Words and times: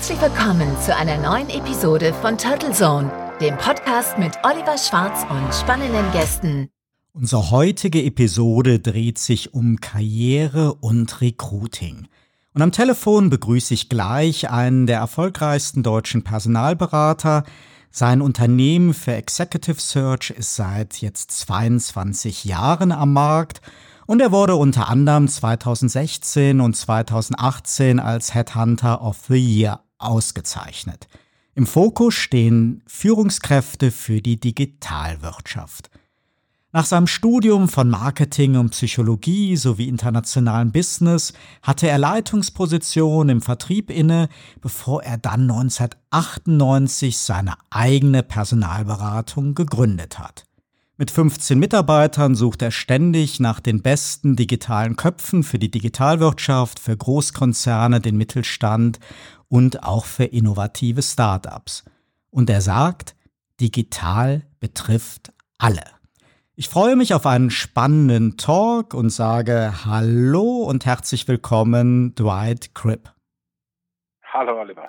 Herzlich 0.00 0.22
willkommen 0.22 0.80
zu 0.80 0.96
einer 0.96 1.18
neuen 1.18 1.50
Episode 1.50 2.14
von 2.22 2.38
Turtle 2.38 2.72
Zone, 2.72 3.12
dem 3.38 3.54
Podcast 3.58 4.16
mit 4.16 4.32
Oliver 4.42 4.78
Schwarz 4.78 5.26
und 5.28 5.54
spannenden 5.54 6.10
Gästen. 6.10 6.70
Unsere 7.12 7.50
heutige 7.50 8.02
Episode 8.02 8.78
dreht 8.78 9.18
sich 9.18 9.52
um 9.52 9.76
Karriere 9.78 10.72
und 10.72 11.20
Recruiting. 11.20 12.08
Und 12.54 12.62
am 12.62 12.72
Telefon 12.72 13.28
begrüße 13.28 13.74
ich 13.74 13.90
gleich 13.90 14.48
einen 14.48 14.86
der 14.86 15.00
erfolgreichsten 15.00 15.82
deutschen 15.82 16.24
Personalberater. 16.24 17.44
Sein 17.90 18.22
Unternehmen 18.22 18.94
für 18.94 19.12
Executive 19.12 19.82
Search 19.82 20.30
ist 20.30 20.56
seit 20.56 20.96
jetzt 21.02 21.30
22 21.32 22.46
Jahren 22.46 22.90
am 22.90 23.12
Markt 23.12 23.60
und 24.06 24.22
er 24.22 24.32
wurde 24.32 24.56
unter 24.56 24.88
anderem 24.88 25.28
2016 25.28 26.62
und 26.62 26.74
2018 26.74 28.00
als 28.00 28.32
Headhunter 28.32 29.02
of 29.02 29.18
the 29.28 29.36
Year 29.36 29.84
ausgezeichnet. 30.00 31.08
Im 31.54 31.66
Fokus 31.66 32.14
stehen 32.14 32.82
Führungskräfte 32.86 33.90
für 33.90 34.22
die 34.22 34.40
Digitalwirtschaft. 34.40 35.90
Nach 36.72 36.84
seinem 36.84 37.08
Studium 37.08 37.68
von 37.68 37.90
Marketing 37.90 38.56
und 38.56 38.70
Psychologie 38.70 39.56
sowie 39.56 39.88
internationalem 39.88 40.70
Business 40.70 41.32
hatte 41.62 41.88
er 41.88 41.98
Leitungspositionen 41.98 43.38
im 43.38 43.42
Vertrieb 43.42 43.90
inne, 43.90 44.28
bevor 44.60 45.02
er 45.02 45.18
dann 45.18 45.50
1998 45.50 47.18
seine 47.18 47.54
eigene 47.70 48.22
Personalberatung 48.22 49.56
gegründet 49.56 50.20
hat. 50.20 50.44
Mit 50.96 51.10
15 51.10 51.58
Mitarbeitern 51.58 52.36
sucht 52.36 52.62
er 52.62 52.70
ständig 52.70 53.40
nach 53.40 53.58
den 53.58 53.82
besten 53.82 54.36
digitalen 54.36 54.94
Köpfen 54.94 55.42
für 55.42 55.58
die 55.58 55.70
Digitalwirtschaft, 55.72 56.78
für 56.78 56.96
Großkonzerne, 56.96 58.00
den 58.00 58.16
Mittelstand 58.16 59.00
und 59.50 59.82
auch 59.82 60.06
für 60.06 60.24
innovative 60.24 61.02
Startups. 61.02 61.84
Und 62.30 62.48
er 62.48 62.62
sagt, 62.62 63.16
digital 63.60 64.46
betrifft 64.60 65.32
alle. 65.58 65.82
Ich 66.54 66.68
freue 66.68 66.96
mich 66.96 67.12
auf 67.14 67.26
einen 67.26 67.50
spannenden 67.50 68.36
Talk 68.36 68.94
und 68.94 69.10
sage 69.10 69.84
Hallo 69.84 70.62
und 70.62 70.86
herzlich 70.86 71.26
willkommen, 71.26 72.14
Dwight 72.14 72.74
Cripp. 72.74 73.12
Hallo, 74.32 74.60
Oliver. 74.60 74.88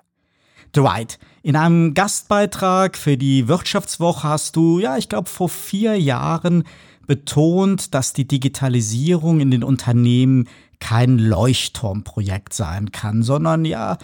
Dwight, 0.75 1.17
in 1.41 1.55
einem 1.55 1.93
Gastbeitrag 1.93 2.95
für 2.97 3.17
die 3.17 3.47
Wirtschaftswoche 3.47 4.27
hast 4.27 4.55
du, 4.55 4.79
ja, 4.79 4.97
ich 4.97 5.09
glaube, 5.09 5.29
vor 5.29 5.49
vier 5.49 5.99
Jahren 5.99 6.63
betont, 7.07 7.93
dass 7.93 8.13
die 8.13 8.27
Digitalisierung 8.27 9.39
in 9.39 9.49
den 9.49 9.63
Unternehmen 9.63 10.47
kein 10.79 11.17
Leuchtturmprojekt 11.17 12.53
sein 12.53 12.91
kann, 12.91 13.23
sondern 13.23 13.65
ja, 13.65 13.97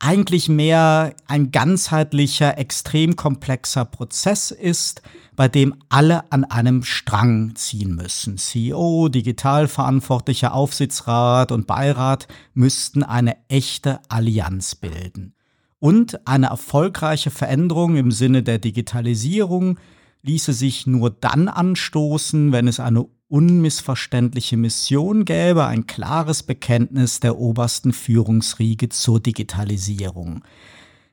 eigentlich 0.00 0.48
mehr 0.48 1.14
ein 1.26 1.50
ganzheitlicher, 1.50 2.58
extrem 2.58 3.16
komplexer 3.16 3.84
Prozess 3.84 4.50
ist, 4.50 5.02
bei 5.36 5.48
dem 5.48 5.74
alle 5.88 6.30
an 6.32 6.44
einem 6.44 6.84
Strang 6.84 7.54
ziehen 7.54 7.94
müssen. 7.94 8.38
CEO, 8.38 9.08
digitalverantwortlicher 9.08 10.54
Aufsichtsrat 10.54 11.52
und 11.52 11.66
Beirat 11.66 12.28
müssten 12.54 13.02
eine 13.02 13.36
echte 13.48 14.00
Allianz 14.08 14.74
bilden. 14.74 15.34
Und 15.78 16.26
eine 16.26 16.46
erfolgreiche 16.46 17.30
Veränderung 17.30 17.96
im 17.96 18.10
Sinne 18.10 18.42
der 18.42 18.58
Digitalisierung 18.58 19.78
ließe 20.22 20.54
sich 20.54 20.86
nur 20.86 21.10
dann 21.10 21.48
anstoßen, 21.48 22.52
wenn 22.52 22.68
es 22.68 22.80
eine 22.80 23.06
unmissverständliche 23.28 24.56
Mission 24.56 25.24
gäbe, 25.24 25.66
ein 25.66 25.86
klares 25.86 26.42
Bekenntnis 26.42 27.20
der 27.20 27.36
obersten 27.36 27.92
Führungsriege 27.92 28.88
zur 28.88 29.20
Digitalisierung. 29.20 30.44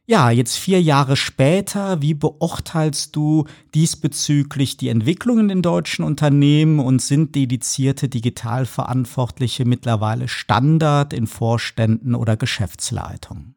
Ja, 0.08 0.30
jetzt 0.30 0.58
vier 0.58 0.82
Jahre 0.82 1.16
später, 1.16 2.02
wie 2.02 2.14
beurteilst 2.14 3.16
du 3.16 3.46
diesbezüglich 3.74 4.76
die 4.76 4.90
Entwicklungen 4.90 5.50
in 5.50 5.62
deutschen 5.62 6.04
Unternehmen 6.04 6.80
und 6.80 7.02
sind 7.02 7.36
dedizierte 7.36 8.10
Digitalverantwortliche 8.10 9.64
mittlerweile 9.64 10.28
Standard 10.28 11.14
in 11.14 11.28
Vorständen 11.28 12.16
oder 12.16 12.36
Geschäftsleitungen? 12.36 13.56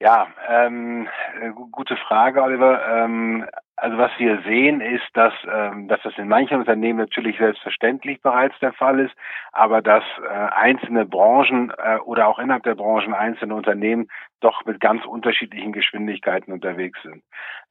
Ja, 0.00 0.26
ähm, 0.46 1.08
äh, 1.40 1.50
gute 1.70 1.96
Frage, 1.96 2.42
Oliver. 2.42 2.86
Ähm, 2.86 3.46
also 3.76 3.98
was 3.98 4.12
wir 4.18 4.40
sehen 4.42 4.80
ist, 4.80 5.04
dass, 5.14 5.34
ähm, 5.52 5.88
dass 5.88 6.00
das 6.02 6.16
in 6.16 6.28
manchen 6.28 6.58
Unternehmen 6.58 6.98
natürlich 6.98 7.38
selbstverständlich 7.38 8.22
bereits 8.22 8.58
der 8.60 8.72
Fall 8.72 9.00
ist, 9.00 9.14
aber 9.52 9.82
dass 9.82 10.04
äh, 10.22 10.28
einzelne 10.28 11.04
Branchen 11.06 11.72
äh, 11.76 11.98
oder 11.98 12.28
auch 12.28 12.38
innerhalb 12.38 12.62
der 12.62 12.76
Branchen 12.76 13.14
einzelne 13.14 13.54
Unternehmen 13.54 14.08
doch 14.40 14.64
mit 14.64 14.80
ganz 14.80 15.04
unterschiedlichen 15.04 15.72
Geschwindigkeiten 15.72 16.52
unterwegs 16.52 17.00
sind. 17.02 17.22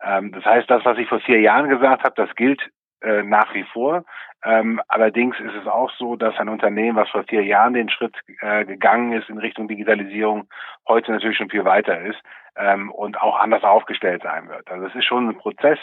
Ähm, 0.01 0.33
das 0.33 0.43
heißt, 0.43 0.69
das, 0.69 0.83
was 0.83 0.97
ich 0.97 1.07
vor 1.07 1.21
vier 1.21 1.39
Jahren 1.39 1.69
gesagt 1.69 2.03
habe, 2.03 2.15
das 2.15 2.35
gilt 2.35 2.69
äh, 3.03 3.23
nach 3.23 3.53
wie 3.53 3.63
vor. 3.63 4.03
Ähm, 4.43 4.81
allerdings 4.87 5.39
ist 5.39 5.55
es 5.61 5.67
auch 5.67 5.91
so, 5.97 6.15
dass 6.15 6.37
ein 6.37 6.49
Unternehmen, 6.49 6.97
was 6.97 7.09
vor 7.09 7.23
vier 7.23 7.43
Jahren 7.43 7.73
den 7.73 7.89
Schritt 7.89 8.15
äh, 8.41 8.65
gegangen 8.65 9.13
ist 9.13 9.29
in 9.29 9.37
Richtung 9.37 9.67
Digitalisierung, 9.67 10.49
heute 10.87 11.11
natürlich 11.11 11.37
schon 11.37 11.49
viel 11.49 11.65
weiter 11.65 12.01
ist 12.01 12.19
ähm, 12.55 12.91
und 12.91 13.21
auch 13.21 13.39
anders 13.39 13.63
aufgestellt 13.63 14.23
sein 14.23 14.49
wird. 14.49 14.69
Also 14.69 14.87
es 14.87 14.95
ist 14.95 15.05
schon 15.05 15.29
ein 15.29 15.37
Prozess, 15.37 15.79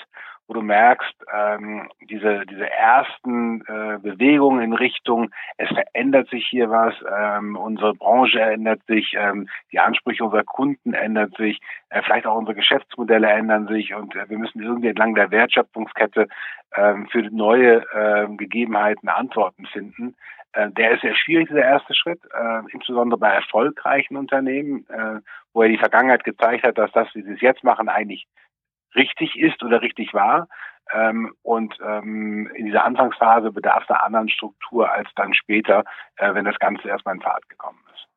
wo 0.51 0.55
du 0.55 0.63
merkst, 0.63 1.15
ähm, 1.33 1.89
diese, 2.01 2.45
diese 2.45 2.69
ersten 2.69 3.61
äh, 3.69 3.99
Bewegungen 4.03 4.65
in 4.65 4.73
Richtung, 4.73 5.31
es 5.59 5.69
verändert 5.69 6.29
sich 6.29 6.45
hier 6.45 6.69
was, 6.69 6.93
ähm, 7.09 7.55
unsere 7.55 7.95
Branche 7.95 8.41
ändert 8.41 8.81
sich, 8.89 9.15
ähm, 9.17 9.49
die 9.71 9.79
Ansprüche 9.79 10.25
unserer 10.25 10.43
Kunden 10.43 10.93
ändern 10.93 11.31
sich, 11.39 11.61
äh, 11.91 12.03
vielleicht 12.03 12.27
auch 12.27 12.37
unsere 12.37 12.57
Geschäftsmodelle 12.57 13.29
ändern 13.29 13.69
sich 13.69 13.95
und 13.95 14.17
äh, 14.17 14.29
wir 14.29 14.39
müssen 14.39 14.61
irgendwie 14.61 14.89
entlang 14.89 15.15
der 15.15 15.31
Wertschöpfungskette 15.31 16.27
ähm, 16.75 17.07
für 17.13 17.23
neue 17.31 17.87
äh, 17.93 18.27
Gegebenheiten 18.37 19.09
Antworten 19.09 19.67
finden. 19.67 20.17
Äh, 20.55 20.71
der 20.73 20.95
ist 20.95 21.03
sehr 21.03 21.15
schwierig, 21.15 21.47
dieser 21.47 21.63
erste 21.63 21.95
Schritt, 21.95 22.23
äh, 22.35 22.63
insbesondere 22.73 23.21
bei 23.21 23.31
erfolgreichen 23.31 24.17
Unternehmen, 24.17 24.85
äh, 24.89 25.21
wo 25.53 25.63
er 25.63 25.69
die 25.69 25.79
Vergangenheit 25.79 26.25
gezeigt 26.25 26.65
hat, 26.65 26.77
dass 26.77 26.91
das, 26.91 27.07
wie 27.15 27.23
sie 27.23 27.35
es 27.35 27.41
jetzt 27.41 27.63
machen, 27.63 27.89
eigentlich 27.89 28.27
richtig 28.95 29.39
ist 29.39 29.63
oder 29.63 29.83
richtig 29.83 30.13
war. 30.15 30.49
Ähm, 30.93 31.33
und 31.43 31.75
ähm, 31.87 32.51
in 32.55 32.67
dieser 32.67 32.85
Anfangsphase 32.85 33.53
bedarf 33.53 33.85
es 33.85 33.91
einer 33.91 34.05
anderen 34.05 34.29
Struktur 34.29 34.91
als 34.91 35.09
dann 35.15 35.35
später, 35.35 35.85
äh, 36.17 36.35
wenn 36.35 36.45
das 36.45 36.59
Ganze 36.59 36.89
erstmal 36.89 37.15
in 37.15 37.21
Fahrt 37.21 37.49
gekommen 37.49 37.79
ist. 37.95 38.09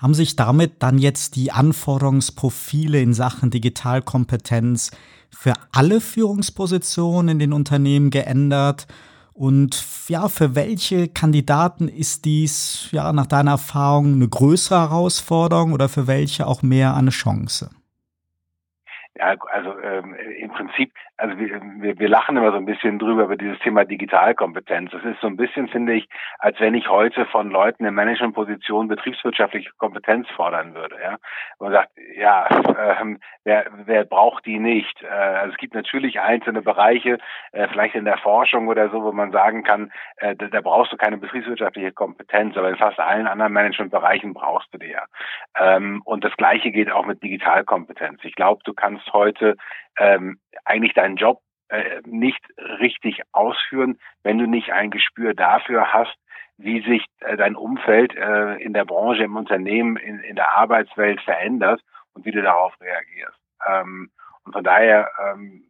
Haben 0.00 0.14
sich 0.14 0.36
damit 0.36 0.82
dann 0.82 0.98
jetzt 0.98 1.36
die 1.36 1.52
Anforderungsprofile 1.52 3.00
in 3.00 3.14
Sachen 3.14 3.50
Digitalkompetenz 3.50 4.90
für 5.30 5.54
alle 5.72 6.00
Führungspositionen 6.00 7.30
in 7.30 7.38
den 7.38 7.52
Unternehmen 7.52 8.10
geändert? 8.10 8.86
Und 9.32 10.08
ja, 10.08 10.28
für 10.28 10.54
welche 10.54 11.08
Kandidaten 11.08 11.88
ist 11.88 12.24
dies 12.24 12.88
ja 12.92 13.12
nach 13.12 13.26
deiner 13.26 13.52
Erfahrung 13.52 14.14
eine 14.14 14.28
größere 14.28 14.80
Herausforderung 14.80 15.72
oder 15.72 15.88
für 15.88 16.06
welche 16.06 16.46
auch 16.46 16.62
mehr 16.62 16.94
eine 16.94 17.10
Chance? 17.10 17.70
Ja, 19.18 19.34
also 19.50 19.78
ähm, 19.80 20.14
im 20.14 20.50
Prinzip, 20.50 20.92
also 21.16 21.38
wir, 21.38 21.60
wir, 21.78 21.98
wir 21.98 22.08
lachen 22.08 22.36
immer 22.36 22.50
so 22.50 22.58
ein 22.58 22.66
bisschen 22.66 22.98
drüber 22.98 23.24
über 23.24 23.36
dieses 23.36 23.58
Thema 23.60 23.84
Digitalkompetenz. 23.84 24.90
Das 24.90 25.04
ist 25.04 25.20
so 25.20 25.26
ein 25.26 25.36
bisschen, 25.36 25.68
finde 25.68 25.94
ich, 25.94 26.08
als 26.38 26.60
wenn 26.60 26.74
ich 26.74 26.88
heute 26.88 27.24
von 27.26 27.50
Leuten 27.50 27.86
in 27.86 27.94
Managementpositionen 27.94 28.88
betriebswirtschaftliche 28.88 29.70
Kompetenz 29.78 30.28
fordern 30.36 30.74
würde. 30.74 30.96
Ja, 31.02 31.16
man 31.58 31.72
sagt, 31.72 31.90
ja, 32.16 32.48
ähm, 33.00 33.18
wer, 33.44 33.66
wer 33.86 34.04
braucht 34.04 34.44
die 34.44 34.58
nicht? 34.58 35.02
Äh, 35.02 35.06
also 35.06 35.52
es 35.52 35.58
gibt 35.58 35.74
natürlich 35.74 36.20
einzelne 36.20 36.60
Bereiche, 36.60 37.18
äh, 37.52 37.68
vielleicht 37.68 37.94
in 37.94 38.04
der 38.04 38.18
Forschung 38.18 38.68
oder 38.68 38.90
so, 38.90 39.02
wo 39.02 39.12
man 39.12 39.32
sagen 39.32 39.62
kann, 39.62 39.92
äh, 40.16 40.36
da, 40.36 40.48
da 40.48 40.60
brauchst 40.60 40.92
du 40.92 40.96
keine 40.96 41.16
betriebswirtschaftliche 41.16 41.92
Kompetenz, 41.92 42.56
aber 42.56 42.68
in 42.68 42.76
fast 42.76 42.98
allen 43.00 43.26
anderen 43.26 43.52
Managementbereichen 43.52 44.34
brauchst 44.34 44.72
du 44.74 44.78
die 44.78 44.90
ja. 44.90 45.04
Ähm, 45.58 46.02
und 46.04 46.24
das 46.24 46.36
Gleiche 46.36 46.70
geht 46.70 46.90
auch 46.90 47.06
mit 47.06 47.22
Digitalkompetenz. 47.22 48.20
Ich 48.24 48.34
glaube, 48.34 48.62
du 48.64 48.74
kannst 48.74 49.05
kannst 49.06 49.12
heute 49.12 49.56
ähm, 49.98 50.38
eigentlich 50.64 50.94
deinen 50.94 51.16
Job 51.16 51.40
äh, 51.68 52.00
nicht 52.04 52.40
richtig 52.80 53.22
ausführen, 53.32 53.98
wenn 54.22 54.38
du 54.38 54.46
nicht 54.46 54.72
ein 54.72 54.90
Gespür 54.90 55.34
dafür 55.34 55.92
hast, 55.92 56.16
wie 56.58 56.82
sich 56.82 57.04
äh, 57.20 57.36
dein 57.36 57.56
Umfeld 57.56 58.14
äh, 58.14 58.56
in 58.56 58.72
der 58.72 58.84
Branche, 58.84 59.24
im 59.24 59.36
Unternehmen, 59.36 59.96
in, 59.96 60.20
in 60.20 60.36
der 60.36 60.56
Arbeitswelt 60.56 61.20
verändert 61.22 61.82
und 62.14 62.24
wie 62.24 62.30
du 62.30 62.42
darauf 62.42 62.74
reagierst. 62.80 63.38
Ähm, 63.66 64.10
und 64.44 64.52
von 64.52 64.64
daher 64.64 65.10
ähm, 65.24 65.64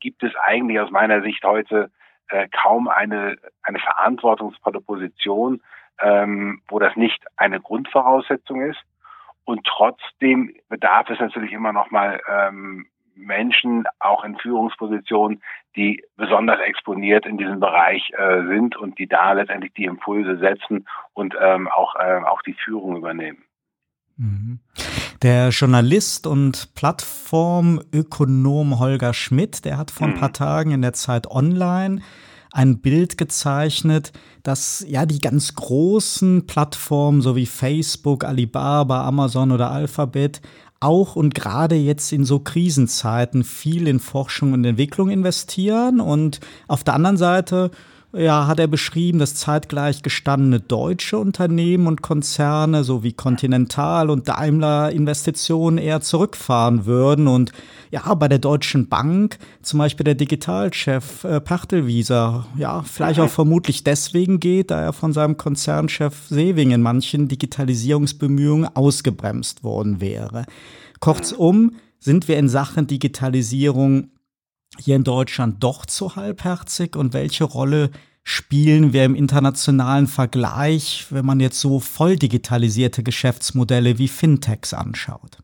gibt 0.00 0.22
es 0.22 0.34
eigentlich 0.36 0.80
aus 0.80 0.90
meiner 0.90 1.22
Sicht 1.22 1.44
heute 1.44 1.90
äh, 2.28 2.48
kaum 2.48 2.88
eine, 2.88 3.36
eine 3.62 3.78
verantwortungsvolle 3.78 4.80
Position, 4.80 5.62
ähm, 6.00 6.60
wo 6.68 6.78
das 6.78 6.96
nicht 6.96 7.24
eine 7.36 7.60
Grundvoraussetzung 7.60 8.62
ist. 8.62 8.80
Und 9.44 9.66
trotzdem 9.66 10.54
bedarf 10.68 11.10
es 11.10 11.20
natürlich 11.20 11.52
immer 11.52 11.72
noch 11.72 11.90
mal 11.90 12.20
ähm, 12.28 12.86
Menschen, 13.14 13.84
auch 14.00 14.24
in 14.24 14.36
Führungspositionen, 14.36 15.42
die 15.76 16.02
besonders 16.16 16.60
exponiert 16.60 17.26
in 17.26 17.38
diesem 17.38 17.60
Bereich 17.60 18.10
äh, 18.16 18.46
sind 18.46 18.76
und 18.76 18.98
die 18.98 19.06
da 19.06 19.32
letztendlich 19.32 19.72
die 19.74 19.84
Impulse 19.84 20.38
setzen 20.38 20.86
und 21.12 21.34
ähm, 21.40 21.68
auch, 21.68 21.94
äh, 21.96 22.20
auch 22.24 22.42
die 22.42 22.54
Führung 22.54 22.96
übernehmen. 22.96 23.44
Mhm. 24.16 24.60
Der 25.22 25.50
Journalist 25.50 26.26
und 26.26 26.74
Plattformökonom 26.74 28.78
Holger 28.78 29.14
Schmidt, 29.14 29.64
der 29.64 29.78
hat 29.78 29.90
vor 29.90 30.08
ein 30.08 30.14
paar 30.14 30.28
mhm. 30.28 30.34
Tagen 30.34 30.70
in 30.72 30.82
der 30.82 30.92
Zeit 30.92 31.26
Online 31.26 32.00
ein 32.54 32.78
Bild 32.78 33.18
gezeichnet, 33.18 34.12
dass 34.44 34.84
ja 34.88 35.06
die 35.06 35.20
ganz 35.20 35.56
großen 35.56 36.46
Plattformen, 36.46 37.20
so 37.20 37.34
wie 37.34 37.46
Facebook, 37.46 38.24
Alibaba, 38.24 39.06
Amazon 39.06 39.50
oder 39.50 39.72
Alphabet, 39.72 40.40
auch 40.78 41.16
und 41.16 41.34
gerade 41.34 41.74
jetzt 41.74 42.12
in 42.12 42.24
so 42.24 42.38
Krisenzeiten 42.38 43.42
viel 43.42 43.88
in 43.88 43.98
Forschung 43.98 44.52
und 44.52 44.64
Entwicklung 44.64 45.10
investieren. 45.10 46.00
Und 46.00 46.40
auf 46.68 46.84
der 46.84 46.94
anderen 46.94 47.16
Seite 47.16 47.72
ja, 48.16 48.46
hat 48.46 48.58
er 48.58 48.66
beschrieben, 48.66 49.18
dass 49.18 49.34
zeitgleich 49.34 50.02
gestandene 50.02 50.60
deutsche 50.60 51.18
Unternehmen 51.18 51.86
und 51.86 52.02
Konzerne 52.02 52.84
sowie 52.84 53.12
Continental 53.12 54.10
und 54.10 54.28
Daimler 54.28 54.90
Investitionen 54.92 55.78
eher 55.78 56.00
zurückfahren 56.00 56.86
würden. 56.86 57.26
Und 57.26 57.52
ja, 57.90 58.14
bei 58.14 58.28
der 58.28 58.38
Deutschen 58.38 58.88
Bank, 58.88 59.38
zum 59.62 59.78
Beispiel 59.78 60.04
der 60.04 60.14
Digitalchef 60.14 61.24
äh, 61.24 61.40
Pachtelwieser, 61.40 62.46
ja, 62.56 62.82
vielleicht 62.82 63.20
auch 63.20 63.30
vermutlich 63.30 63.84
deswegen 63.84 64.40
geht, 64.40 64.70
da 64.70 64.80
er 64.80 64.92
von 64.92 65.12
seinem 65.12 65.36
Konzernchef 65.36 66.28
Sewing 66.28 66.70
in 66.70 66.82
manchen 66.82 67.28
Digitalisierungsbemühungen 67.28 68.68
ausgebremst 68.74 69.64
worden 69.64 70.00
wäre. 70.00 70.46
Kurzum, 71.00 71.72
sind 71.98 72.28
wir 72.28 72.36
in 72.36 72.50
Sachen 72.50 72.86
Digitalisierung 72.86 74.10
hier 74.78 74.96
in 74.96 75.04
Deutschland 75.04 75.62
doch 75.62 75.86
zu 75.86 76.16
halbherzig 76.16 76.96
und 76.96 77.12
welche 77.12 77.44
Rolle 77.44 77.90
spielen 78.24 78.92
wir 78.92 79.04
im 79.04 79.14
internationalen 79.14 80.06
Vergleich, 80.06 81.06
wenn 81.10 81.26
man 81.26 81.40
jetzt 81.40 81.60
so 81.60 81.78
voll 81.78 82.16
digitalisierte 82.16 83.02
Geschäftsmodelle 83.02 83.98
wie 83.98 84.08
Fintechs 84.08 84.72
anschaut? 84.72 85.43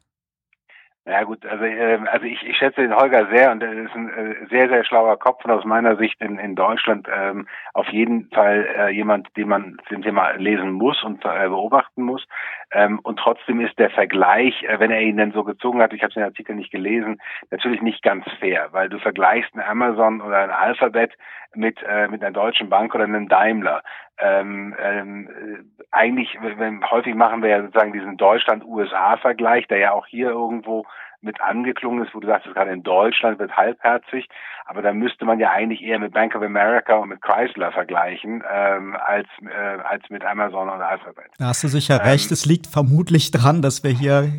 Ja 1.07 1.23
gut, 1.23 1.47
also, 1.47 1.65
äh, 1.65 1.99
also 2.11 2.27
ich, 2.27 2.43
ich 2.43 2.57
schätze 2.59 2.83
den 2.83 2.95
Holger 2.95 3.27
sehr 3.33 3.51
und 3.53 3.63
er 3.63 3.73
ist 3.73 3.95
ein 3.95 4.11
äh, 4.11 4.47
sehr, 4.51 4.69
sehr 4.69 4.85
schlauer 4.85 5.19
Kopf 5.19 5.43
und 5.45 5.51
aus 5.51 5.65
meiner 5.65 5.97
Sicht 5.97 6.21
in, 6.21 6.39
in 6.39 6.55
Deutschland 6.55 7.09
ähm, 7.11 7.49
auf 7.73 7.89
jeden 7.89 8.29
Fall 8.31 8.69
äh, 8.77 8.91
jemand, 8.91 9.35
den 9.35 9.49
man 9.49 9.79
zum 9.89 10.03
Thema 10.03 10.33
lesen 10.33 10.73
muss 10.73 11.03
und 11.03 11.25
äh, 11.25 11.49
beobachten 11.49 12.03
muss. 12.03 12.27
Ähm, 12.71 13.01
und 13.03 13.19
trotzdem 13.19 13.61
ist 13.61 13.79
der 13.79 13.89
Vergleich, 13.91 14.63
äh, 14.65 14.79
wenn 14.79 14.91
er 14.91 15.01
ihn 15.01 15.17
denn 15.17 15.33
so 15.33 15.43
gezogen 15.43 15.81
hat, 15.81 15.95
ich 15.95 16.03
habe 16.03 16.13
den 16.13 16.23
Artikel 16.23 16.55
nicht 16.55 16.71
gelesen, 16.71 17.19
natürlich 17.51 17.81
nicht 17.81 18.03
ganz 18.03 18.27
fair, 18.39 18.69
weil 18.73 18.91
du 18.91 18.99
vergleichst 18.99 19.55
ein 19.55 19.63
Amazon 19.63 20.21
oder 20.21 20.39
ein 20.39 20.51
Alphabet 20.51 21.15
mit, 21.55 21.83
äh, 21.83 22.09
mit 22.09 22.23
einer 22.23 22.33
deutschen 22.33 22.69
Bank 22.69 22.95
oder 22.95 23.05
einem 23.05 23.29
Daimler. 23.29 23.83
Ähm, 24.21 24.75
ähm, 24.79 25.29
äh, 25.29 25.85
eigentlich, 25.91 26.37
wenn, 26.41 26.89
häufig 26.91 27.15
machen 27.15 27.43
wir 27.43 27.51
ja 27.51 27.63
sozusagen 27.63 27.93
diesen 27.93 28.17
Deutschland-USA-Vergleich, 28.17 29.67
der 29.69 29.79
ja 29.79 29.93
auch 29.93 30.07
hier 30.07 30.31
irgendwo 30.31 30.85
mit 31.23 31.41
angeklungen 31.41 32.05
ist, 32.05 32.15
wo 32.15 32.21
du 32.21 32.29
sagst, 32.29 32.47
gerade 32.55 32.71
in 32.71 32.83
Deutschland 32.83 33.39
wird 33.39 33.57
halbherzig, 33.57 34.27
aber 34.65 34.83
da 34.83 34.93
müsste 34.93 35.25
man 35.25 35.39
ja 35.39 35.51
eigentlich 35.51 35.83
eher 35.83 35.99
mit 35.99 36.13
Bank 36.13 36.35
of 36.35 36.43
America 36.43 36.97
und 36.97 37.11
mit 37.11 37.21
Chrysler 37.21 37.73
vergleichen, 37.73 38.43
ähm, 38.51 38.97
als, 38.97 39.27
äh, 39.43 39.81
als 39.83 40.03
mit 40.09 40.25
Amazon 40.25 40.69
und 40.69 40.81
Alphabet. 40.81 41.31
Da 41.39 41.47
hast 41.47 41.63
du 41.63 41.69
sicher 41.69 42.01
ähm, 42.01 42.09
recht, 42.09 42.31
es 42.31 42.47
liegt 42.47 42.67
vermutlich 42.67 43.31
dran, 43.31 43.61
dass 43.61 43.85
wir 43.85 43.91
hier 43.91 44.33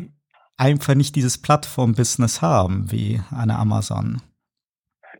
einfach 0.56 0.94
nicht 0.94 1.14
dieses 1.14 1.40
Plattform-Business 1.40 2.42
haben 2.42 2.90
wie 2.90 3.20
eine 3.36 3.58
Amazon. 3.58 4.20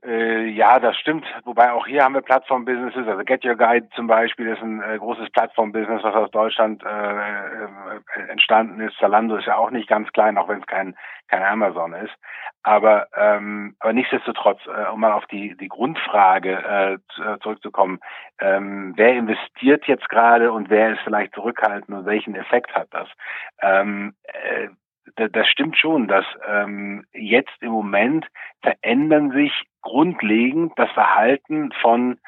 Äh, 0.04 0.48
ja, 0.48 0.80
das 0.80 0.96
stimmt. 0.96 1.24
Wobei 1.44 1.70
auch 1.72 1.86
hier 1.86 2.02
haben 2.02 2.14
wir 2.14 2.22
Plattform-Businesses. 2.22 3.06
Also 3.06 3.22
Get 3.24 3.44
Your 3.44 3.54
Guide 3.54 3.88
zum 3.94 4.08
Beispiel 4.08 4.48
ist 4.48 4.60
ein 4.60 4.82
äh, 4.82 4.98
großes 4.98 5.30
Plattform-Business, 5.30 6.02
was 6.02 6.14
aus 6.14 6.30
Deutschland 6.32 6.82
äh, 6.82 6.88
äh, 6.88 8.28
entstanden 8.28 8.80
ist. 8.80 8.96
Zalando 8.98 9.36
ist 9.36 9.46
ja 9.46 9.56
auch 9.56 9.70
nicht 9.70 9.88
ganz 9.88 10.10
klein, 10.12 10.38
auch 10.38 10.48
wenn 10.48 10.58
es 10.58 10.66
kein, 10.66 10.96
kein 11.28 11.44
Amazon 11.44 11.92
ist. 11.92 12.12
Aber, 12.64 13.06
ähm, 13.16 13.76
aber 13.78 13.92
nichtsdestotrotz, 13.92 14.60
äh, 14.66 14.90
um 14.90 15.00
mal 15.00 15.12
auf 15.12 15.26
die, 15.26 15.56
die 15.56 15.68
Grundfrage 15.68 16.98
äh, 17.16 17.38
zurückzukommen, 17.38 18.00
ähm, 18.40 18.94
wer 18.96 19.14
investiert 19.14 19.86
jetzt 19.86 20.08
gerade 20.08 20.50
und 20.50 20.68
wer 20.68 20.94
ist 20.94 21.00
vielleicht 21.04 21.34
zurückhaltend 21.34 21.96
und 21.96 22.06
welchen 22.06 22.34
Effekt 22.34 22.74
hat 22.74 22.88
das? 22.90 23.08
Ähm, 23.60 24.14
äh, 24.24 24.68
das 25.16 25.48
stimmt 25.48 25.76
schon, 25.76 26.08
dass 26.08 26.24
ähm, 26.46 27.04
jetzt 27.12 27.52
im 27.60 27.70
Moment 27.72 28.26
verändern 28.62 29.32
sich 29.32 29.52
grundlegend 29.82 30.72
das 30.76 30.90
Verhalten 30.92 31.72
von 31.80 32.18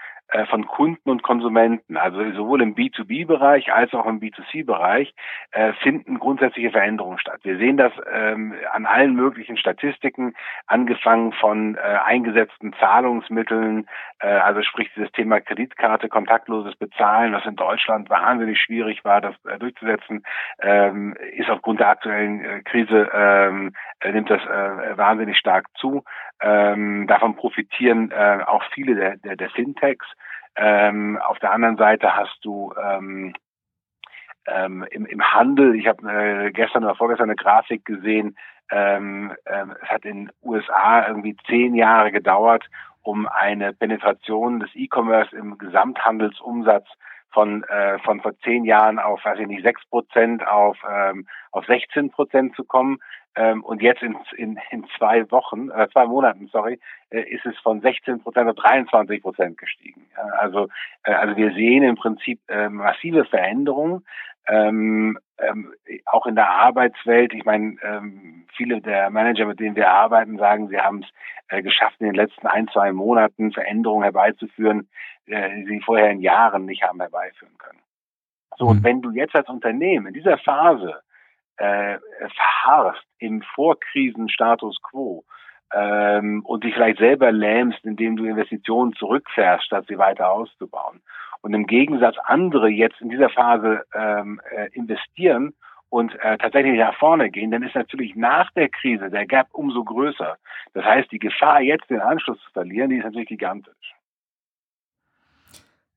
von 0.47 0.67
Kunden 0.67 1.11
und 1.11 1.23
Konsumenten, 1.23 1.97
also 1.97 2.19
sowohl 2.33 2.63
im 2.63 2.75
B2B-Bereich 2.75 3.73
als 3.73 3.95
auch 3.95 4.07
im 4.07 4.21
B2C-Bereich, 4.21 5.15
äh, 5.53 5.73
finden 5.75 6.19
grundsätzliche 6.19 6.71
Veränderungen 6.71 7.19
statt. 7.19 7.41
Wir 7.43 7.57
sehen 7.59 7.77
das 7.77 7.93
ähm, 8.13 8.55
an 8.73 8.87
allen 8.87 9.15
möglichen 9.15 9.57
Statistiken, 9.57 10.35
angefangen 10.67 11.33
von 11.33 11.77
äh, 11.77 11.81
eingesetzten 11.81 12.73
Zahlungsmitteln, 12.81 13.87
äh, 14.21 14.27
also 14.27 14.63
sprich 14.63 14.91
dieses 14.97 15.13
Thema 15.13 15.41
Kreditkarte, 15.41 16.09
kontaktloses 16.09 16.75
Bezahlen, 16.77 17.33
was 17.33 17.47
in 17.47 17.57
Deutschland 17.57 18.11
wahnsinnig 18.11 18.61
schwierig 18.61 19.05
war, 19.05 19.21
das 19.21 19.35
äh, 19.45 19.59
durchzusetzen, 19.59 20.25
ähm, 20.61 21.17
ist 21.37 21.51
aufgrund 21.51 21.81
der 21.81 21.89
aktuellen 21.89 22.45
äh, 22.45 22.63
Krise 22.63 23.09
ähm, 23.13 23.73
nimmt 24.05 24.31
das 24.31 24.43
äh, 24.43 24.97
wahnsinnig 24.97 25.39
stark 25.39 25.67
zu. 25.77 26.05
Davon 26.41 27.37
profitieren 27.37 28.11
äh, 28.11 28.41
auch 28.45 28.63
viele 28.75 28.97
der, 28.97 29.17
der, 29.17 29.37
der 29.37 29.49
Fintechs. 29.51 30.05
Ähm, 30.57 31.19
auf 31.19 31.39
der 31.39 31.53
anderen 31.53 31.77
Seite 31.77 32.15
hast 32.15 32.39
du 32.43 32.73
ähm, 32.81 33.35
ähm, 34.47 34.85
im, 34.91 35.07
im 35.07 35.23
Handel, 35.23 35.75
ich 35.75 35.87
habe 35.87 36.11
äh, 36.11 36.53
gestern 36.53 36.85
oder 36.85 36.95
vorgestern 36.95 37.31
eine 37.31 37.37
Grafik 37.37 37.85
gesehen, 37.85 38.37
ähm, 38.71 39.33
ähm, 39.47 39.75
es 39.83 39.89
hat 39.89 40.05
in 40.05 40.27
den 40.27 40.33
USA 40.43 41.07
irgendwie 41.07 41.37
zehn 41.47 41.75
Jahre 41.75 42.13
gedauert, 42.13 42.65
um 43.03 43.27
eine 43.27 43.73
Penetration 43.73 44.61
des 44.61 44.71
E-Commerce 44.75 45.37
im 45.37 45.59
Gesamthandelsumsatz 45.59 46.87
von 47.31 47.65
äh, 47.65 47.99
von 47.99 48.21
vor 48.21 48.39
zehn 48.39 48.65
Jahren 48.65 48.99
auf, 48.99 49.25
weiß 49.25 49.41
ich 49.41 49.47
nicht, 49.47 49.63
sechs 49.63 49.85
Prozent 49.87 50.47
auf 50.47 50.79
ähm, 50.89 51.27
auf 51.51 51.67
16 51.67 52.11
Prozent 52.11 52.55
zu 52.55 52.65
kommen. 52.65 52.99
Ähm, 53.37 53.65
und 53.65 53.83
jetzt 53.83 54.03
in, 54.03 54.17
in, 54.37 54.59
in 54.71 54.87
zwei 54.97 55.29
Wochen, 55.31 55.71
äh, 55.71 55.89
zwei 55.93 56.07
Monaten, 56.07 56.49
sorry, 56.53 56.79
äh, 57.11 57.23
ist 57.23 57.45
es 57.47 57.59
von 57.59 57.81
16 57.81 58.21
Prozent 58.21 58.49
auf 58.49 58.57
23 58.57 59.23
Prozent 59.23 59.59
gestiegen. 59.59 60.07
Äh, 60.17 60.31
also, 60.39 60.69
äh, 61.05 61.13
also 61.13 61.37
wir 61.37 61.53
sehen 61.53 61.83
im 61.83 61.97
Prinzip 61.97 62.41
äh, 62.49 62.69
massive 62.69 63.25
Veränderungen. 63.25 64.05
Ähm, 64.47 65.19
ähm, 65.39 65.73
auch 66.07 66.27
in 66.27 66.37
der 66.37 66.49
Arbeitswelt, 66.49 67.33
ich 67.33 67.45
meine, 67.45 67.77
ähm, 67.83 68.47
viele 68.55 68.81
der 68.81 69.11
Manager, 69.11 69.47
mit 69.47 69.59
denen 69.59 69.75
wir 69.75 69.91
arbeiten, 69.91 70.39
sagen, 70.39 70.69
sie 70.69 70.79
haben 70.79 71.03
es 71.03 71.09
äh, 71.49 71.63
geschafft, 71.63 71.97
in 72.01 72.07
den 72.07 72.15
letzten 72.15 72.47
ein, 72.47 72.69
zwei 72.69 72.93
Monaten 72.93 73.53
Veränderungen 73.53 74.05
herbeizuführen, 74.05 74.89
äh, 75.27 75.49
die 75.57 75.65
sie 75.67 75.81
vorher 75.81 76.11
in 76.11 76.21
Jahren 76.21 76.67
nicht 76.67 76.83
haben 76.83 77.01
herbeiführen 77.01 77.57
können. 77.59 77.81
So, 78.59 78.67
und 78.67 78.81
mhm. 78.81 78.85
wenn 78.85 79.03
du 79.03 79.11
jetzt 79.11 79.35
als 79.35 79.49
Unternehmen 79.49 80.07
in 80.07 80.15
dieser 80.15 80.39
Phase 80.39 81.01
äh, 81.57 81.99
verharrst 82.35 83.05
im 83.19 83.43
Vorkrisenstatus 83.55 84.79
quo 84.83 85.25
ähm, 85.73 86.43
und 86.45 86.65
dich 86.65 86.75
vielleicht 86.75 86.99
selber 86.99 87.33
lähmst, 87.33 87.85
indem 87.85 88.17
du 88.17 88.25
Investitionen 88.25 88.93
zurückfährst, 88.95 89.65
statt 89.65 89.87
sie 89.89 89.99
weiter 89.99 90.31
auszubauen. 90.31 91.03
Und 91.43 91.53
im 91.53 91.67
Gegensatz 91.67 92.17
andere 92.25 92.69
jetzt 92.69 93.01
in 93.01 93.11
dieser 93.11 93.29
Phase 93.29 93.85
ähm, 93.95 94.41
äh, 94.51 94.69
investieren 94.73 95.55
und 95.91 96.15
äh, 96.21 96.39
tatsächlich 96.39 96.79
nach 96.79 96.97
vorne 96.99 97.31
gehen, 97.31 97.51
dann 97.51 97.63
ist 97.63 97.75
natürlich 97.75 98.17
nach 98.17 98.51
der 98.53 98.69
Krise 98.69 99.11
der 99.11 99.27
Gap 99.27 99.49
umso 99.53 99.85
größer. 99.85 100.37
Das 100.73 100.85
heißt, 100.85 101.13
die 101.13 101.19
Gefahr, 101.19 101.61
jetzt 101.61 101.89
den 101.91 102.01
Anschluss 102.01 102.39
zu 102.41 102.51
verlieren, 102.53 102.91
die 102.91 102.97
ist 102.97 103.05
natürlich 103.05 103.29
gigantisch. 103.29 103.95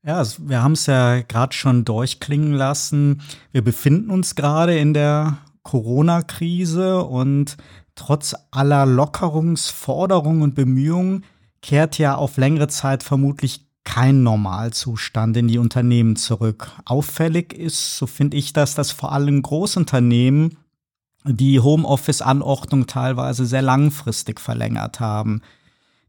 Ja, 0.04 0.22
wir 0.40 0.64
haben 0.64 0.74
es 0.74 0.86
ja 0.86 1.22
gerade 1.22 1.54
schon 1.54 1.84
durchklingen 1.84 2.54
lassen. 2.54 3.22
Wir 3.52 3.64
befinden 3.64 4.12
uns 4.12 4.36
gerade 4.36 4.78
in 4.78 4.94
der 4.94 5.38
Corona-Krise 5.68 7.04
und 7.04 7.58
trotz 7.96 8.34
aller 8.52 8.86
Lockerungsforderungen 8.86 10.42
und 10.42 10.56
Bemühungen 10.56 11.26
kehrt 11.62 11.98
ja 11.98 12.16
auf 12.16 12.38
längere 12.38 12.70
Zeit 12.70 13.04
vermutlich 13.04 13.68
kein 13.84 14.24
Normalzustand 14.24 15.36
in 15.36 15.50
die 15.50 15.58
Unternehmen 15.58 16.16
zurück. 16.16 16.72
Auffällig 16.86 17.54
ist, 17.54 17.98
so 17.98 18.08
finde 18.08 18.38
ich 18.38 18.54
das, 18.54 18.76
dass 18.76 18.92
vor 18.92 19.12
allem 19.12 19.42
Großunternehmen 19.42 20.58
die 21.26 21.60
Homeoffice-Anordnung 21.60 22.88
teilweise 22.88 23.46
sehr 23.46 23.62
langfristig 23.62 24.40
verlängert 24.40 25.02
haben. 25.02 25.42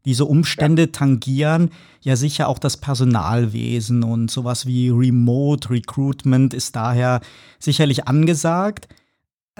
Diese 0.05 0.23
Umstände 0.23 0.93
tangieren 0.93 1.71
ja 1.99 2.15
sicher 2.15 2.47
auch 2.47 2.59
das 2.59 2.77
Personalwesen 2.77 4.03
und 4.03 4.31
sowas 4.31 4.65
wie 4.65 4.89
Remote 4.89 5.69
Recruitment 5.69 6.53
ist 6.53 6.77
daher 6.77 7.19
sicherlich 7.59 8.07
angesagt. 8.07 8.87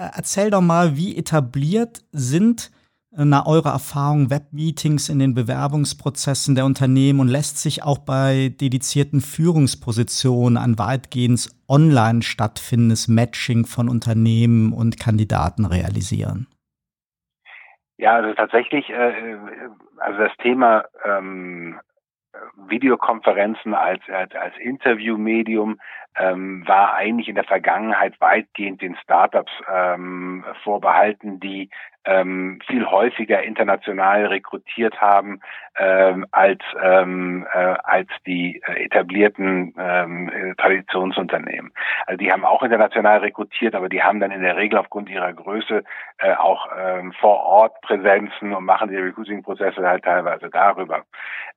Äh, 0.00 0.10
erzähl 0.16 0.50
doch 0.50 0.62
mal, 0.62 0.96
wie 0.96 1.16
etabliert 1.16 2.00
sind 2.10 2.70
nach 3.12 3.46
eurer 3.46 3.72
Erfahrung 3.72 4.30
Webmeetings 4.30 5.08
in 5.08 5.18
den 5.18 5.34
Bewerbungsprozessen 5.34 6.54
der 6.54 6.64
Unternehmen 6.64 7.18
und 7.18 7.26
lässt 7.26 7.58
sich 7.58 7.82
auch 7.82 7.98
bei 7.98 8.50
dedizierten 8.60 9.20
Führungspositionen 9.20 10.56
ein 10.56 10.78
weitgehend 10.78 11.50
online 11.68 12.22
stattfindendes 12.22 13.08
Matching 13.08 13.66
von 13.66 13.88
Unternehmen 13.88 14.72
und 14.72 15.00
Kandidaten 15.00 15.66
realisieren? 15.66 16.46
Ja, 17.98 18.14
also 18.14 18.32
tatsächlich, 18.32 18.88
äh, 18.90 19.32
äh 19.32 19.38
also 19.98 20.18
das 20.18 20.32
Thema 20.38 20.84
ähm, 21.04 21.78
Videokonferenzen 22.68 23.74
als, 23.74 24.00
als 24.08 24.54
Interviewmedium 24.62 25.78
ähm, 26.16 26.66
war 26.66 26.94
eigentlich 26.94 27.28
in 27.28 27.34
der 27.34 27.44
Vergangenheit 27.44 28.20
weitgehend 28.20 28.82
den 28.82 28.96
Startups 28.96 29.52
ähm, 29.72 30.44
vorbehalten, 30.62 31.40
die 31.40 31.70
ähm, 32.04 32.60
viel 32.66 32.86
häufiger 32.86 33.42
international 33.42 34.26
rekrutiert 34.26 35.00
haben 35.00 35.40
ähm, 35.76 36.26
als 36.30 36.60
ähm, 36.82 37.46
äh, 37.52 37.74
als 37.84 38.08
die 38.26 38.62
äh, 38.66 38.84
etablierten 38.84 39.74
ähm, 39.78 40.54
Traditionsunternehmen. 40.56 41.72
Also 42.06 42.16
die 42.18 42.32
haben 42.32 42.44
auch 42.44 42.62
international 42.62 43.18
rekrutiert, 43.18 43.74
aber 43.74 43.88
die 43.88 44.02
haben 44.02 44.20
dann 44.20 44.30
in 44.30 44.42
der 44.42 44.56
Regel 44.56 44.78
aufgrund 44.78 45.10
ihrer 45.10 45.32
Größe 45.32 45.84
äh, 46.18 46.34
auch 46.34 46.68
ähm, 46.78 47.12
vor 47.12 47.40
Ort 47.40 47.80
Präsenzen 47.82 48.54
und 48.54 48.64
machen 48.64 48.90
die 48.90 48.96
Recruiting-Prozesse 48.96 49.86
halt 49.86 50.04
teilweise 50.04 50.48
darüber. 50.48 51.04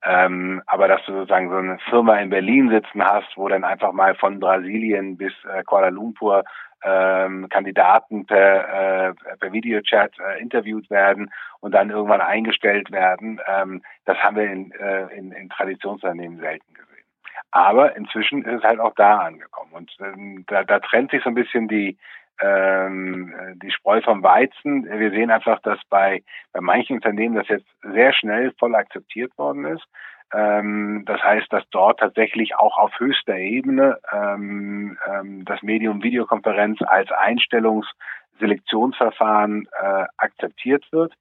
Ähm, 0.03 0.61
aber 0.67 0.89
dass 0.89 1.03
du 1.05 1.13
sozusagen 1.13 1.49
so 1.49 1.55
eine 1.55 1.79
Firma 1.89 2.17
in 2.17 2.29
Berlin 2.29 2.69
sitzen 2.69 3.03
hast, 3.03 3.37
wo 3.37 3.47
dann 3.47 3.63
einfach 3.63 3.93
mal 3.93 4.15
von 4.15 4.41
Brasilien 4.53 5.17
bis 5.17 5.33
äh, 5.45 5.63
Kuala 5.63 5.89
Lumpur 5.89 6.43
ähm, 6.83 7.47
Kandidaten 7.49 8.25
per, 8.25 9.09
äh, 9.09 9.13
per 9.39 9.53
Videochat 9.53 10.11
äh, 10.19 10.41
interviewt 10.41 10.89
werden 10.89 11.31
und 11.61 11.73
dann 11.73 11.89
irgendwann 11.89 12.21
eingestellt 12.21 12.91
werden. 12.91 13.39
Ähm, 13.47 13.81
das 14.05 14.17
haben 14.17 14.35
wir 14.35 14.51
in, 14.51 14.71
äh, 14.73 15.05
in, 15.15 15.31
in 15.31 15.49
Traditionsunternehmen 15.49 16.39
selten 16.39 16.73
gesehen. 16.73 17.05
Aber 17.51 17.95
inzwischen 17.95 18.43
ist 18.43 18.59
es 18.59 18.63
halt 18.63 18.79
auch 18.79 18.95
da 18.95 19.19
angekommen. 19.19 19.71
Und 19.73 19.95
ähm, 20.01 20.43
da, 20.47 20.63
da 20.63 20.79
trennt 20.79 21.11
sich 21.11 21.23
so 21.23 21.29
ein 21.29 21.35
bisschen 21.35 21.67
die, 21.67 21.97
ähm, 22.41 23.33
die 23.61 23.71
Spreu 23.71 24.01
vom 24.01 24.23
Weizen. 24.23 24.85
Wir 24.85 25.11
sehen 25.11 25.31
einfach, 25.31 25.61
dass 25.61 25.79
bei, 25.89 26.23
bei 26.51 26.61
manchen 26.61 26.97
Unternehmen 26.97 27.35
das 27.35 27.47
jetzt 27.47 27.67
sehr 27.81 28.11
schnell 28.13 28.51
voll 28.59 28.75
akzeptiert 28.75 29.37
worden 29.37 29.65
ist. 29.65 29.85
Ähm, 30.33 31.03
das 31.05 31.21
heißt, 31.21 31.53
dass 31.53 31.63
dort 31.69 31.99
tatsächlich 31.99 32.55
auch 32.55 32.75
auf 32.77 32.99
höchster 32.99 33.37
Ebene 33.37 33.99
ähm, 34.11 34.97
ähm, 35.07 35.45
das 35.45 35.61
Medium 35.61 36.01
Videokonferenz 36.01 36.81
als 36.81 37.11
Einstellungsselektionsverfahren 37.11 39.67
äh, 39.79 40.05
akzeptiert 40.17 40.91
wird. 40.91 41.13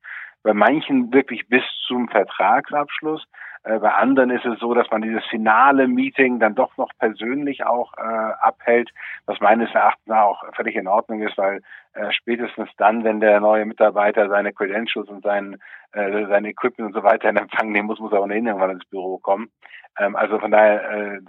Bei 0.43 0.55
manchen 0.55 1.13
wirklich 1.13 1.47
bis 1.49 1.63
zum 1.87 2.09
Vertragsabschluss. 2.09 3.27
Äh, 3.65 3.79
bei 3.79 3.93
anderen 3.93 4.31
ist 4.31 4.45
es 4.45 4.59
so, 4.59 4.75
dass 4.75 4.91
man 4.91 5.03
dieses 5.03 5.25
finale 5.27 5.87
Meeting 5.87 6.41
dann 6.41 6.55
doch 6.55 6.77
noch 6.77 6.91
persönlich 6.99 7.65
auch 7.65 7.93
äh, 7.97 8.03
abhält, 8.41 8.91
was 9.27 9.41
meines 9.41 9.73
Erachtens 9.73 10.13
auch 10.13 10.43
völlig 10.55 10.75
in 10.75 10.89
Ordnung 10.89 11.23
ist, 11.23 11.39
weil 11.39 11.61
äh, 11.93 12.11
spätestens 12.13 12.69
dann, 12.77 13.05
wenn 13.05 13.21
der 13.21 13.41
neue 13.41 13.65
Mitarbeiter 13.65 14.29
seine 14.29 14.53
Credentials 14.53 15.09
und 15.09 15.23
sein, 15.23 15.59
äh, 15.93 16.27
sein 16.27 16.45
Equipment 16.45 16.89
und 16.89 17.01
so 17.01 17.05
weiter 17.05 17.29
in 17.29 17.37
Empfang 17.37 17.71
nehmen 17.71 17.87
muss, 17.87 18.01
muss 18.01 18.13
er 18.13 18.23
ohnehin 18.23 18.47
irgendwann 18.47 18.71
ins 18.71 18.87
Büro 18.87 19.19
kommen. 19.19 19.51
Ähm, 19.99 20.17
also 20.17 20.39
von 20.41 20.51
daher, 20.51 20.91
äh, 20.91 21.21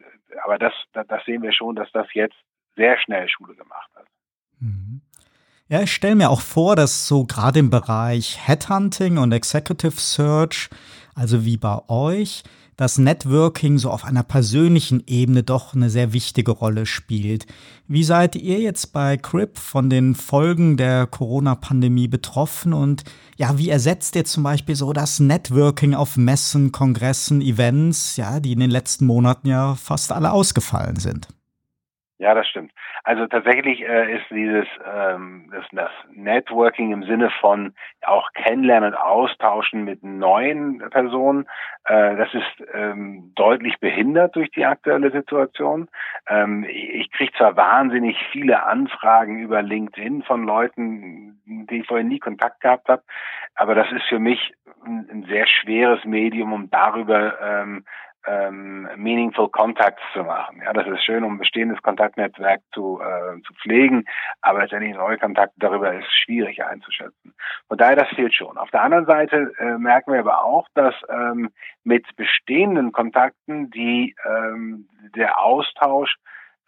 aber 0.43 0.57
das, 0.57 0.73
das 0.93 1.23
sehen 1.25 1.43
wir 1.43 1.53
schon, 1.53 1.75
dass 1.75 1.91
das 1.91 2.07
jetzt 2.13 2.37
sehr 2.75 2.97
schnell 2.97 3.27
Schule 3.29 3.53
gemacht 3.55 3.89
hat. 3.95 4.05
Mhm. 4.59 5.01
Ja, 5.67 5.81
ich 5.81 5.93
stelle 5.93 6.15
mir 6.15 6.29
auch 6.29 6.41
vor, 6.41 6.75
dass 6.75 7.07
so 7.07 7.25
gerade 7.25 7.59
im 7.59 7.69
Bereich 7.69 8.39
Headhunting 8.47 9.17
und 9.17 9.31
Executive 9.31 9.99
Search 9.99 10.69
also 11.15 11.45
wie 11.45 11.57
bei 11.57 11.79
euch, 11.89 12.43
das 12.75 12.97
Networking 12.97 13.77
so 13.77 13.91
auf 13.91 14.03
einer 14.03 14.23
persönlichen 14.23 15.03
Ebene 15.05 15.43
doch 15.43 15.75
eine 15.75 15.89
sehr 15.89 16.13
wichtige 16.13 16.51
Rolle 16.51 16.85
spielt. 16.85 17.45
Wie 17.87 18.03
seid 18.03 18.35
ihr 18.35 18.59
jetzt 18.59 18.93
bei 18.93 19.17
Crip 19.17 19.59
von 19.59 19.89
den 19.89 20.15
Folgen 20.15 20.77
der 20.77 21.05
Corona-Pandemie 21.05 22.07
betroffen 22.07 22.73
und 22.73 23.03
ja, 23.37 23.57
wie 23.57 23.69
ersetzt 23.69 24.15
ihr 24.15 24.25
zum 24.25 24.43
Beispiel 24.43 24.75
so 24.75 24.93
das 24.93 25.19
Networking 25.19 25.93
auf 25.93 26.17
Messen, 26.17 26.71
Kongressen, 26.71 27.41
Events, 27.41 28.15
ja, 28.15 28.39
die 28.39 28.53
in 28.53 28.59
den 28.59 28.71
letzten 28.71 29.05
Monaten 29.05 29.47
ja 29.47 29.75
fast 29.75 30.11
alle 30.11 30.31
ausgefallen 30.31 30.95
sind? 30.97 31.27
Ja, 32.19 32.35
das 32.35 32.47
stimmt. 32.47 32.71
Also 33.03 33.25
tatsächlich 33.25 33.81
äh, 33.81 34.15
ist 34.15 34.25
dieses 34.29 34.67
ähm, 34.85 35.49
das, 35.51 35.65
das 35.71 35.91
Networking 36.11 36.93
im 36.93 37.03
Sinne 37.03 37.31
von 37.41 37.73
auch 38.01 38.31
kennenlernen 38.33 38.93
und 38.93 38.99
austauschen 38.99 39.83
mit 39.83 40.03
neuen 40.03 40.77
Personen, 40.91 41.47
äh, 41.85 42.15
das 42.15 42.33
ist 42.33 42.67
ähm, 42.73 43.33
deutlich 43.35 43.79
behindert 43.79 44.35
durch 44.35 44.51
die 44.51 44.65
aktuelle 44.65 45.11
Situation. 45.11 45.89
Ähm, 46.27 46.65
ich 46.69 47.11
kriege 47.11 47.33
zwar 47.33 47.57
wahnsinnig 47.57 48.15
viele 48.31 48.63
Anfragen 48.63 49.39
über 49.39 49.63
LinkedIn 49.63 50.21
von 50.23 50.43
Leuten, 50.43 51.41
die 51.45 51.79
ich 51.79 51.87
vorher 51.87 52.05
nie 52.05 52.19
Kontakt 52.19 52.61
gehabt 52.61 52.89
habe, 52.89 53.03
aber 53.55 53.73
das 53.73 53.91
ist 53.91 54.05
für 54.07 54.19
mich 54.19 54.53
ein, 54.85 55.07
ein 55.11 55.25
sehr 55.25 55.47
schweres 55.47 56.05
Medium, 56.05 56.53
um 56.53 56.69
darüber 56.69 57.39
ähm, 57.41 57.85
ähm, 58.27 58.87
meaningful 58.95 59.49
Contacts 59.49 60.01
zu 60.13 60.23
machen. 60.23 60.61
Ja, 60.63 60.73
das 60.73 60.87
ist 60.87 61.03
schön, 61.03 61.23
um 61.23 61.37
bestehendes 61.37 61.81
Kontaktnetzwerk 61.81 62.61
zu, 62.73 63.01
äh, 63.01 63.41
zu 63.41 63.53
pflegen, 63.55 64.05
aber 64.41 64.59
letztendlich 64.59 64.95
neue 64.95 65.17
Kontakte 65.17 65.55
darüber 65.59 65.93
ist 65.93 66.11
schwierig 66.23 66.63
einzuschätzen. 66.63 67.33
Von 67.67 67.77
daher, 67.77 67.95
das 67.95 68.09
fehlt 68.09 68.33
schon. 68.33 68.57
Auf 68.57 68.71
der 68.71 68.81
anderen 68.81 69.05
Seite 69.05 69.51
äh, 69.59 69.77
merken 69.77 70.13
wir 70.13 70.19
aber 70.19 70.43
auch, 70.43 70.67
dass 70.73 70.95
ähm, 71.09 71.49
mit 71.83 72.05
bestehenden 72.15 72.91
Kontakten 72.91 73.69
die 73.71 74.15
ähm, 74.25 74.87
der 75.15 75.39
Austausch 75.39 76.15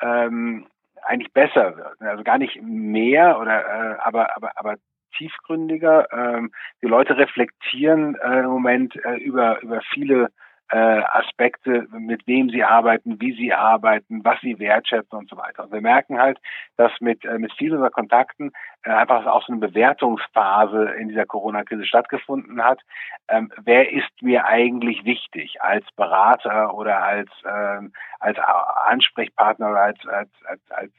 ähm, 0.02 0.68
eigentlich 1.04 1.34
besser 1.34 1.78
wird. 1.78 2.02
Also 2.02 2.24
gar 2.24 2.38
nicht 2.38 2.62
mehr 2.62 3.40
oder 3.40 3.66
äh, 3.66 3.98
aber 4.00 4.36
aber 4.36 4.52
aber 4.56 4.76
tiefgründiger. 5.18 6.12
Ähm, 6.12 6.52
die 6.82 6.88
Leute 6.88 7.18
reflektieren 7.18 8.16
äh, 8.16 8.40
im 8.40 8.50
Moment 8.50 8.96
äh, 9.06 9.16
über 9.16 9.62
über 9.62 9.82
viele 9.94 10.30
äh, 10.72 10.78
Aspekte, 10.78 11.88
mit 11.92 12.26
wem 12.28 12.50
sie 12.50 12.64
arbeiten, 12.64 13.22
wie 13.22 13.34
sie 13.34 13.54
arbeiten, 13.54 14.24
was 14.24 14.40
sie 14.42 14.58
wertschätzen 14.60 15.18
und 15.18 15.30
so 15.30 15.38
weiter. 15.38 15.64
Und 15.64 15.72
wir 15.72 15.82
merken 15.82 16.20
halt, 16.20 16.40
dass 16.78 16.92
mit, 17.00 17.24
äh, 17.26 17.38
mit 17.38 17.54
vielen 17.54 17.74
unserer 17.74 17.92
Kontakten 17.92 18.52
äh, 18.84 18.92
einfach 18.92 19.26
auch 19.28 19.46
so 19.46 19.54
eine 19.54 19.62
Bewertungsphase 19.68 20.86
in 21.00 21.10
dieser 21.10 21.26
Corona-Krise 21.26 21.86
stattgefunden 21.86 22.64
hat. 22.64 22.82
Ähm, 23.28 23.52
wer 23.64 23.92
ist 23.92 24.10
mir 24.22 24.46
eigentlich 24.46 25.06
wichtig 25.06 25.62
als 25.62 25.86
Berater 25.96 26.74
oder 26.74 27.02
als, 27.04 27.30
ähm, 27.46 27.94
als 28.20 28.38
Ansprechpartner 28.88 29.70
oder 29.70 29.82
als, 29.82 30.08
als, 30.08 30.30
als, 30.46 30.62
als 30.72 30.92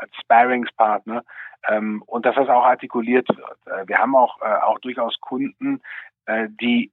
als 0.00 0.10
Sparingspartner 0.20 1.24
ähm, 1.68 2.02
und 2.06 2.26
dass 2.26 2.34
das 2.34 2.48
auch 2.48 2.64
artikuliert 2.64 3.28
wird. 3.28 3.58
Äh, 3.66 3.88
wir 3.88 3.98
haben 3.98 4.14
auch, 4.14 4.40
äh, 4.42 4.62
auch 4.62 4.78
durchaus 4.80 5.18
Kunden, 5.20 5.80
äh, 6.26 6.48
die 6.60 6.92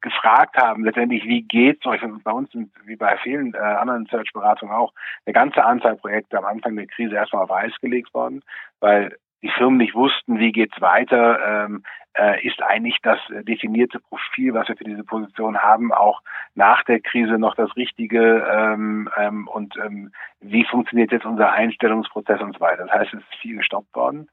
gefragt 0.00 0.56
haben, 0.56 0.84
letztendlich, 0.84 1.24
wie 1.24 1.42
geht's 1.42 1.84
euch? 1.86 2.00
Bei 2.24 2.32
uns 2.32 2.50
sind, 2.52 2.70
wie 2.84 2.96
bei 2.96 3.16
vielen 3.18 3.54
äh, 3.54 3.58
anderen 3.58 4.06
Search-Beratungen 4.06 4.74
auch, 4.74 4.92
eine 5.26 5.32
ganze 5.32 5.64
Anzahl 5.64 5.96
Projekte 5.96 6.38
am 6.38 6.44
Anfang 6.44 6.76
der 6.76 6.86
Krise 6.86 7.14
erstmal 7.14 7.42
auf 7.42 7.50
Eis 7.50 7.72
gelegt 7.80 8.12
worden, 8.14 8.42
weil 8.80 9.16
die 9.42 9.50
Firmen 9.50 9.78
nicht 9.78 9.94
wussten, 9.94 10.38
wie 10.38 10.52
geht's 10.52 10.80
weiter, 10.80 11.64
ähm, 11.64 11.82
äh, 12.14 12.46
ist 12.46 12.62
eigentlich 12.62 12.98
das 13.02 13.18
definierte 13.30 14.00
Profil, 14.00 14.54
was 14.54 14.68
wir 14.68 14.76
für 14.76 14.84
diese 14.84 15.04
Position 15.04 15.58
haben, 15.58 15.92
auch 15.92 16.20
nach 16.54 16.82
der 16.84 17.00
Krise 17.00 17.38
noch 17.38 17.54
das 17.54 17.74
Richtige 17.76 18.46
ähm, 18.50 19.08
ähm, 19.16 19.48
und 19.48 19.76
ähm, 19.76 20.12
wie 20.40 20.64
funktioniert 20.64 21.12
jetzt 21.12 21.24
unser 21.24 21.52
Einstellungsprozess 21.52 22.40
und 22.40 22.54
so 22.54 22.60
weiter. 22.60 22.84
Das 22.86 22.92
heißt, 22.92 23.14
es 23.14 23.20
ist 23.20 23.40
viel 23.40 23.56
gestoppt 23.56 23.94
worden. 23.94 24.28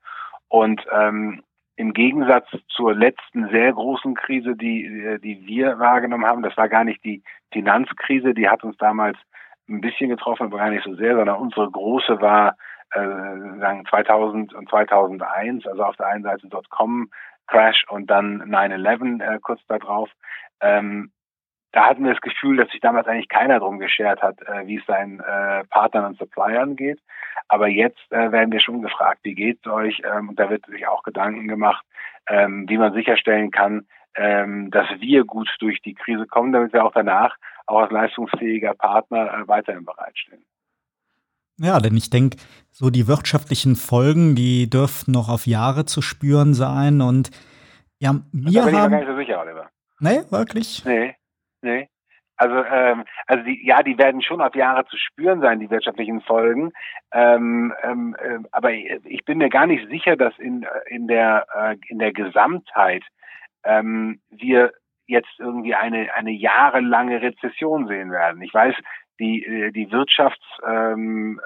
Und 0.49 0.85
ähm, 0.91 1.43
im 1.77 1.93
Gegensatz 1.93 2.47
zur 2.69 2.93
letzten 2.95 3.49
sehr 3.49 3.71
großen 3.71 4.15
Krise, 4.15 4.55
die, 4.55 5.19
die 5.23 5.45
wir 5.45 5.77
wahrgenommen 5.77 6.25
haben, 6.25 6.41
das 6.41 6.57
war 6.57 6.67
gar 6.67 6.83
nicht 6.83 7.03
die 7.05 7.23
Finanzkrise, 7.53 8.33
die 8.33 8.49
hat 8.49 8.63
uns 8.63 8.75
damals 8.77 9.17
ein 9.69 9.79
bisschen 9.79 10.09
getroffen, 10.09 10.47
aber 10.47 10.57
gar 10.57 10.71
nicht 10.71 10.83
so 10.83 10.95
sehr, 10.95 11.15
sondern 11.15 11.37
unsere 11.37 11.69
große 11.69 12.19
war 12.19 12.57
äh, 12.91 13.59
sagen 13.59 13.85
2000 13.89 14.53
und 14.55 14.69
2001, 14.69 15.67
also 15.67 15.83
auf 15.83 15.95
der 15.97 16.07
einen 16.07 16.23
Seite 16.23 16.47
.com 16.69 17.09
Crash 17.45 17.85
und 17.89 18.09
dann 18.09 18.41
9/11 18.43 19.21
äh, 19.21 19.39
kurz 19.39 19.61
darauf. 19.67 20.09
Ähm, 20.61 21.11
da 21.71 21.85
hatten 21.85 22.03
wir 22.03 22.13
das 22.13 22.21
Gefühl, 22.21 22.57
dass 22.57 22.69
sich 22.69 22.79
damals 22.79 23.07
eigentlich 23.07 23.29
keiner 23.29 23.59
drum 23.59 23.79
geschert 23.79 24.21
hat, 24.21 24.41
äh, 24.41 24.65
wie 24.65 24.77
es 24.77 24.85
seinen 24.85 25.19
äh, 25.19 25.63
Partnern 25.65 26.05
und 26.05 26.17
Suppliern 26.17 26.75
geht. 26.75 26.99
Aber 27.49 27.67
jetzt 27.67 28.11
äh, 28.11 28.31
werden 28.31 28.51
wir 28.51 28.61
schon 28.61 28.81
gefragt, 28.81 29.19
wie 29.23 29.35
geht's 29.35 29.65
euch? 29.67 30.01
Ähm, 30.03 30.29
und 30.29 30.39
da 30.39 30.49
wird 30.49 30.65
sich 30.65 30.87
auch 30.87 31.03
Gedanken 31.03 31.47
gemacht, 31.47 31.85
ähm, 32.27 32.65
wie 32.67 32.77
man 32.77 32.93
sicherstellen 32.93 33.51
kann, 33.51 33.85
ähm, 34.15 34.71
dass 34.71 34.87
wir 34.99 35.25
gut 35.25 35.49
durch 35.59 35.81
die 35.81 35.93
Krise 35.93 36.25
kommen, 36.25 36.51
damit 36.51 36.73
wir 36.73 36.83
auch 36.83 36.93
danach 36.93 37.35
auch 37.67 37.81
als 37.81 37.91
leistungsfähiger 37.91 38.73
Partner 38.73 39.33
äh, 39.33 39.47
weiterhin 39.47 39.85
bereitstehen. 39.85 40.45
Ja, 41.59 41.79
denn 41.79 41.97
ich 41.97 42.09
denke, 42.09 42.37
so 42.71 42.89
die 42.89 43.07
wirtschaftlichen 43.07 43.75
Folgen, 43.75 44.35
die 44.35 44.69
dürften 44.69 45.11
noch 45.11 45.27
auf 45.27 45.47
Jahre 45.47 45.85
zu 45.85 46.01
spüren 46.01 46.53
sein 46.53 47.01
und 47.01 47.31
Ja, 47.99 48.13
mir 48.13 48.21
da 48.31 48.31
bin 48.31 48.55
haben... 48.55 48.67
ich 48.67 48.73
mir 48.73 48.89
gar 48.89 48.89
nicht 48.89 49.07
so 49.07 49.17
sicher, 49.17 49.41
Oliver. 49.41 49.69
Nee, 49.99 50.21
wirklich? 50.29 50.85
Nee, 50.85 51.15
nee. 51.61 51.89
Also, 52.37 52.63
ähm, 52.63 53.03
also 53.25 53.43
die, 53.43 53.65
ja, 53.65 53.81
die 53.81 53.97
werden 53.97 54.21
schon 54.21 54.41
auf 54.41 54.53
Jahre 54.53 54.85
zu 54.85 54.95
spüren 54.97 55.41
sein, 55.41 55.59
die 55.59 55.71
wirtschaftlichen 55.71 56.21
Folgen. 56.21 56.71
Ähm, 57.11 57.73
ähm, 57.81 58.15
äh, 58.19 58.37
aber 58.51 58.71
ich 58.73 59.25
bin 59.25 59.39
mir 59.39 59.49
gar 59.49 59.65
nicht 59.65 59.89
sicher, 59.89 60.15
dass 60.15 60.37
in, 60.37 60.65
in, 60.85 61.07
der, 61.07 61.47
äh, 61.55 61.77
in 61.87 61.97
der 61.97 62.13
Gesamtheit 62.13 63.03
ähm, 63.63 64.21
wir 64.29 64.71
jetzt 65.07 65.39
irgendwie 65.39 65.73
eine, 65.73 66.13
eine 66.13 66.31
jahrelange 66.31 67.21
Rezession 67.21 67.87
sehen 67.87 68.11
werden. 68.11 68.41
Ich 68.43 68.53
weiß, 68.53 68.75
die, 69.19 69.43
äh, 69.43 69.71
die 69.71 69.91
Wirtschaftsauguren 69.91 71.39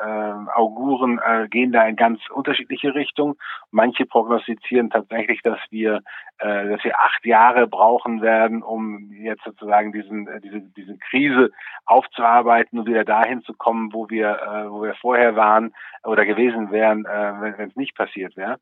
ähm, 1.11 1.21
äh, 1.25 1.43
äh, 1.43 1.47
gehen 1.47 1.71
da 1.71 1.87
in 1.87 1.95
ganz 1.95 2.19
unterschiedliche 2.29 2.93
Richtungen. 2.93 3.35
Manche 3.71 4.05
prognostizieren 4.05 4.89
tatsächlich, 4.89 5.41
dass 5.41 5.59
wir, 5.69 6.01
äh, 6.39 6.69
dass 6.69 6.83
wir 6.83 6.99
acht 6.99 7.25
Jahre 7.25 7.67
brauchen 7.67 8.21
werden, 8.21 8.63
um 8.63 9.11
jetzt 9.11 9.43
sozusagen 9.43 9.91
diesen, 9.91 10.27
äh, 10.27 10.41
diese, 10.41 10.61
diese 10.61 10.97
Krise 10.97 11.51
aufzuarbeiten 11.85 12.79
und 12.79 12.87
wieder 12.87 13.05
dahin 13.05 13.41
zu 13.43 13.53
kommen, 13.53 13.93
wo 13.93 14.09
wir, 14.09 14.29
äh, 14.29 14.69
wo 14.69 14.83
wir 14.83 14.95
vorher 14.95 15.35
waren 15.35 15.73
oder 16.03 16.25
gewesen 16.25 16.71
wären, 16.71 17.05
äh, 17.05 17.57
wenn 17.57 17.69
es 17.69 17.75
nicht 17.75 17.95
passiert 17.95 18.35
wäre. 18.37 18.57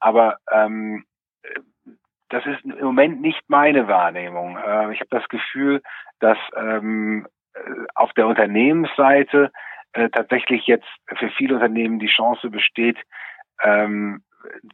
Aber 0.00 0.38
ähm, 0.52 1.04
das 2.28 2.44
ist 2.46 2.64
im 2.64 2.84
Moment 2.84 3.20
nicht 3.20 3.42
meine 3.48 3.88
Wahrnehmung. 3.88 4.56
Äh, 4.56 4.92
ich 4.92 5.00
habe 5.00 5.10
das 5.10 5.28
Gefühl, 5.28 5.82
dass 6.18 6.38
ähm, 6.56 7.26
äh, 7.26 7.35
auf 7.94 8.12
der 8.14 8.26
Unternehmensseite 8.26 9.50
äh, 9.92 10.08
tatsächlich 10.10 10.66
jetzt 10.66 10.88
für 11.16 11.30
viele 11.30 11.54
Unternehmen 11.54 11.98
die 11.98 12.06
Chance 12.06 12.50
besteht, 12.50 12.98
ähm, 13.62 14.22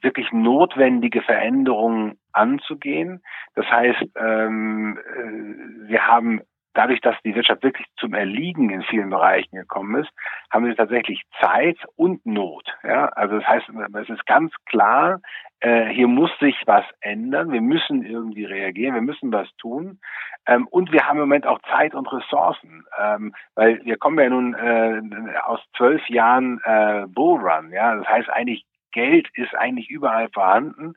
wirklich 0.01 0.31
notwendige 0.33 1.23
Veränderungen 1.23 2.19
anzugehen. 2.33 3.23
Das 3.55 3.67
heißt, 3.67 4.05
ähm, 4.17 4.99
äh, 4.99 5.89
wir 5.89 6.07
haben 6.07 6.43
dadurch, 6.75 7.01
dass 7.01 7.17
die 7.25 7.35
Wirtschaft 7.35 7.63
wirklich 7.63 7.87
zum 7.99 8.15
Erliegen 8.15 8.71
in 8.71 8.83
vielen 8.83 9.11
Bereichen 9.11 9.57
gekommen 9.57 10.03
ist, 10.03 10.11
haben 10.51 10.67
wir 10.67 10.77
tatsächlich 10.77 11.23
Zeit 11.41 11.79
und 11.97 12.25
Not. 12.27 12.67
Ja, 12.83 13.07
also 13.07 13.39
das 13.39 13.47
heißt, 13.47 13.67
es 13.69 14.09
ist 14.09 14.27
ganz 14.27 14.53
klar, 14.67 15.21
äh, 15.63 15.87
hier 15.91 16.09
muss 16.09 16.31
sich 16.41 16.57
was 16.67 16.85
ändern. 17.01 17.53
Wir 17.53 17.61
müssen 17.61 18.05
irgendwie 18.05 18.45
reagieren. 18.45 18.95
Wir 18.95 19.03
müssen 19.03 19.33
was 19.33 19.49
tun. 19.59 20.01
Ähm, 20.47 20.67
und 20.67 20.91
wir 20.93 21.07
haben 21.07 21.19
im 21.19 21.29
Moment 21.29 21.47
auch 21.47 21.61
Zeit 21.71 21.95
und 21.95 22.13
Ressourcen, 22.13 22.85
ähm, 22.99 23.33
weil 23.55 23.81
wir 23.85 23.97
kommen 23.97 24.19
ja 24.19 24.29
nun 24.29 24.55
äh, 24.55 25.01
aus 25.45 25.61
zwölf 25.77 26.07
Jahren 26.09 26.61
äh, 26.65 27.07
Bullrun. 27.07 27.71
Ja, 27.73 27.95
das 27.95 28.09
heißt 28.09 28.29
eigentlich 28.31 28.65
Geld 28.93 29.29
ist 29.35 29.55
eigentlich 29.55 29.89
überall 29.89 30.29
vorhanden. 30.31 30.95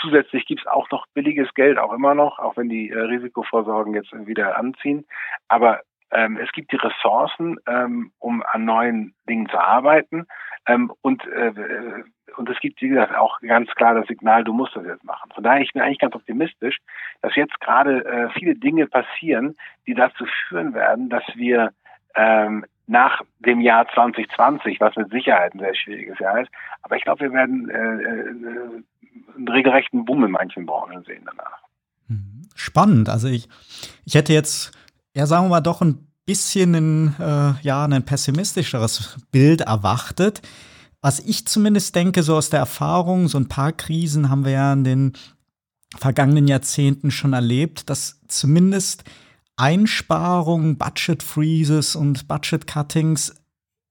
Zusätzlich 0.00 0.46
gibt 0.46 0.60
es 0.60 0.66
auch 0.66 0.90
noch 0.90 1.06
billiges 1.14 1.52
Geld, 1.54 1.78
auch 1.78 1.92
immer 1.92 2.14
noch, 2.14 2.38
auch 2.38 2.56
wenn 2.56 2.68
die 2.68 2.90
äh, 2.90 2.98
Risikovorsorgen 2.98 3.94
jetzt 3.94 4.12
wieder 4.26 4.56
anziehen. 4.56 5.06
Aber 5.48 5.80
ähm, 6.10 6.38
es 6.38 6.50
gibt 6.52 6.72
die 6.72 6.76
Ressourcen, 6.76 7.58
ähm, 7.66 8.12
um 8.18 8.42
an 8.42 8.64
neuen 8.64 9.14
Dingen 9.28 9.48
zu 9.48 9.58
arbeiten. 9.58 10.26
Ähm, 10.66 10.92
und, 11.02 11.26
äh, 11.26 11.52
und 12.36 12.48
es 12.48 12.58
gibt, 12.60 12.80
wie 12.80 12.88
gesagt, 12.88 13.14
auch 13.14 13.40
ganz 13.40 13.70
klar 13.74 13.94
das 13.94 14.06
Signal, 14.06 14.44
du 14.44 14.52
musst 14.52 14.76
das 14.76 14.84
jetzt 14.84 15.04
machen. 15.04 15.30
Von 15.34 15.42
daher, 15.42 15.60
ich 15.60 15.72
bin 15.72 15.82
eigentlich 15.82 15.98
ganz 15.98 16.14
optimistisch, 16.14 16.78
dass 17.22 17.34
jetzt 17.36 17.58
gerade 17.60 18.04
äh, 18.04 18.30
viele 18.38 18.54
Dinge 18.54 18.86
passieren, 18.86 19.56
die 19.86 19.94
dazu 19.94 20.24
führen 20.48 20.74
werden, 20.74 21.08
dass 21.08 21.24
wir 21.34 21.72
ähm, 22.14 22.64
nach 22.86 23.22
dem 23.40 23.60
Jahr 23.60 23.86
2020, 23.88 24.80
was 24.80 24.96
mit 24.96 25.10
Sicherheit 25.10 25.54
ein 25.54 25.60
sehr 25.60 25.74
schwieriges 25.74 26.18
Jahr 26.18 26.40
ist, 26.40 26.50
aber 26.82 26.96
ich 26.96 27.04
glaube, 27.04 27.20
wir 27.20 27.32
werden 27.32 27.68
äh, 27.68 27.76
äh, 27.76 28.82
einen 29.36 29.48
regelrechten 29.48 30.04
Boom 30.04 30.24
in 30.24 30.30
manchen 30.30 30.66
Branchen 30.66 31.04
sehen 31.04 31.22
danach. 31.24 31.58
Mhm. 32.08 32.48
Spannend. 32.54 33.08
Also 33.08 33.28
ich, 33.28 33.48
ich 34.04 34.14
hätte 34.14 34.32
jetzt, 34.32 34.72
ja, 35.14 35.26
sagen 35.26 35.46
wir 35.46 35.50
mal, 35.50 35.60
doch 35.60 35.80
ein 35.80 36.06
bisschen 36.24 36.74
ein, 36.74 37.14
äh, 37.18 37.54
ja, 37.62 37.84
ein 37.84 38.04
pessimistischeres 38.04 39.18
Bild 39.30 39.62
erwartet. 39.62 40.42
Was 41.00 41.20
ich 41.20 41.46
zumindest 41.46 41.94
denke, 41.94 42.22
so 42.22 42.36
aus 42.36 42.50
der 42.50 42.60
Erfahrung, 42.60 43.28
so 43.28 43.38
ein 43.38 43.48
paar 43.48 43.72
Krisen 43.72 44.28
haben 44.28 44.44
wir 44.44 44.52
ja 44.52 44.72
in 44.72 44.84
den 44.84 45.12
vergangenen 45.96 46.48
Jahrzehnten 46.48 47.10
schon 47.10 47.32
erlebt, 47.32 47.88
dass 47.88 48.20
zumindest 48.28 49.04
Einsparungen, 49.56 50.76
Budget 50.76 51.22
Freezes 51.22 51.96
und 51.96 52.28
Budget 52.28 52.66
Cuttings 52.66 53.34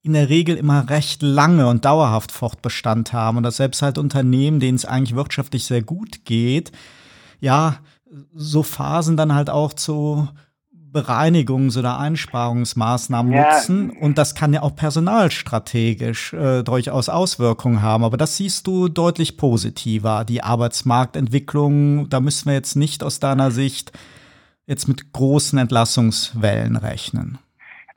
in 0.02 0.12
der 0.12 0.28
Regel 0.28 0.56
immer 0.56 0.88
recht 0.88 1.22
lange 1.22 1.66
und 1.66 1.84
dauerhaft 1.84 2.32
Fortbestand 2.32 3.12
haben 3.12 3.36
und 3.38 3.42
dass 3.42 3.56
selbst 3.56 3.82
halt 3.82 3.98
Unternehmen, 3.98 4.60
denen 4.60 4.76
es 4.76 4.84
eigentlich 4.84 5.16
wirtschaftlich 5.16 5.64
sehr 5.64 5.82
gut 5.82 6.24
geht, 6.24 6.72
ja, 7.40 7.78
so 8.34 8.62
Phasen 8.62 9.16
dann 9.16 9.34
halt 9.34 9.50
auch 9.50 9.72
zu 9.72 10.28
Bereinigungs- 10.92 11.78
oder 11.78 11.98
Einsparungsmaßnahmen 11.98 13.32
ja. 13.32 13.54
nutzen. 13.54 13.90
Und 13.90 14.18
das 14.18 14.34
kann 14.34 14.54
ja 14.54 14.62
auch 14.62 14.74
personalstrategisch 14.74 16.32
äh, 16.32 16.62
durchaus 16.62 17.08
Auswirkungen 17.08 17.82
haben. 17.82 18.04
Aber 18.04 18.16
das 18.16 18.36
siehst 18.36 18.66
du 18.66 18.88
deutlich 18.88 19.36
positiver. 19.36 20.24
Die 20.24 20.42
Arbeitsmarktentwicklung, 20.42 22.08
da 22.08 22.20
müssen 22.20 22.46
wir 22.46 22.54
jetzt 22.54 22.76
nicht 22.76 23.02
aus 23.02 23.20
deiner 23.20 23.50
Sicht 23.50 23.92
jetzt 24.66 24.88
mit 24.88 25.12
großen 25.12 25.58
Entlassungswellen 25.58 26.76
rechnen. 26.76 27.38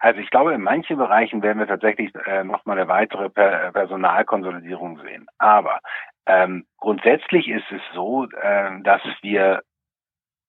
Also 0.01 0.19
ich 0.19 0.31
glaube, 0.31 0.53
in 0.53 0.61
manchen 0.61 0.97
Bereichen 0.97 1.43
werden 1.43 1.59
wir 1.59 1.67
tatsächlich 1.67 2.11
äh, 2.25 2.43
nochmal 2.43 2.79
eine 2.79 2.87
weitere 2.87 3.29
per 3.29 3.71
Personalkonsolidierung 3.71 4.99
sehen. 5.01 5.27
Aber 5.37 5.79
ähm, 6.25 6.65
grundsätzlich 6.77 7.47
ist 7.47 7.71
es 7.71 7.81
so, 7.93 8.25
äh, 8.25 8.81
dass 8.81 9.01
wir, 9.21 9.61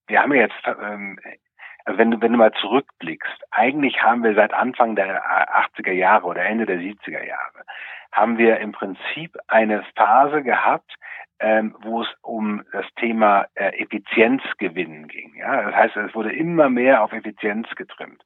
wir 0.06 0.22
haben 0.22 0.32
jetzt, 0.32 0.54
ähm, 0.66 1.18
also 1.84 1.98
wenn 1.98 2.12
du, 2.12 2.20
wenn 2.22 2.32
du 2.32 2.38
mal 2.38 2.52
zurückblickst, 2.52 3.44
eigentlich 3.50 4.02
haben 4.02 4.24
wir 4.24 4.34
seit 4.34 4.54
Anfang 4.54 4.96
der 4.96 5.22
80er 5.22 5.92
Jahre 5.92 6.26
oder 6.26 6.46
Ende 6.46 6.64
der 6.64 6.78
70er 6.78 7.22
Jahre, 7.22 7.64
haben 8.10 8.38
wir 8.38 8.58
im 8.58 8.72
Prinzip 8.72 9.36
eine 9.48 9.84
Phase 9.94 10.42
gehabt, 10.42 10.94
ähm, 11.42 11.74
wo 11.80 12.02
es 12.02 12.08
um 12.22 12.62
das 12.72 12.86
Thema 12.96 13.46
äh, 13.54 13.76
Effizienzgewinnen 13.82 15.08
ging. 15.08 15.34
Ja? 15.34 15.62
Das 15.62 15.74
heißt, 15.74 15.96
es 15.96 16.14
wurde 16.14 16.32
immer 16.32 16.70
mehr 16.70 17.02
auf 17.02 17.12
Effizienz 17.12 17.68
getrimmt. 17.74 18.22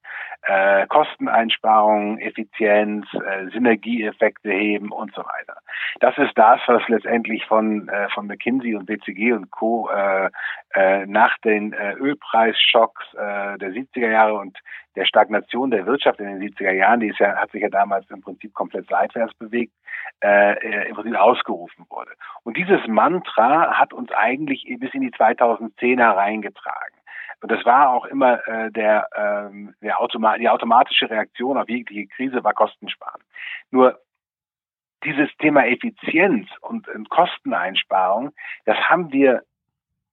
Äh, 0.47 0.87
Kosteneinsparungen, 0.87 2.19
Effizienz, 2.19 3.07
äh, 3.15 3.49
Synergieeffekte 3.51 4.51
heben 4.51 4.93
und 4.93 5.13
so 5.13 5.23
weiter. 5.23 5.59
Das 5.99 6.17
ist 6.19 6.33
das, 6.37 6.61
was 6.67 6.87
letztendlich 6.89 7.45
von, 7.47 7.89
äh, 7.89 8.09
von 8.11 8.29
McKinsey 8.29 8.77
und 8.77 8.87
BCG 8.87 9.33
und 9.33 9.51
Co. 9.51 9.91
Äh, 9.91 10.31
äh, 10.75 11.07
nach 11.07 11.37
den 11.39 11.73
äh, 11.73 11.95
Ölpreisschocks 11.95 13.15
äh, 13.15 13.59
der 13.59 13.71
70er 13.71 14.11
Jahre 14.11 14.35
und 14.35 14.57
der 14.95 15.05
Stagnation 15.05 15.71
der 15.71 15.85
Wirtschaft 15.87 16.21
in 16.21 16.27
den 16.27 16.41
70er 16.41 16.73
Jahren, 16.73 17.01
die 17.01 17.09
ist 17.09 17.19
ja, 17.19 17.37
hat 17.37 17.51
sich 17.51 17.63
ja 17.63 17.69
damals 17.69 18.09
im 18.11 18.21
Prinzip 18.21 18.55
komplett 18.55 18.89
seitwärts 18.89 19.35
bewegt, 19.35 19.73
äh, 20.23 20.53
äh, 20.53 20.89
im 20.89 20.95
Prinzip 20.95 21.17
ausgerufen 21.17 21.87
wurde. 21.91 22.13
Und 22.45 22.57
dieses 22.57 22.87
Mantra 22.87 23.79
hat 23.79 23.93
uns 23.93 24.11
eigentlich 24.13 24.65
bis 24.79 24.95
in 24.95 25.03
die 25.03 25.13
2010er 25.13 26.17
reingetragen. 26.17 26.96
Und 27.43 27.51
das 27.51 27.65
war 27.65 27.91
auch 27.91 28.07
immer 28.07 28.47
äh, 28.49 28.71
der, 28.71 29.09
ähm, 29.15 29.75
der 29.81 30.01
Automa 30.01 30.39
die 30.39 30.49
automatische 30.49 31.11
Reaktion 31.11 31.59
auf 31.59 31.69
jegliche 31.69 32.09
Krise 32.09 32.43
war 32.43 32.55
Kostensparen. 32.55 33.23
Nur 33.71 34.01
dieses 35.05 35.29
Thema 35.39 35.67
Effizienz 35.67 36.49
und, 36.61 36.89
und 36.89 37.11
Kosteneinsparung, 37.11 38.33
das 38.65 38.77
haben 38.89 39.13
wir 39.13 39.43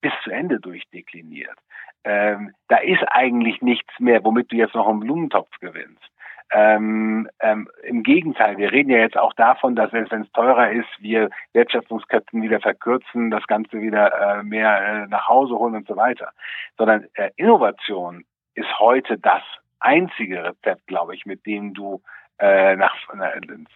bis 0.02 0.12
zu 0.24 0.32
Ende 0.32 0.60
durchdekliniert. 0.60 1.58
Ähm, 2.04 2.54
da 2.68 2.78
ist 2.78 3.04
eigentlich 3.08 3.62
nichts 3.62 3.98
mehr, 4.00 4.24
womit 4.24 4.52
du 4.52 4.58
jetzt 4.58 4.76
noch 4.76 4.88
einen 4.88 5.00
Blumentopf 5.00 5.50
gewinnst. 5.60 6.04
Ähm, 6.56 7.28
ähm, 7.40 7.68
Im 7.82 8.04
Gegenteil, 8.04 8.58
wir 8.58 8.72
reden 8.72 8.92
ja 8.92 9.00
jetzt 9.00 9.18
auch 9.18 9.34
davon, 9.34 9.76
dass 9.76 9.92
wenn 9.92 10.06
es 10.06 10.32
teurer 10.34 10.72
ist, 10.72 10.88
wir 11.00 11.32
Wertschöpfungsketten 11.54 12.44
wieder 12.44 12.60
verkürzen, 12.60 13.32
das 13.32 13.48
Ganze 13.48 13.82
wieder 13.82 14.40
äh, 14.40 14.44
mehr 14.44 15.04
äh, 15.04 15.08
nach 15.08 15.28
Hause 15.28 15.56
holen 15.56 15.76
und 15.76 15.88
so 15.88 15.96
weiter. 15.96 16.32
Sondern 16.78 17.08
äh, 17.16 17.32
Innovation 17.38 18.24
ist 18.54 18.80
heute 18.80 19.18
das 19.18 19.42
einzige 19.80 20.44
Rezept, 20.44 20.86
glaube 20.86 21.16
ich, 21.16 21.26
mit 21.26 21.44
dem 21.48 21.74
du 21.74 22.04
äh, 22.40 22.76
nach, 22.76 22.96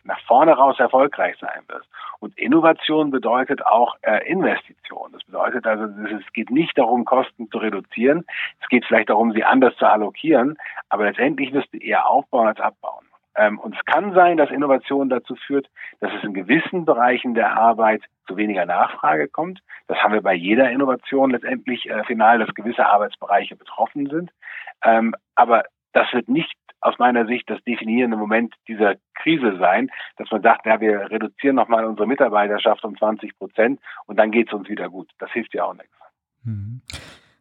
nach 0.04 0.20
vorne 0.26 0.54
raus 0.54 0.80
erfolgreich 0.80 1.38
sein 1.39 1.62
wirst. 1.67 1.88
Und 2.20 2.38
Innovation 2.38 3.12
bedeutet 3.12 3.65
auch 3.65 3.96
äh, 4.02 4.28
Investition. 4.28 5.12
Das 5.13 5.24
bedeutet 5.24 5.67
also, 5.67 5.86
es 5.86 6.34
geht 6.34 6.50
nicht 6.50 6.78
darum, 6.78 7.06
Kosten 7.06 7.50
zu 7.50 7.60
reduzieren. 7.60 8.26
Es 8.62 8.67
geht 8.70 8.86
vielleicht 8.86 9.10
darum, 9.10 9.32
sie 9.32 9.43
anders 9.43 9.76
zu 9.78 9.86
allokieren. 9.86 10.58
Aber 10.89 11.06
letztendlich 11.06 11.54
wirst 11.54 11.74
du 11.74 11.78
eher 11.78 12.10
aufbauen 12.10 12.48
als 12.48 12.60
abbauen. 12.60 13.06
Ähm, 13.38 13.60
und 13.60 13.76
es 13.76 13.86
kann 13.86 14.13
sein, 14.13 14.38
dass 14.38 14.50
Innovation 14.50 15.10
dazu 15.10 15.36
führt, 15.36 15.70
dass 16.00 16.12
es 16.13 16.24
in 16.24 16.34
gewissen 16.34 16.86
Bereichen 16.86 17.36
der 17.36 17.56
Arbeit 17.56 18.02
zu 18.28 18.36
weniger 18.36 18.65
Nachfrage 18.65 19.28
kommt. 19.28 19.62
Das 19.88 20.00
haben 20.00 20.13
wir 20.13 20.22
bei 20.22 20.34
jeder 20.34 20.72
Innovation 20.72 21.30
letztendlich 21.30 21.89
äh, 21.89 22.04
final, 22.06 22.39
dass 22.39 22.54
gewisse 22.56 22.86
Arbeitsbereiche 22.86 23.56
betroffen 23.56 24.10
sind. 24.10 24.32
Ähm, 24.84 25.15
aber 25.36 25.63
das 25.98 26.14
wird 26.14 26.30
nicht 26.30 26.54
aus 26.80 26.94
meiner 27.00 27.26
Sicht 27.26 27.50
das 27.50 27.60
definierende 27.64 28.18
Moment 28.18 28.54
dieser 28.68 28.96
Krise 29.16 29.58
sein, 29.58 29.90
dass 30.18 30.30
man 30.30 30.44
sagt, 30.44 30.68
ja, 30.68 30.80
wir 30.80 31.10
reduzieren 31.10 31.56
nochmal 31.56 31.86
unsere 31.86 32.08
Mitarbeiterschaft 32.08 32.84
um 32.84 32.96
20 32.96 33.36
Prozent 33.38 33.80
und 34.06 34.18
dann 34.18 34.30
geht 34.30 34.48
es 34.48 34.54
uns 34.54 34.70
wieder 34.70 34.90
gut. 34.90 35.10
Das 35.18 35.32
hilft 35.32 35.56
ja 35.56 35.64
auch 35.64 35.74
nichts. 35.74 35.96
Mhm. 36.44 36.82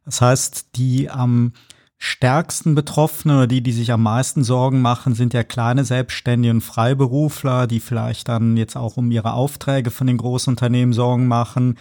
Das 0.07 0.23
heißt, 0.23 0.77
die 0.79 1.11
am 1.11 1.53
stärksten 1.99 2.75
Betroffenen 2.75 3.37
oder 3.37 3.47
die, 3.47 3.63
die 3.63 3.73
sich 3.73 3.93
am 3.93 4.03
meisten 4.03 4.43
Sorgen 4.43 4.81
machen, 4.81 5.15
sind 5.15 5.35
ja 5.35 5.45
kleine 5.45 5.85
Selbstständige 5.85 6.55
und 6.55 6.61
Freiberufler, 6.63 7.67
die 7.67 7.81
vielleicht 7.81 8.29
dann 8.29 8.57
jetzt 8.57 8.77
auch 8.77 8.97
um 8.97 9.11
ihre 9.11 9.35
Aufträge 9.35 9.91
von 9.91 10.07
den 10.07 10.17
Großunternehmen 10.17 10.95
Sorgen 10.95 11.29
machen, 11.29 11.79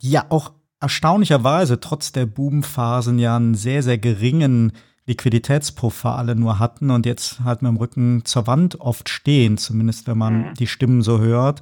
die 0.00 0.10
ja 0.10 0.24
auch 0.30 0.52
erstaunlicherweise 0.80 1.78
trotz 1.78 2.10
der 2.10 2.26
Boomphasen 2.26 3.20
ja 3.20 3.36
einen 3.36 3.54
sehr, 3.54 3.84
sehr 3.84 3.98
geringen 3.98 4.72
Liquiditätspuffer 5.06 6.16
alle 6.16 6.36
nur 6.36 6.58
hatten 6.58 6.90
und 6.90 7.06
jetzt 7.06 7.40
halt 7.40 7.62
mit 7.62 7.70
dem 7.70 7.76
Rücken 7.76 8.24
zur 8.24 8.46
Wand 8.46 8.80
oft 8.80 9.08
stehen, 9.08 9.58
zumindest 9.58 10.06
wenn 10.06 10.18
man 10.18 10.50
mhm. 10.50 10.54
die 10.54 10.66
Stimmen 10.66 11.02
so 11.02 11.18
hört. 11.18 11.60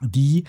Die 0.00 0.44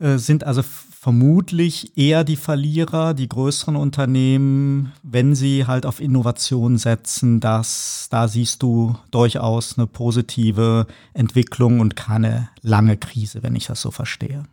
äh, 0.00 0.18
sind 0.18 0.44
also 0.44 0.62
vermutlich 0.62 1.96
eher 1.96 2.24
die 2.24 2.36
Verlierer, 2.36 3.14
die 3.14 3.28
größeren 3.28 3.76
Unternehmen, 3.76 4.92
wenn 5.02 5.34
sie 5.34 5.66
halt 5.66 5.86
auf 5.86 6.00
Innovation 6.00 6.78
setzen, 6.78 7.40
dass 7.40 8.08
da 8.10 8.26
siehst 8.26 8.62
du 8.62 8.96
durchaus 9.10 9.78
eine 9.78 9.86
positive 9.86 10.86
Entwicklung 11.12 11.80
und 11.80 11.94
keine 11.94 12.48
lange 12.62 12.96
Krise, 12.96 13.42
wenn 13.42 13.54
ich 13.54 13.66
das 13.66 13.80
so 13.80 13.90
verstehe. 13.90 14.44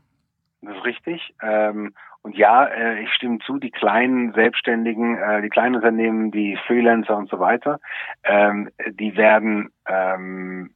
Das 0.61 0.75
ist 0.75 0.85
richtig. 0.85 1.33
Ähm, 1.41 1.93
und 2.23 2.37
ja, 2.37 2.65
äh, 2.65 3.01
ich 3.01 3.13
stimme 3.13 3.39
zu, 3.39 3.57
die 3.57 3.71
kleinen 3.71 4.33
Selbstständigen, 4.33 5.17
äh, 5.17 5.41
die 5.41 5.49
kleinen 5.49 5.75
Unternehmen, 5.75 6.31
die 6.31 6.57
Freelancer 6.67 7.17
und 7.17 7.29
so 7.29 7.39
weiter, 7.39 7.79
ähm, 8.23 8.69
die 8.91 9.17
werden 9.17 9.71
ähm, 9.87 10.71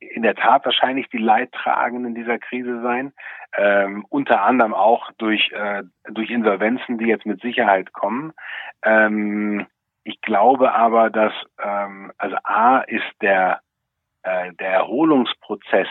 in 0.00 0.22
der 0.22 0.34
Tat 0.34 0.64
wahrscheinlich 0.64 1.08
die 1.08 1.18
Leidtragenden 1.18 2.14
dieser 2.14 2.38
Krise 2.38 2.80
sein, 2.82 3.12
ähm, 3.56 4.06
unter 4.08 4.42
anderem 4.42 4.72
auch 4.72 5.10
durch, 5.18 5.50
äh, 5.52 5.82
durch 6.10 6.30
Insolvenzen, 6.30 6.98
die 6.98 7.06
jetzt 7.06 7.26
mit 7.26 7.40
Sicherheit 7.40 7.92
kommen. 7.92 8.32
Ähm, 8.82 9.66
ich 10.04 10.20
glaube 10.22 10.72
aber, 10.72 11.10
dass 11.10 11.32
ähm, 11.62 12.12
also 12.16 12.36
A 12.44 12.78
ist 12.80 13.04
der, 13.20 13.60
äh, 14.22 14.52
der 14.54 14.70
Erholungsprozess 14.70 15.88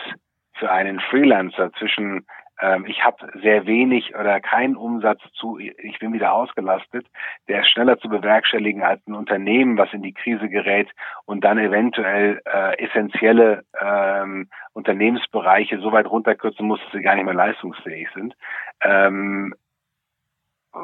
für 0.54 0.72
einen 0.72 0.98
Freelancer 1.00 1.72
zwischen 1.74 2.26
ähm, 2.60 2.86
ich 2.86 3.04
habe 3.04 3.28
sehr 3.40 3.66
wenig 3.66 4.14
oder 4.14 4.40
keinen 4.40 4.76
Umsatz 4.76 5.20
zu, 5.34 5.58
ich 5.58 5.98
bin 5.98 6.12
wieder 6.12 6.32
ausgelastet, 6.32 7.06
der 7.48 7.60
ist 7.60 7.70
schneller 7.70 7.98
zu 7.98 8.08
bewerkstelligen 8.08 8.82
als 8.82 9.06
ein 9.06 9.14
Unternehmen, 9.14 9.78
was 9.78 9.92
in 9.92 10.02
die 10.02 10.14
Krise 10.14 10.48
gerät 10.48 10.88
und 11.24 11.44
dann 11.44 11.58
eventuell 11.58 12.40
äh, 12.44 12.78
essentielle 12.78 13.64
ähm, 13.80 14.48
Unternehmensbereiche 14.72 15.78
so 15.80 15.92
weit 15.92 16.06
runterkürzen 16.06 16.66
muss, 16.66 16.80
dass 16.80 16.92
sie 16.92 17.02
gar 17.02 17.14
nicht 17.14 17.24
mehr 17.24 17.34
leistungsfähig 17.34 18.08
sind. 18.14 18.34
Ähm, 18.80 19.54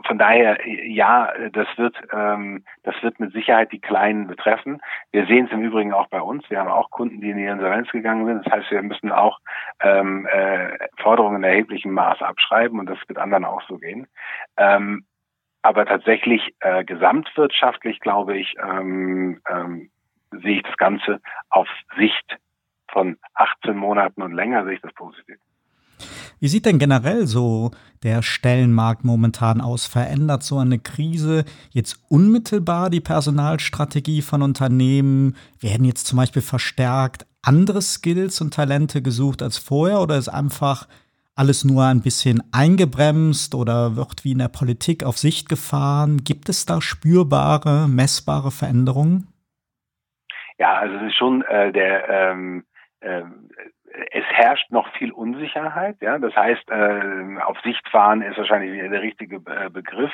von 0.06 0.18
daher, 0.18 0.58
ja, 0.66 1.32
das 1.52 1.68
wird, 1.76 1.96
ähm, 2.12 2.64
das 2.82 2.94
wird 3.02 3.20
mit 3.20 3.32
Sicherheit 3.32 3.70
die 3.72 3.80
Kleinen 3.80 4.26
betreffen. 4.26 4.80
Wir 5.12 5.26
sehen 5.26 5.46
es 5.46 5.52
im 5.52 5.62
Übrigen 5.62 5.92
auch 5.92 6.08
bei 6.08 6.20
uns. 6.20 6.48
Wir 6.48 6.58
haben 6.58 6.70
auch 6.70 6.90
Kunden, 6.90 7.20
die 7.20 7.30
in 7.30 7.36
die 7.36 7.44
Insolvenz 7.44 7.90
gegangen 7.90 8.26
sind. 8.26 8.46
Das 8.46 8.52
heißt, 8.52 8.70
wir 8.70 8.82
müssen 8.82 9.12
auch 9.12 9.40
ähm, 9.80 10.26
äh, 10.26 10.78
Forderungen 11.02 11.36
in 11.36 11.44
erheblichem 11.44 11.92
Maß 11.92 12.22
abschreiben 12.22 12.78
und 12.78 12.86
das 12.86 12.98
wird 13.06 13.18
anderen 13.18 13.44
auch 13.44 13.62
so 13.68 13.76
gehen. 13.76 14.06
Ähm, 14.56 15.04
aber 15.62 15.86
tatsächlich 15.86 16.54
äh, 16.60 16.84
gesamtwirtschaftlich, 16.84 18.00
glaube 18.00 18.36
ich, 18.36 18.54
ähm, 18.62 19.40
ähm, 19.48 19.90
sehe 20.30 20.56
ich 20.56 20.62
das 20.62 20.76
Ganze 20.76 21.20
auf 21.50 21.68
Sicht 21.96 22.38
von 22.88 23.18
18 23.34 23.76
Monaten 23.76 24.22
und 24.22 24.32
länger 24.32 24.64
sehe 24.64 24.74
ich 24.74 24.80
das 24.82 24.92
positiv. 24.94 25.38
Wie 26.44 26.48
sieht 26.48 26.66
denn 26.66 26.78
generell 26.78 27.26
so 27.26 27.70
der 28.02 28.20
Stellenmarkt 28.20 29.02
momentan 29.02 29.62
aus? 29.62 29.86
Verändert 29.86 30.42
so 30.42 30.58
eine 30.58 30.78
Krise 30.78 31.46
jetzt 31.70 32.04
unmittelbar 32.10 32.90
die 32.90 33.00
Personalstrategie 33.00 34.20
von 34.20 34.42
Unternehmen? 34.42 35.36
Werden 35.58 35.86
jetzt 35.86 36.06
zum 36.06 36.18
Beispiel 36.18 36.42
verstärkt 36.42 37.24
andere 37.40 37.80
Skills 37.80 38.42
und 38.42 38.52
Talente 38.52 39.00
gesucht 39.00 39.42
als 39.42 39.56
vorher 39.56 40.02
oder 40.02 40.18
ist 40.18 40.28
einfach 40.28 40.86
alles 41.34 41.64
nur 41.64 41.86
ein 41.86 42.02
bisschen 42.02 42.42
eingebremst 42.52 43.54
oder 43.54 43.96
wird 43.96 44.22
wie 44.26 44.32
in 44.32 44.38
der 44.40 44.48
Politik 44.48 45.02
auf 45.02 45.16
Sicht 45.16 45.48
gefahren? 45.48 46.24
Gibt 46.24 46.50
es 46.50 46.66
da 46.66 46.82
spürbare, 46.82 47.88
messbare 47.88 48.50
Veränderungen? 48.50 49.28
Ja, 50.58 50.74
also 50.74 50.94
es 50.96 51.04
ist 51.04 51.16
schon 51.16 51.40
äh, 51.40 51.72
der 51.72 52.06
ähm, 52.10 52.64
äh, 53.00 53.22
es 54.10 54.24
herrscht 54.30 54.70
noch 54.70 54.88
viel 54.94 55.12
Unsicherheit. 55.12 55.96
Ja, 56.00 56.18
das 56.18 56.34
heißt, 56.34 56.68
äh, 56.70 57.40
auf 57.44 57.60
Sicht 57.60 57.88
fahren 57.88 58.22
ist 58.22 58.36
wahrscheinlich 58.36 58.80
der 58.90 59.02
richtige 59.02 59.36
äh, 59.36 59.70
Begriff. 59.70 60.10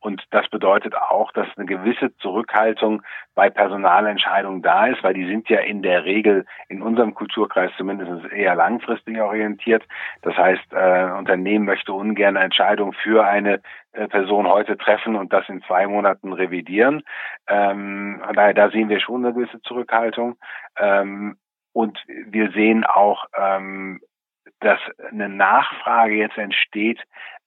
Und 0.00 0.24
das 0.30 0.48
bedeutet 0.48 0.94
auch, 0.96 1.30
dass 1.32 1.46
eine 1.56 1.66
gewisse 1.66 2.16
Zurückhaltung 2.16 3.02
bei 3.34 3.48
Personalentscheidungen 3.48 4.62
da 4.62 4.86
ist, 4.86 5.02
weil 5.04 5.14
die 5.14 5.26
sind 5.26 5.48
ja 5.48 5.60
in 5.60 5.82
der 5.82 6.04
Regel 6.04 6.44
in 6.68 6.82
unserem 6.82 7.14
Kulturkreis 7.14 7.70
zumindest 7.76 8.32
eher 8.32 8.54
langfristig 8.54 9.20
orientiert. 9.20 9.84
Das 10.22 10.36
heißt, 10.36 10.72
äh, 10.72 11.10
Unternehmen 11.16 11.64
möchte 11.64 11.92
ungern 11.92 12.36
eine 12.36 12.44
Entscheidung 12.44 12.92
für 12.92 13.26
eine 13.26 13.60
äh, 13.92 14.08
Person 14.08 14.48
heute 14.48 14.76
treffen 14.76 15.14
und 15.14 15.32
das 15.32 15.48
in 15.48 15.62
zwei 15.62 15.86
Monaten 15.86 16.32
revidieren. 16.32 17.02
Ähm, 17.46 18.20
daher, 18.34 18.54
da 18.54 18.70
sehen 18.70 18.88
wir 18.88 19.00
schon 19.00 19.24
eine 19.24 19.34
gewisse 19.34 19.60
Zurückhaltung. 19.62 20.36
Ähm, 20.76 21.36
und 21.72 21.98
wir 22.06 22.50
sehen 22.52 22.84
auch, 22.84 23.24
ähm, 23.36 24.00
dass 24.60 24.80
eine 25.10 25.28
Nachfrage 25.28 26.14
jetzt 26.14 26.36
entsteht, 26.36 27.00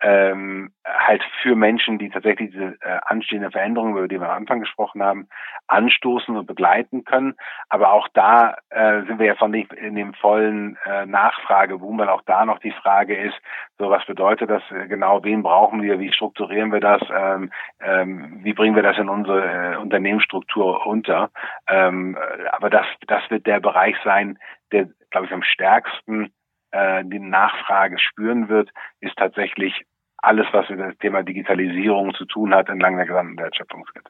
ähm, 0.04 0.74
halt 0.86 1.24
für 1.42 1.56
Menschen, 1.56 1.98
die 1.98 2.10
tatsächlich 2.10 2.52
diese 2.52 2.76
äh, 2.82 3.00
anstehende 3.06 3.52
Veränderungen, 3.52 3.96
über 3.98 4.08
die 4.10 4.20
wir 4.20 4.30
am 4.30 4.38
Anfang 4.38 4.60
gesprochen 4.60 5.02
haben, 5.02 5.30
anstoßen 5.68 6.36
und 6.36 6.46
begleiten 6.46 7.06
können. 7.06 7.36
Aber 7.70 7.94
auch 7.94 8.10
da 8.14 8.58
äh, 8.70 9.04
sind 9.04 9.18
wir 9.18 9.28
ja 9.28 9.36
von 9.36 9.52
nicht 9.52 9.72
in 9.72 9.96
dem 9.96 10.14
vollen 10.14 10.78
äh, 10.86 11.06
Nachfrageboom, 11.06 11.98
weil 11.98 12.10
auch 12.10 12.22
da 12.26 12.46
noch 12.46 12.60
die 12.60 12.72
Frage 12.72 13.16
ist, 13.16 13.36
so 13.78 13.90
was 13.90 14.06
bedeutet 14.06 14.50
das 14.50 14.62
äh, 14.72 14.88
genau, 14.88 15.24
wen 15.24 15.42
brauchen 15.42 15.82
wir, 15.82 16.00
wie 16.00 16.12
strukturieren 16.12 16.74
wir 16.74 16.82
das, 16.82 17.02
ähm, 17.10 17.50
ähm, 17.80 18.40
wie 18.44 18.54
bringen 18.54 18.76
wir 18.76 18.84
das 18.84 18.98
in 18.98 19.08
unsere 19.08 19.74
äh, 19.74 19.78
Unternehmensstruktur 19.78 20.86
unter. 20.86 21.32
Ähm, 21.70 22.18
aber 22.52 22.70
das, 22.70 22.86
das 23.08 23.22
wird 23.30 23.48
der 23.48 23.62
Bereich 23.62 23.96
sein, 24.04 24.38
der, 24.74 24.90
glaube 25.12 25.28
ich, 25.28 25.32
am 25.32 25.44
stärksten 25.44 26.34
äh, 26.72 27.06
die 27.06 27.20
Nachfrage 27.20 28.00
spüren 28.00 28.50
wird, 28.50 28.70
ist 29.00 29.16
tatsächlich 29.16 29.86
alles, 30.24 30.48
was 30.52 30.70
mit 30.70 30.80
dem 30.80 30.98
Thema 31.00 31.24
Digitalisierung 31.24 32.14
zu 32.14 32.26
tun 32.26 32.54
hat, 32.54 32.70
entlang 32.70 32.96
der 32.96 33.06
gesamten 33.06 33.38
Wertschöpfungskette. 33.38 34.10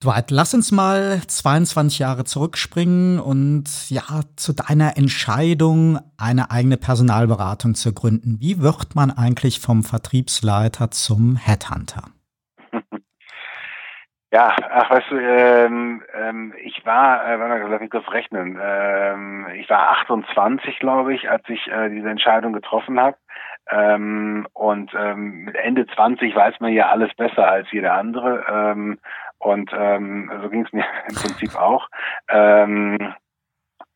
Dwight, 0.00 0.30
lass 0.30 0.54
uns 0.54 0.70
mal 0.70 1.18
22 1.26 1.98
Jahre 1.98 2.22
zurückspringen 2.22 3.18
und 3.18 3.90
ja, 3.90 4.02
zu 4.36 4.52
deiner 4.52 4.96
Entscheidung, 4.96 5.98
eine 6.16 6.52
eigene 6.52 6.76
Personalberatung 6.76 7.74
zu 7.74 7.92
gründen. 7.92 8.36
Wie 8.38 8.62
wird 8.62 8.94
man 8.94 9.10
eigentlich 9.10 9.58
vom 9.58 9.82
Vertriebsleiter 9.82 10.92
zum 10.92 11.36
Headhunter? 11.36 12.02
Ja, 14.30 14.54
ach, 14.70 14.90
weißt 14.90 15.10
du, 15.10 15.16
ähm, 15.16 16.02
ähm, 16.14 16.52
ich 16.62 16.84
war, 16.84 17.24
äh, 17.24 17.40
warte 17.40 17.64
mal, 17.64 17.70
lass 17.70 17.80
mich 17.80 17.90
kurz 17.90 18.06
rechnen, 18.10 18.58
ähm, 18.62 19.46
ich 19.54 19.70
war 19.70 19.92
28, 20.02 20.80
glaube 20.80 21.14
ich, 21.14 21.30
als 21.30 21.48
ich 21.48 21.66
äh, 21.68 21.88
diese 21.88 22.10
Entscheidung 22.10 22.52
getroffen 22.52 23.00
habe. 23.00 23.16
Ähm, 23.70 24.46
und 24.54 24.92
ähm, 24.98 25.44
mit 25.44 25.56
Ende 25.56 25.86
20 25.86 26.34
weiß 26.34 26.60
man 26.60 26.72
ja 26.72 26.88
alles 26.88 27.14
besser 27.14 27.48
als 27.48 27.70
jeder 27.70 27.94
andere. 27.94 28.44
Ähm, 28.50 28.98
und 29.38 29.70
ähm, 29.72 30.30
so 30.42 30.48
ging 30.48 30.64
es 30.64 30.72
mir 30.72 30.84
im 31.08 31.14
Prinzip 31.14 31.54
auch. 31.56 31.88
Ähm, 32.28 33.14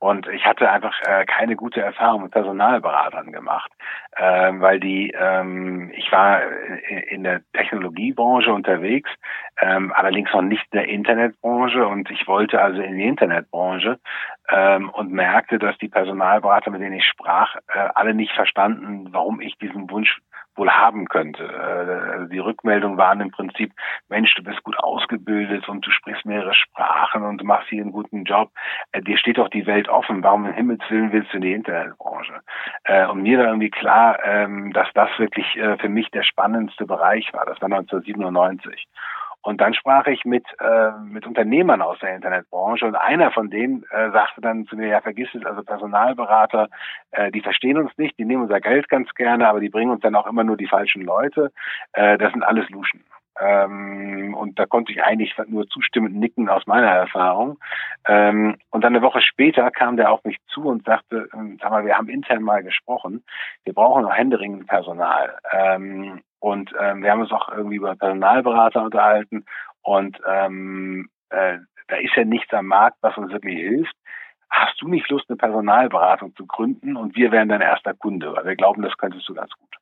und 0.03 0.27
ich 0.27 0.45
hatte 0.45 0.69
einfach 0.69 1.01
äh, 1.03 1.25
keine 1.27 1.55
gute 1.55 1.81
Erfahrung 1.81 2.25
mit 2.25 2.33
Personalberatern 2.33 3.31
gemacht, 3.31 3.71
äh, 4.17 4.51
weil 4.55 4.81
die, 4.81 5.13
ähm, 5.17 5.93
ich 5.95 6.11
war 6.11 6.41
in 7.09 7.23
der 7.23 7.43
Technologiebranche 7.53 8.53
unterwegs, 8.53 9.09
ähm, 9.61 9.93
allerdings 9.95 10.33
noch 10.33 10.43
nicht 10.43 10.65
in 10.73 10.79
der 10.81 10.89
Internetbranche. 10.89 11.87
Und 11.87 12.11
ich 12.11 12.27
wollte 12.27 12.61
also 12.61 12.83
in 12.83 12.97
die 12.97 13.07
Internetbranche 13.07 14.01
ähm, 14.49 14.91
und 14.91 15.13
merkte, 15.13 15.61
dass 15.61 15.79
die 15.79 15.89
Personalberater, 15.89 16.73
mit 16.73 16.81
denen 16.81 16.97
ich 16.97 17.07
sprach, 17.07 17.55
äh, 17.69 17.89
alle 17.95 18.13
nicht 18.13 18.33
verstanden, 18.33 19.07
warum 19.13 19.41
ich 19.41 19.57
diesen 19.59 19.89
Wunsch 19.89 20.21
wohl 20.57 20.71
haben 20.71 21.07
könnte. 21.07 21.45
Äh, 21.45 22.29
die 22.29 22.39
Rückmeldungen 22.39 22.99
waren 22.99 23.21
im 23.21 23.31
Prinzip, 23.31 23.73
Mensch, 24.09 24.35
du 24.35 24.43
bist 24.43 24.63
gut 24.63 24.79
ausgebildet 24.79 25.69
und 25.69 25.87
du 25.87 25.91
sprichst 25.91 26.25
mehrere 26.25 26.55
Sprachen 26.55 27.23
und 27.23 27.39
du 27.39 27.45
machst 27.45 27.69
hier 27.69 27.83
einen 27.83 27.93
guten 27.93 28.25
Job. 28.25 28.51
Äh, 28.93 29.03
dir 29.03 29.19
steht 29.19 29.39
doch 29.39 29.49
die 29.49 29.67
Welt 29.67 29.89
offen. 29.89 30.23
Warum 30.23 30.47
im 30.47 30.53
Himmels 30.53 30.83
Willen 30.89 31.13
willst 31.13 31.33
du 31.33 31.37
in 31.37 31.43
die 31.43 31.53
Internetbranche? 31.53 32.41
Äh, 32.85 33.07
und 33.07 33.23
mir 33.23 33.39
war 33.39 33.47
irgendwie 33.47 33.71
klar, 33.71 34.19
ähm, 34.25 34.73
dass 34.73 34.89
das 34.95 35.11
wirklich 35.19 35.47
für 35.53 35.89
mich 35.89 36.11
der 36.11 36.23
spannendste 36.23 36.87
Bereich 36.87 37.33
war. 37.33 37.45
Das 37.45 37.61
war 37.61 37.67
1997. 37.67 38.89
Und 39.43 39.61
dann 39.61 39.75
sprach 39.75 40.07
ich 40.07 40.25
mit, 40.25 40.45
äh, 40.61 40.93
mit 41.05 41.27
Unternehmern 41.27 41.83
aus 41.83 41.99
der 41.99 42.15
Internetbranche 42.15 42.87
und 42.87 42.95
einer 42.95 43.33
von 43.33 43.51
denen 43.51 43.85
äh, 43.91 44.11
sagte 44.13 44.41
dann 44.41 44.67
zu 44.67 44.77
mir, 44.77 44.87
ja, 44.87 45.01
vergiss 45.01 45.29
es, 45.35 45.45
also 45.45 45.63
Personalberater, 45.63 46.69
äh, 47.11 47.33
die 47.33 47.41
verstehen 47.41 47.77
uns 47.77 47.91
nicht, 47.99 48.17
die 48.19 48.25
nehmen 48.25 48.43
unser 48.43 48.61
Geld 48.61 48.89
ganz 48.89 49.13
gerne, 49.15 49.49
aber 49.49 49.59
die 49.59 49.69
bringen 49.69 49.91
uns 49.91 50.03
dann 50.03 50.15
auch 50.15 50.27
immer 50.27 50.45
nur 50.45 50.57
die 50.57 50.69
falschen 50.69 51.03
Leute. 51.03 51.53
Äh, 51.93 52.19
das 52.19 52.33
sind 52.33 52.45
alles 52.45 52.69
Luschen. 52.71 53.03
Ähm, 53.41 54.35
und 54.35 54.59
da 54.59 54.67
konnte 54.67 54.93
ich 54.93 55.03
eigentlich 55.03 55.35
nur 55.47 55.67
zustimmend 55.69 56.17
nicken 56.17 56.49
aus 56.49 56.67
meiner 56.67 56.91
Erfahrung. 56.91 57.59
Ähm, 58.07 58.57
und 58.71 58.83
dann 58.85 58.95
eine 58.95 59.05
Woche 59.05 59.23
später 59.23 59.71
kam 59.71 59.97
der 59.97 60.13
auf 60.13 60.25
mich 60.25 60.39
zu 60.49 60.65
und 60.65 60.85
sagte, 60.85 61.29
ähm, 61.33 61.59
sag 61.61 61.71
mal, 61.71 61.85
wir 61.85 61.97
haben 61.97 62.09
intern 62.09 62.43
mal 62.43 62.63
gesprochen, 62.63 63.25
wir 63.65 63.73
brauchen 63.73 64.03
noch 64.03 64.15
händeringend 64.15 64.67
Personal. 64.67 65.39
Ähm, 65.53 66.21
und 66.41 66.73
ähm, 66.79 67.03
wir 67.03 67.11
haben 67.11 67.21
uns 67.21 67.33
auch 67.33 67.49
irgendwie 67.49 67.77
über 67.77 67.95
Personalberater 67.95 68.83
unterhalten 68.83 69.45
und 69.83 70.19
ähm, 70.27 71.09
äh, 71.31 71.59
da 71.89 71.97
ist 71.97 72.15
ja 72.17 72.25
nichts 72.25 72.53
am 72.53 72.67
Markt, 72.67 72.99
was 73.01 73.17
uns 73.17 73.33
wirklich 73.33 73.59
hilft. 73.59 73.95
Hast 74.51 74.81
du 74.81 74.89
nicht 74.89 75.09
Lust, 75.09 75.29
eine 75.29 75.37
Personalberatung 75.37 76.35
zu 76.37 76.47
gründen 76.47 76.97
und 76.97 77.17
wir 77.17 77.33
wären 77.33 77.49
dein 77.49 77.61
erster 77.61 77.95
Kunde, 77.95 78.35
weil 78.35 78.45
wir 78.45 78.57
glauben, 78.57 78.83
das 78.83 78.97
könntest 78.97 79.29
du 79.29 79.35
ganz 79.35 79.51
gut. 79.53 79.82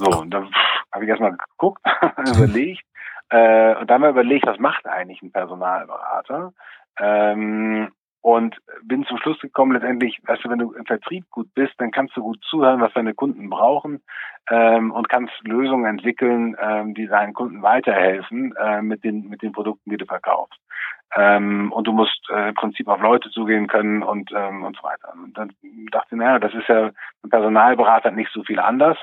So, 0.00 0.20
und 0.20 0.30
dann 0.30 0.50
habe 0.92 1.04
ich 1.04 1.10
erstmal 1.10 1.36
geguckt, 1.36 1.82
überlegt, 2.16 2.84
äh, 3.28 3.76
und 3.76 3.90
dann 3.90 4.00
wir 4.00 4.08
überlegt, 4.08 4.46
was 4.46 4.58
macht 4.58 4.86
eigentlich 4.86 5.20
ein 5.22 5.30
Personalberater? 5.30 6.52
Ähm, 6.98 7.92
und 8.22 8.56
bin 8.82 9.04
zum 9.04 9.18
Schluss 9.18 9.38
gekommen, 9.40 9.72
letztendlich, 9.72 10.20
weißt 10.24 10.44
du, 10.44 10.50
wenn 10.50 10.58
du 10.58 10.72
im 10.72 10.84
Vertrieb 10.84 11.24
gut 11.30 11.48
bist, 11.54 11.72
dann 11.78 11.90
kannst 11.90 12.16
du 12.16 12.22
gut 12.22 12.42
zuhören, 12.44 12.80
was 12.80 12.92
deine 12.92 13.14
Kunden 13.14 13.48
brauchen 13.48 14.02
ähm, 14.50 14.90
und 14.90 15.08
kannst 15.08 15.32
Lösungen 15.46 15.86
entwickeln, 15.86 16.56
ähm, 16.60 16.94
die 16.94 17.06
deinen 17.06 17.32
Kunden 17.32 17.62
weiterhelfen 17.62 18.54
äh, 18.56 18.82
mit 18.82 19.04
den 19.04 19.28
mit 19.28 19.42
den 19.42 19.52
Produkten, 19.52 19.90
die 19.90 19.96
du 19.96 20.04
verkaufst. 20.04 20.58
Ähm, 21.16 21.72
und 21.72 21.86
du 21.86 21.92
musst 21.92 22.28
äh, 22.30 22.50
im 22.50 22.54
Prinzip 22.54 22.88
auf 22.88 23.00
Leute 23.00 23.30
zugehen 23.30 23.68
können 23.68 24.02
und 24.02 24.30
ähm, 24.36 24.64
und 24.64 24.76
so 24.76 24.82
weiter. 24.82 25.14
Und 25.14 25.38
dann 25.38 25.52
dachte 25.90 26.08
ich, 26.10 26.18
naja, 26.18 26.38
das 26.38 26.52
ist 26.52 26.68
ja 26.68 26.90
ein 27.22 27.30
Personalberater 27.30 28.10
nicht 28.10 28.30
so 28.32 28.42
viel 28.42 28.60
anders. 28.60 28.98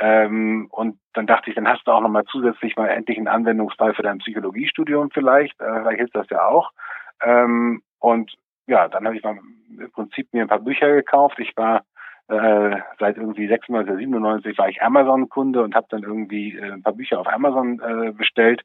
Ähm, 0.00 0.68
und 0.70 0.98
dann 1.12 1.26
dachte 1.26 1.50
ich, 1.50 1.56
dann 1.56 1.68
hast 1.68 1.86
du 1.86 1.92
auch 1.92 2.00
nochmal 2.00 2.24
zusätzlich 2.24 2.76
mal 2.76 2.88
endlich 2.88 3.18
einen 3.18 3.28
Anwendungsfall 3.28 3.94
für 3.94 4.02
dein 4.02 4.18
Psychologiestudium 4.18 5.10
vielleicht. 5.10 5.60
Äh, 5.60 5.80
vielleicht 5.80 5.98
hilft 5.98 6.16
das 6.16 6.30
ja 6.30 6.46
auch. 6.46 6.70
Ähm, 7.22 7.82
und 7.98 8.32
ja, 8.66 8.88
dann 8.88 9.04
habe 9.04 9.16
ich 9.16 9.22
mal 9.22 9.38
im 9.78 9.90
Prinzip 9.92 10.32
mir 10.32 10.42
ein 10.42 10.48
paar 10.48 10.60
Bücher 10.60 10.92
gekauft. 10.92 11.38
Ich 11.38 11.56
war 11.56 11.82
äh, 12.28 12.76
seit 12.98 13.16
irgendwie 13.16 13.48
96, 13.48 13.96
97 13.96 14.56
war 14.58 14.68
ich 14.68 14.82
Amazon-Kunde 14.82 15.62
und 15.62 15.74
habe 15.74 15.86
dann 15.90 16.02
irgendwie 16.02 16.56
äh, 16.56 16.72
ein 16.72 16.82
paar 16.82 16.94
Bücher 16.94 17.20
auf 17.20 17.26
Amazon 17.26 17.80
äh, 17.80 18.12
bestellt 18.12 18.62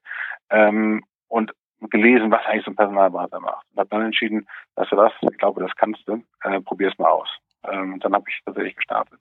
ähm, 0.50 1.04
und 1.28 1.52
gelesen, 1.82 2.32
was 2.32 2.46
eigentlich 2.46 2.66
so 2.66 2.72
ein 2.72 2.76
Personalberater 2.76 3.40
macht. 3.40 3.66
Und 3.72 3.80
habe 3.80 3.90
dann 3.90 4.04
entschieden, 4.04 4.48
dass 4.76 4.90
du 4.90 4.96
das, 4.96 5.12
ich 5.22 5.38
glaube, 5.38 5.62
das 5.62 5.76
kannst 5.76 6.08
du, 6.08 6.24
äh, 6.44 6.62
probier's 6.62 6.98
mal 6.98 7.10
aus. 7.10 7.30
Ähm, 7.70 8.00
dann 8.00 8.14
habe 8.14 8.26
ich 8.30 8.40
tatsächlich 8.46 8.76
gestartet. 8.76 9.20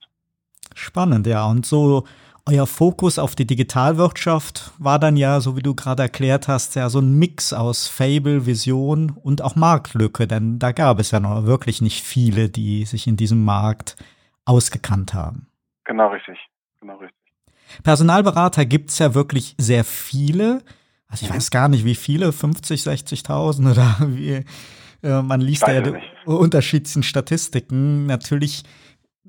Spannend, 0.76 1.26
ja. 1.26 1.46
Und 1.46 1.64
so 1.64 2.04
euer 2.44 2.66
Fokus 2.66 3.18
auf 3.18 3.34
die 3.34 3.46
Digitalwirtschaft 3.46 4.72
war 4.78 4.98
dann 4.98 5.16
ja, 5.16 5.40
so 5.40 5.56
wie 5.56 5.62
du 5.62 5.74
gerade 5.74 6.02
erklärt 6.02 6.48
hast, 6.48 6.76
ja 6.76 6.90
so 6.90 7.00
ein 7.00 7.18
Mix 7.18 7.52
aus 7.52 7.88
Fable, 7.88 8.44
Vision 8.44 9.10
und 9.10 9.42
auch 9.42 9.56
Marktlücke, 9.56 10.26
denn 10.28 10.58
da 10.58 10.72
gab 10.72 11.00
es 11.00 11.10
ja 11.10 11.18
noch 11.18 11.46
wirklich 11.46 11.80
nicht 11.80 12.04
viele, 12.04 12.50
die 12.50 12.84
sich 12.84 13.06
in 13.06 13.16
diesem 13.16 13.42
Markt 13.42 13.96
ausgekannt 14.44 15.14
haben. 15.14 15.48
Genau 15.84 16.08
richtig, 16.08 16.38
genau 16.80 16.96
richtig. 16.98 17.16
Personalberater 17.82 18.66
gibt 18.66 18.90
es 18.90 18.98
ja 18.98 19.14
wirklich 19.14 19.54
sehr 19.58 19.82
viele. 19.82 20.62
Also 21.08 21.24
ich 21.24 21.32
mhm. 21.32 21.36
weiß 21.36 21.50
gar 21.50 21.68
nicht, 21.68 21.84
wie 21.84 21.94
viele, 21.94 22.32
50, 22.32 22.82
60.000 22.82 23.72
oder 23.72 23.96
wie. 24.14 24.44
Äh, 25.02 25.22
man 25.22 25.40
liest 25.40 25.66
ja 25.66 25.80
die 25.80 25.94
unterschiedlichen 26.26 27.02
Statistiken. 27.02 28.06
Natürlich 28.06 28.62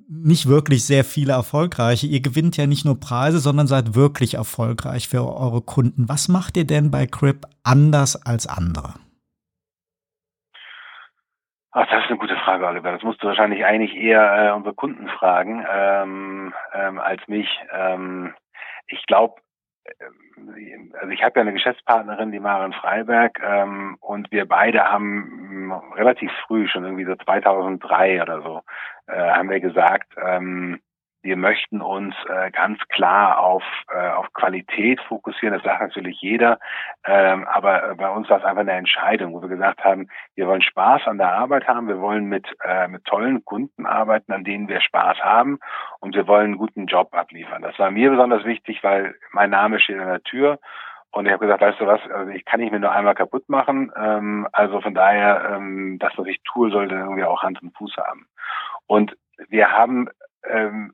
nicht 0.10 0.48
wirklich 0.48 0.86
sehr 0.86 1.04
viele 1.04 1.34
erfolgreiche. 1.34 2.08
Ihr 2.08 2.22
gewinnt 2.22 2.58
ja 2.58 2.65
nicht 2.65 2.86
nur 2.86 3.00
Preise, 3.00 3.39
sondern 3.39 3.67
seid 3.67 3.96
wirklich 3.96 4.36
erfolgreich 4.36 5.08
für 5.08 5.22
eure 5.22 5.62
Kunden. 5.62 6.08
Was 6.08 6.30
macht 6.30 6.58
ihr 6.58 6.65
denn 6.65 6.91
bei 6.91 7.06
Crip 7.06 7.46
anders 7.63 8.26
als 8.26 8.48
andere? 8.48 8.93
Ach, 11.72 11.86
das 11.91 12.04
ist 12.04 12.10
eine 12.10 12.17
gute 12.17 12.38
Frage, 12.38 12.65
Oliver. 12.65 12.91
Das 12.91 13.04
musst 13.04 13.22
du 13.22 13.28
wahrscheinlich 13.28 13.65
eigentlich 13.65 13.96
eher 13.96 14.48
äh, 14.48 14.52
unsere 14.52 14.74
Kunden 14.74 15.10
fragen 15.10 15.63
ähm, 15.70 16.54
ähm, 16.74 17.00
als 17.00 17.28
mich. 17.28 17.48
Ähm, 17.72 18.34
ich 18.88 19.06
glaube, 19.06 19.36
äh, 19.84 19.91
also 21.00 21.10
ich 21.10 21.22
habe 21.22 21.34
ja 21.36 21.41
eine 21.41 21.54
Geschäftspartnerin, 21.54 22.32
die 22.32 22.39
Maren 22.39 22.74
Freiberg, 22.74 23.39
ähm, 23.43 23.98
und 24.00 24.32
wir 24.32 24.48
beide 24.48 24.86
haben 24.86 25.50
ähm, 25.52 25.72
relativ 25.93 26.32
früh, 26.48 26.67
schon 26.67 26.84
irgendwie 26.84 27.06
so 27.06 27.15
2003 27.15 28.24
oder 28.24 28.41
so, 28.41 28.62
äh, 29.08 29.32
haben 29.32 29.50
wir 29.50 29.60
gesagt, 29.60 30.13
ähm, 30.22 30.80
wir 31.28 31.36
möchten 31.36 31.82
uns 31.82 32.15
äh, 32.30 32.52
ganz 32.52 32.80
klar 32.88 33.39
auf, 33.39 33.63
äh, 33.93 34.12
auf 34.12 34.32
Qualität 34.34 35.02
fokussieren. 35.02 35.54
Das 35.54 35.63
sagt 35.63 35.82
natürlich 35.82 36.22
jeder. 36.22 36.58
Ähm, 37.06 37.46
aber 37.48 37.96
bei 37.96 38.10
uns 38.10 38.30
war 38.30 38.38
es 38.38 38.46
einfach 38.46 38.62
eine 38.62 38.72
Entscheidung, 38.72 39.34
wo 39.34 39.41
wir 39.41 39.50
gesagt 39.50 39.84
haben, 39.84 40.08
wir 40.36 40.48
wollen 40.48 40.62
Spaß 40.62 41.06
an 41.06 41.17
der 41.17 41.34
Arbeit 41.34 41.67
haben. 41.67 41.89
Wir 41.89 42.00
wollen 42.00 42.26
mit, 42.26 42.48
äh, 42.63 42.88
mit 42.88 43.04
tollen 43.04 43.43
Kunden 43.43 43.86
arbeiten, 43.86 44.32
an 44.32 44.46
denen 44.46 44.70
wir 44.70 44.80
Spaß 44.80 45.20
haben. 45.20 45.60
Und 46.00 46.15
wir 46.15 46.28
wollen 46.28 46.46
einen 46.46 46.58
guten 46.58 46.86
Job 46.86 47.13
abliefern. 47.13 47.62
Das 47.62 47.78
war 47.78 47.91
mir 47.91 48.10
besonders 48.10 48.46
wichtig, 48.46 48.84
weil 48.84 49.15
mein 49.32 49.50
Name 49.50 49.80
steht 49.80 50.00
an 50.00 50.08
der 50.08 50.24
Tür. 50.24 50.60
Und 51.12 51.26
ich 51.26 51.32
habe 51.32 51.46
gesagt, 51.46 51.62
weißt 51.62 51.80
du 51.80 51.88
was, 51.88 52.02
also 52.12 52.32
ich 52.32 52.46
kann 52.46 52.60
nicht 52.60 52.72
mir 52.72 52.80
nur 52.80 52.91
einmal 52.91 53.15
kaputt 53.15 53.50
machen. 53.50 53.91
Ähm, 53.98 54.48
also 54.52 54.82
von 54.82 54.93
daher, 54.93 55.56
ähm, 55.56 55.98
das, 56.00 56.13
was 56.15 56.28
ich 56.28 56.39
tue, 56.43 56.70
sollte 56.70 56.96
irgendwie 56.96 57.24
auch 57.24 57.43
Hand 57.43 57.62
und 57.62 57.76
Fuß 57.76 57.98
haben. 57.98 58.28
Und 58.88 59.15
wir 59.50 59.71
haben 59.71 60.10
ähm, 60.43 60.93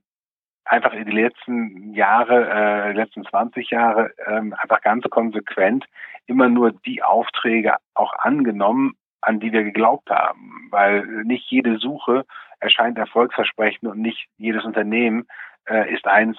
einfach 0.66 0.94
in 0.94 1.06
die 1.06 1.12
letzten 1.12 1.94
Jahre, 1.94 2.50
äh, 2.50 2.92
letzten 2.94 3.24
20 3.24 3.70
Jahre 3.70 4.12
ähm, 4.28 4.54
einfach 4.58 4.82
ganz 4.82 5.04
konsequent 5.10 5.86
immer 6.26 6.50
nur 6.50 6.72
die 6.72 7.04
Aufträge 7.04 7.76
auch 7.94 8.14
angenommen, 8.20 8.96
an 9.22 9.40
die 9.40 9.52
wir 9.52 9.64
geglaubt 9.64 10.10
haben, 10.10 10.68
weil 10.72 11.06
nicht 11.24 11.50
jede 11.50 11.78
Suche 11.78 12.26
erscheint 12.60 12.98
erfolgsversprechend 12.98 13.90
und 13.90 14.00
nicht 14.00 14.28
jedes 14.38 14.64
Unternehmen 14.64 15.28
äh, 15.70 15.94
ist 15.94 16.08
eins, 16.08 16.38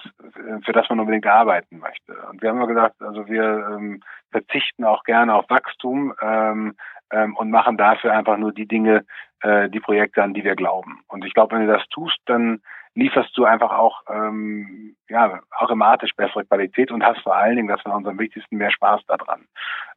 für 0.63 0.71
das 0.71 0.89
man 0.89 0.99
unbedingt 0.99 1.25
arbeiten 1.25 1.79
möchte. 1.79 2.13
Und 2.29 2.41
wir 2.41 2.49
haben 2.49 2.59
ja 2.59 2.65
gesagt, 2.65 3.01
also 3.01 3.27
wir 3.27 3.43
ähm, 3.43 4.01
verzichten 4.31 4.83
auch 4.83 5.03
gerne 5.03 5.33
auf 5.33 5.49
Wachstum 5.49 6.13
ähm, 6.21 6.75
ähm, 7.11 7.35
und 7.35 7.49
machen 7.49 7.77
dafür 7.77 8.13
einfach 8.13 8.37
nur 8.37 8.51
die 8.51 8.67
Dinge, 8.67 9.05
äh, 9.41 9.69
die 9.69 9.79
Projekte, 9.79 10.23
an 10.23 10.33
die 10.33 10.43
wir 10.43 10.55
glauben. 10.55 11.01
Und 11.07 11.25
ich 11.25 11.33
glaube, 11.33 11.55
wenn 11.55 11.65
du 11.65 11.73
das 11.73 11.85
tust, 11.89 12.17
dann 12.25 12.61
lieferst 12.95 13.37
du 13.37 13.45
einfach 13.45 13.71
auch 13.71 14.01
ähm, 14.09 14.95
ja, 15.09 15.39
automatisch 15.51 16.15
bessere 16.15 16.45
Qualität 16.45 16.91
und 16.91 17.03
hast 17.03 17.21
vor 17.21 17.35
allen 17.35 17.57
Dingen, 17.57 17.67
das 17.67 17.83
war 17.85 17.95
unser 17.95 18.17
wichtigsten, 18.17 18.57
mehr 18.57 18.71
Spaß 18.71 19.01
daran. 19.05 19.45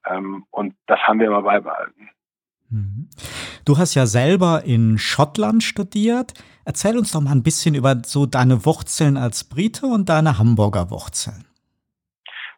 Ähm, 0.07 0.45
und 0.51 0.75
das 0.87 1.01
haben 1.01 1.21
wir 1.21 1.29
immer 1.29 1.43
beibehalten. 1.43 2.11
Du 3.65 3.79
hast 3.79 3.95
ja 3.95 4.07
selber 4.07 4.63
in 4.65 4.99
Schottland 4.99 5.63
studiert. 5.63 6.35
Erzähl 6.65 6.99
uns 6.99 7.13
doch 7.13 7.21
mal 7.21 7.33
ein 7.33 7.43
bisschen 7.43 7.75
über 7.75 7.97
so 8.05 8.27
deine 8.27 8.67
Wurzeln 8.67 9.17
als 9.17 9.49
Brite 9.49 9.87
und 9.87 10.09
deine 10.09 10.39
Hamburger 10.39 10.91
Wurzeln. 10.91 11.47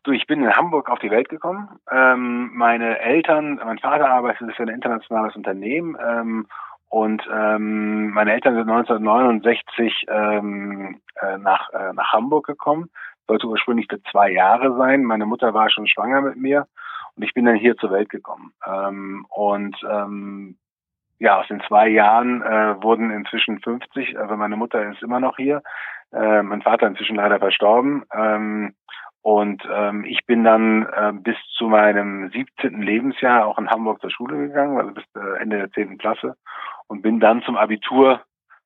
Du, 0.03 0.13
ich 0.13 0.27
bin 0.27 0.43
in 0.43 0.57
Hamburg 0.57 0.89
auf 0.89 0.99
die 0.99 1.11
Welt 1.11 1.29
gekommen. 1.29 1.69
Ähm, 1.91 2.51
meine 2.55 2.99
Eltern, 3.01 3.61
mein 3.65 3.79
Vater 3.79 4.09
arbeitet 4.09 4.55
für 4.57 4.63
ein 4.63 4.69
internationales 4.69 5.37
Unternehmen 5.37 5.97
ähm, 6.03 6.47
und 6.89 7.23
ähm, 7.33 8.11
meine 8.11 8.33
Eltern 8.33 8.55
sind 8.55 8.71
1969 8.71 10.07
ähm, 10.09 11.01
äh, 11.21 11.39
nach, 11.39 11.69
äh, 11.73 11.93
nach 11.93 12.13
Hamburg 12.13 12.47
gekommen. 12.47 12.91
Sollte 13.29 13.47
ursprünglich 13.47 13.87
für 13.89 14.03
zwei 14.11 14.33
Jahre 14.33 14.77
sein. 14.77 15.05
Meine 15.05 15.27
Mutter 15.27 15.55
war 15.55 15.71
schon 15.71 15.87
schwanger 15.87 16.23
mit 16.23 16.37
mir 16.37 16.67
und 17.21 17.27
ich 17.27 17.35
bin 17.35 17.45
dann 17.45 17.57
hier 17.57 17.77
zur 17.77 17.91
Welt 17.91 18.09
gekommen. 18.09 18.55
Ähm, 18.67 19.27
und 19.29 19.77
ähm, 19.87 20.57
ja, 21.19 21.39
aus 21.39 21.49
den 21.49 21.61
zwei 21.69 21.87
Jahren 21.89 22.41
äh, 22.41 22.83
wurden 22.83 23.11
inzwischen 23.11 23.61
50. 23.61 24.19
Also 24.19 24.37
meine 24.37 24.57
Mutter 24.57 24.91
ist 24.91 25.03
immer 25.03 25.21
noch 25.21 25.37
hier. 25.37 25.63
Äh, 26.15 26.43
mein 26.43 26.63
Vater 26.63 26.87
inzwischen 26.87 27.17
leider 27.17 27.39
verstorben. 27.39 28.05
Ähm, 28.15 28.75
und 29.21 29.63
ähm, 29.71 30.07
ich 30.07 30.25
bin 30.25 30.45
dann 30.45 30.87
äh, 30.87 31.13
bis 31.13 31.37
zu 31.59 31.67
meinem 31.67 32.31
17. 32.31 32.81
Lebensjahr 32.81 33.45
auch 33.45 33.59
in 33.59 33.69
Hamburg 33.69 34.01
zur 34.01 34.11
Schule 34.11 34.39
gegangen, 34.39 34.79
also 34.79 34.93
bis 34.93 35.05
äh, 35.15 35.43
Ende 35.43 35.59
der 35.59 35.71
10. 35.73 35.99
Klasse 35.99 36.37
und 36.89 37.03
bin 37.03 37.21
dann 37.21 37.43
zum 37.43 37.59
Abitur 37.59 38.23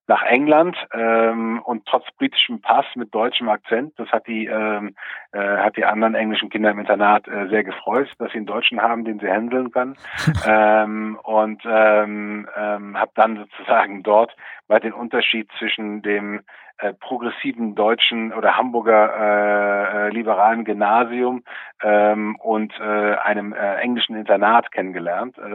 nach 0.06 0.22
England 0.22 0.76
ähm, 0.92 1.60
und 1.62 1.86
trotz 1.86 2.04
britischem 2.18 2.60
Pass 2.60 2.84
mit 2.94 3.14
deutschem 3.14 3.48
Akzent, 3.48 3.94
das 3.96 4.08
hat 4.10 4.26
die 4.26 4.46
ähm, 4.46 4.94
äh, 5.32 5.38
hat 5.38 5.76
die 5.76 5.84
anderen 5.84 6.14
englischen 6.14 6.50
Kinder 6.50 6.70
im 6.70 6.78
Internat 6.78 7.26
äh, 7.26 7.48
sehr 7.48 7.64
gefreut, 7.64 8.08
dass 8.18 8.30
sie 8.32 8.38
einen 8.38 8.46
Deutschen 8.46 8.82
haben, 8.82 9.04
den 9.04 9.18
sie 9.18 9.30
handeln 9.30 9.70
können. 9.70 9.96
Ähm, 10.46 11.18
und 11.22 11.62
ähm, 11.64 12.46
ähm, 12.56 12.98
habe 12.98 13.10
dann 13.14 13.36
sozusagen 13.36 14.02
dort 14.02 14.36
mal 14.68 14.80
den 14.80 14.92
Unterschied 14.92 15.48
zwischen 15.58 16.02
dem 16.02 16.40
äh, 16.78 16.92
progressiven 16.92 17.74
deutschen 17.74 18.32
oder 18.32 18.56
Hamburger 18.56 19.14
äh, 19.16 20.06
äh, 20.06 20.10
liberalen 20.10 20.64
Gymnasium 20.64 21.44
ähm, 21.82 22.36
und 22.36 22.72
äh, 22.80 23.14
einem 23.16 23.52
äh, 23.52 23.76
englischen 23.76 24.16
Internat 24.16 24.70
kennengelernt. 24.72 25.36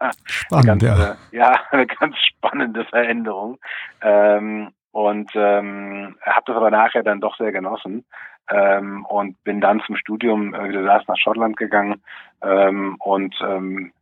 Äh, 0.00 0.10
Spannend, 0.26 0.66
ganz, 0.66 0.82
ja. 0.82 1.12
Äh, 1.12 1.14
ja, 1.30 1.60
eine 1.70 1.86
ganz 1.86 2.16
spannende 2.18 2.84
Veränderung. 2.84 3.58
Ähm, 4.02 4.70
und 4.92 5.30
ähm, 5.34 6.16
habe 6.20 6.42
das 6.46 6.56
aber 6.56 6.70
nachher 6.70 7.02
dann 7.02 7.20
doch 7.20 7.36
sehr 7.36 7.52
genossen 7.52 8.04
ähm, 8.50 9.04
und 9.06 9.42
bin 9.44 9.60
dann 9.60 9.80
zum 9.80 9.96
Studium, 9.96 10.54
äh, 10.54 10.68
wie 10.68 10.72
du 10.72 10.84
sagst, 10.84 11.08
nach 11.08 11.16
Schottland 11.16 11.56
gegangen 11.56 12.02
ähm, 12.42 12.96
und 13.00 13.34
ähm, 13.42 13.92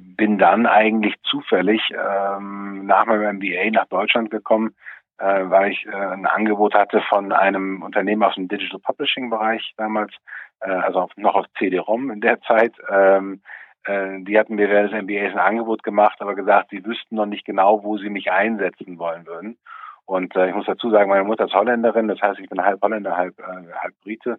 bin 0.00 0.38
dann 0.38 0.66
eigentlich 0.66 1.14
zufällig 1.22 1.80
ähm, 1.92 2.86
nach 2.86 3.06
meinem 3.06 3.36
MBA 3.36 3.70
nach 3.70 3.86
Deutschland 3.86 4.30
gekommen, 4.30 4.74
äh, 5.18 5.50
weil 5.50 5.72
ich 5.72 5.86
äh, 5.86 5.90
ein 5.90 6.26
Angebot 6.26 6.74
hatte 6.74 7.00
von 7.08 7.32
einem 7.32 7.82
Unternehmen 7.82 8.22
aus 8.22 8.34
dem 8.34 8.48
Digital 8.48 8.80
Publishing 8.80 9.30
Bereich 9.30 9.74
damals, 9.76 10.12
äh, 10.60 10.70
also 10.70 11.00
auf, 11.00 11.10
noch 11.16 11.34
auf 11.34 11.46
CD-ROM 11.58 12.10
in 12.10 12.20
der 12.20 12.40
Zeit. 12.42 12.74
Ähm, 12.90 13.42
äh, 13.84 14.20
die 14.20 14.38
hatten 14.38 14.56
mir 14.56 14.68
während 14.68 14.92
des 14.92 15.02
MBAs 15.02 15.32
ein 15.32 15.38
Angebot 15.38 15.82
gemacht, 15.82 16.20
aber 16.20 16.34
gesagt, 16.34 16.70
sie 16.70 16.84
wüssten 16.84 17.16
noch 17.16 17.26
nicht 17.26 17.44
genau, 17.44 17.82
wo 17.84 17.98
sie 17.98 18.10
mich 18.10 18.30
einsetzen 18.30 18.98
wollen 18.98 19.26
würden. 19.26 19.58
Und 20.04 20.36
äh, 20.36 20.48
ich 20.48 20.54
muss 20.54 20.66
dazu 20.66 20.90
sagen, 20.90 21.10
meine 21.10 21.24
Mutter 21.24 21.46
ist 21.46 21.54
Holländerin, 21.54 22.08
das 22.08 22.20
heißt, 22.20 22.38
ich 22.38 22.48
bin 22.48 22.62
halb 22.62 22.80
Holländer, 22.82 23.16
halb, 23.16 23.38
äh, 23.38 23.72
halb 23.82 23.94
Brite. 24.02 24.38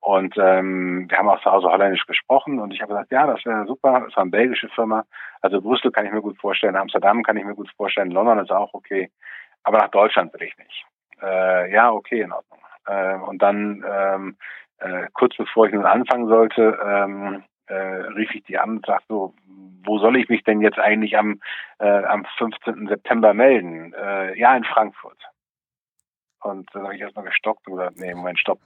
Und 0.00 0.34
ähm, 0.38 1.06
wir 1.08 1.18
haben 1.18 1.28
auch 1.28 1.40
zu 1.42 1.50
Hause 1.50 1.68
Holländisch 1.68 2.06
gesprochen 2.06 2.60
und 2.60 2.72
ich 2.72 2.80
habe 2.80 2.92
gesagt, 2.92 3.10
ja, 3.10 3.26
das 3.26 3.44
wäre 3.44 3.66
super. 3.66 4.06
Es 4.08 4.16
war 4.16 4.22
eine 4.22 4.30
belgische 4.30 4.68
Firma. 4.68 5.04
Also 5.40 5.60
Brüssel 5.60 5.90
kann 5.90 6.06
ich 6.06 6.12
mir 6.12 6.22
gut 6.22 6.38
vorstellen, 6.38 6.76
Amsterdam 6.76 7.22
kann 7.22 7.36
ich 7.36 7.44
mir 7.44 7.54
gut 7.54 7.70
vorstellen, 7.76 8.10
London 8.10 8.38
ist 8.38 8.52
auch 8.52 8.72
okay. 8.74 9.10
Aber 9.66 9.78
nach 9.78 9.90
Deutschland 9.90 10.32
will 10.32 10.44
ich 10.44 10.56
nicht. 10.58 10.86
Äh, 11.20 11.72
ja, 11.72 11.90
okay, 11.90 12.20
in 12.20 12.30
Ordnung. 12.30 12.60
Äh, 12.86 13.16
und 13.16 13.42
dann 13.42 13.84
ähm, 13.84 14.36
äh, 14.78 15.08
kurz 15.12 15.36
bevor 15.36 15.66
ich 15.66 15.74
nun 15.74 15.84
anfangen 15.84 16.28
sollte, 16.28 16.78
ähm, 16.84 17.42
äh, 17.66 17.74
rief 17.74 18.32
ich 18.32 18.44
die 18.44 18.58
an 18.58 18.76
und 18.76 18.86
sagte 18.86 19.06
so, 19.08 19.34
wo 19.84 19.98
soll 19.98 20.16
ich 20.16 20.28
mich 20.28 20.44
denn 20.44 20.60
jetzt 20.60 20.78
eigentlich 20.78 21.18
am, 21.18 21.40
äh, 21.80 22.04
am 22.04 22.24
15. 22.38 22.86
September 22.86 23.34
melden? 23.34 23.92
Äh, 23.92 24.38
ja, 24.38 24.56
in 24.56 24.62
Frankfurt. 24.62 25.18
Und 26.42 26.72
dann 26.72 26.84
habe 26.84 26.94
ich 26.94 27.00
erstmal 27.00 27.24
gestockt 27.24 27.66
und 27.66 27.76
gesagt, 27.76 27.98
nee, 27.98 28.14
Moment, 28.14 28.38
stopp. 28.38 28.60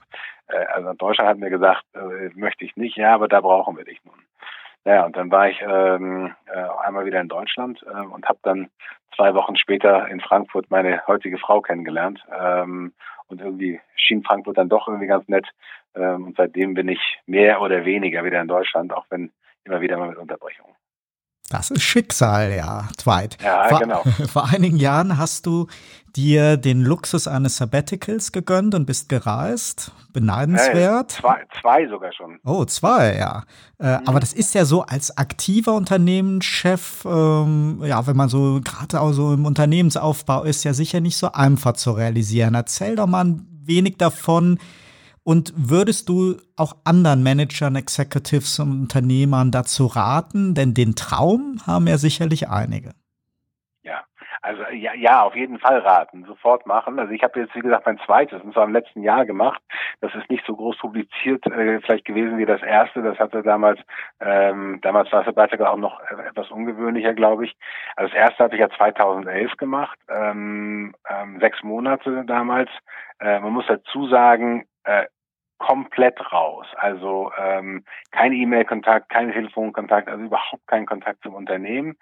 Äh, 0.49 0.65
also 0.65 0.93
Deutschland 0.93 1.29
hat 1.31 1.37
mir 1.39 1.49
gesagt, 1.49 1.83
äh, 1.95 2.29
möchte 2.35 2.63
ich 2.63 2.75
nicht, 2.75 2.95
ja, 2.95 3.15
aber 3.15 3.27
da 3.27 3.41
brauchen 3.41 3.75
wir 3.75 3.85
dich 3.85 4.03
nun. 4.03 4.21
Naja, 4.83 5.05
und 5.05 5.15
dann 5.15 5.29
war 5.29 5.49
ich 5.49 5.61
ähm, 5.61 6.33
äh, 6.47 6.85
einmal 6.85 7.05
wieder 7.05 7.21
in 7.21 7.27
Deutschland 7.27 7.83
äh, 7.83 8.05
und 8.05 8.27
habe 8.27 8.39
dann 8.41 8.69
zwei 9.15 9.33
Wochen 9.35 9.55
später 9.55 10.07
in 10.07 10.19
Frankfurt 10.21 10.71
meine 10.71 11.05
heutige 11.07 11.37
Frau 11.37 11.61
kennengelernt. 11.61 12.23
Ähm, 12.31 12.93
und 13.27 13.41
irgendwie 13.41 13.79
schien 13.95 14.23
Frankfurt 14.23 14.57
dann 14.57 14.69
doch 14.69 14.87
irgendwie 14.87 15.07
ganz 15.07 15.27
nett. 15.27 15.47
Ähm, 15.95 16.25
und 16.25 16.37
seitdem 16.37 16.73
bin 16.73 16.89
ich 16.89 17.19
mehr 17.27 17.61
oder 17.61 17.85
weniger 17.85 18.23
wieder 18.23 18.41
in 18.41 18.47
Deutschland, 18.47 18.91
auch 18.93 19.05
wenn 19.09 19.31
immer 19.63 19.81
wieder 19.81 19.97
mal 19.97 20.09
mit 20.09 20.17
Unterbrechungen. 20.17 20.75
Das 21.51 21.69
ist 21.69 21.81
Schicksal, 21.81 22.53
ja, 22.55 22.87
Dwight. 22.97 23.37
Ja, 23.43 23.67
vor, 23.67 23.79
genau. 23.79 24.03
Vor 24.31 24.47
einigen 24.47 24.77
Jahren 24.77 25.17
hast 25.17 25.45
du 25.45 25.67
dir 26.15 26.55
den 26.55 26.81
Luxus 26.81 27.27
eines 27.27 27.57
Sabbaticals 27.57 28.31
gegönnt 28.31 28.73
und 28.73 28.85
bist 28.85 29.09
gereist. 29.09 29.91
Beneidenswert. 30.13 31.13
Ja, 31.13 31.21
zwei, 31.21 31.43
zwei 31.61 31.87
sogar 31.87 32.13
schon. 32.13 32.39
Oh, 32.45 32.63
zwei, 32.63 33.17
ja. 33.17 33.43
Äh, 33.79 33.99
mhm. 33.99 34.07
Aber 34.07 34.19
das 34.21 34.31
ist 34.31 34.55
ja 34.55 34.63
so 34.63 34.83
als 34.83 35.17
aktiver 35.17 35.73
Unternehmenschef, 35.73 37.03
ähm, 37.05 37.81
ja, 37.83 38.07
wenn 38.07 38.15
man 38.15 38.29
so 38.29 38.61
gerade 38.63 39.01
auch 39.01 39.11
so 39.11 39.33
im 39.33 39.45
Unternehmensaufbau 39.45 40.43
ist, 40.43 40.63
ja 40.63 40.73
sicher 40.73 41.01
nicht 41.01 41.17
so 41.17 41.33
einfach 41.33 41.73
zu 41.73 41.91
realisieren. 41.91 42.55
Erzähl 42.55 42.95
doch 42.95 43.07
mal 43.07 43.25
ein 43.25 43.45
wenig 43.65 43.97
davon, 43.97 44.57
und 45.23 45.53
würdest 45.55 46.09
du 46.09 46.37
auch 46.57 46.75
anderen 46.83 47.23
Managern, 47.23 47.75
Executives 47.75 48.59
und 48.59 48.71
Unternehmern 48.71 49.51
dazu 49.51 49.85
raten? 49.85 50.55
Denn 50.55 50.73
den 50.73 50.95
Traum 50.95 51.61
haben 51.67 51.87
ja 51.87 51.97
sicherlich 51.97 52.49
einige. 52.49 52.93
Ja, 53.83 54.03
also 54.41 54.63
ja, 54.73 54.95
ja, 54.95 55.21
auf 55.21 55.35
jeden 55.35 55.59
Fall 55.59 55.77
raten, 55.77 56.25
sofort 56.25 56.65
machen. 56.65 56.97
Also 56.97 57.13
ich 57.13 57.21
habe 57.21 57.39
jetzt, 57.39 57.53
wie 57.53 57.59
gesagt, 57.59 57.85
mein 57.85 57.99
zweites, 57.99 58.41
und 58.41 58.53
zwar 58.53 58.63
im 58.63 58.73
letzten 58.73 59.03
Jahr 59.03 59.25
gemacht. 59.25 59.61
Das 60.01 60.15
ist 60.15 60.27
nicht 60.31 60.43
so 60.47 60.55
groß 60.55 60.79
publiziert 60.79 61.45
äh, 61.45 61.79
vielleicht 61.81 62.05
gewesen 62.05 62.39
wie 62.39 62.45
das 62.45 62.63
erste. 62.63 63.03
Das 63.03 63.19
hatte 63.19 63.43
damals, 63.43 63.79
ähm, 64.19 64.79
damals 64.81 65.11
war 65.11 65.23
Sabbatical 65.23 65.67
auch 65.67 65.77
noch 65.77 65.99
etwas 65.99 66.49
ungewöhnlicher, 66.49 67.13
glaube 67.13 67.45
ich. 67.45 67.55
Also 67.95 68.11
das 68.11 68.17
erste 68.17 68.43
hatte 68.43 68.55
ich 68.55 68.61
ja 68.61 68.69
2011 68.71 69.57
gemacht, 69.57 69.99
ähm, 70.09 70.95
ähm, 71.07 71.39
sechs 71.39 71.61
Monate 71.61 72.23
damals. 72.25 72.71
Äh, 73.19 73.39
man 73.39 73.53
muss 73.53 73.67
dazu 73.67 74.07
sagen, 74.07 74.65
äh, 74.83 75.05
komplett 75.61 76.19
raus. 76.33 76.65
Also 76.75 77.31
ähm, 77.37 77.85
kein 78.09 78.33
E-Mail-Kontakt, 78.33 79.09
kein 79.09 79.31
Telefonkontakt, 79.31 80.09
also 80.09 80.23
überhaupt 80.23 80.65
kein 80.65 80.87
Kontakt 80.87 81.21
zum 81.21 81.35
Unternehmen. 81.35 81.97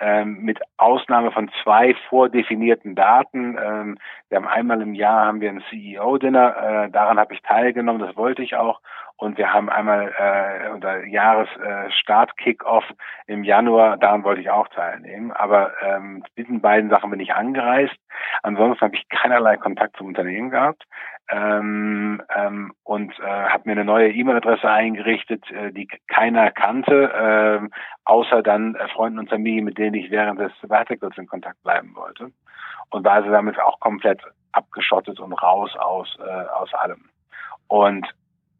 Ähm, 0.00 0.40
mit 0.42 0.58
Ausnahme 0.78 1.30
von 1.30 1.48
zwei 1.62 1.94
vordefinierten 2.08 2.96
Daten. 2.96 3.56
Ähm, 3.56 3.98
wir 4.28 4.38
haben 4.38 4.48
einmal 4.48 4.82
im 4.82 4.94
Jahr 4.94 5.26
haben 5.26 5.40
wir 5.40 5.50
ein 5.50 5.62
CEO-Dinner, 5.70 6.86
äh, 6.86 6.90
daran 6.90 7.20
habe 7.20 7.34
ich 7.34 7.42
teilgenommen, 7.42 8.04
das 8.04 8.16
wollte 8.16 8.42
ich 8.42 8.56
auch. 8.56 8.80
Und 9.16 9.38
wir 9.38 9.52
haben 9.52 9.70
einmal 9.70 10.12
äh, 10.18 10.70
unser 10.70 11.04
Jahresstart-Kick-Off 11.06 12.84
äh, 13.28 13.32
im 13.32 13.44
Januar, 13.44 13.96
daran 13.96 14.24
wollte 14.24 14.40
ich 14.40 14.50
auch 14.50 14.66
teilnehmen. 14.68 15.30
Aber 15.30 15.70
ähm, 15.82 16.24
diesen 16.36 16.60
beiden 16.60 16.90
Sachen 16.90 17.10
bin 17.10 17.20
ich 17.20 17.32
angereist. 17.32 17.94
Ansonsten 18.42 18.86
habe 18.86 18.96
ich 18.96 19.08
keinerlei 19.08 19.56
Kontakt 19.56 19.96
zum 19.96 20.08
Unternehmen 20.08 20.50
gehabt 20.50 20.84
ähm, 21.28 22.22
ähm, 22.34 22.72
und 22.82 23.18
äh, 23.18 23.22
habe 23.22 23.62
mir 23.64 23.72
eine 23.72 23.84
neue 23.84 24.12
E-Mail-Adresse 24.12 24.70
eingerichtet, 24.70 25.50
äh, 25.50 25.72
die 25.72 25.88
keiner 26.06 26.50
kannte, 26.50 27.12
äh, 27.12 27.68
außer 28.04 28.42
dann 28.42 28.74
äh, 28.74 28.88
Freunden 28.88 29.18
und 29.18 29.30
Familien, 29.30 29.64
mit 29.64 29.78
denen 29.78 29.94
ich 29.94 30.10
während 30.10 30.38
des 30.38 30.52
Sabbaticals 30.60 31.16
in 31.16 31.26
Kontakt 31.26 31.62
bleiben 31.62 31.94
wollte. 31.94 32.30
Und 32.90 33.04
war 33.04 33.14
also 33.14 33.30
damit 33.30 33.58
auch 33.58 33.80
komplett 33.80 34.20
abgeschottet 34.52 35.18
und 35.18 35.32
raus 35.32 35.74
aus, 35.76 36.16
äh, 36.20 36.46
aus 36.54 36.72
allem. 36.74 37.08
Und 37.68 38.06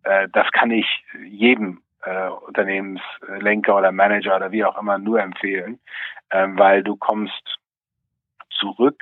äh, 0.05 0.29
das 0.33 0.51
kann 0.53 0.71
ich 0.71 0.87
jedem 1.23 1.83
äh, 2.03 2.29
Unternehmenslenker 2.29 3.77
oder 3.77 3.93
Manager 3.93 4.37
oder 4.37 4.53
wie 4.53 4.65
auch 4.65 4.79
immer 4.79 4.99
nur 4.99 5.21
empfehlen, 5.21 5.81
äh, 6.31 6.47
weil 6.49 6.83
du 6.83 6.97
kommst 6.97 7.59
zurück 8.51 9.01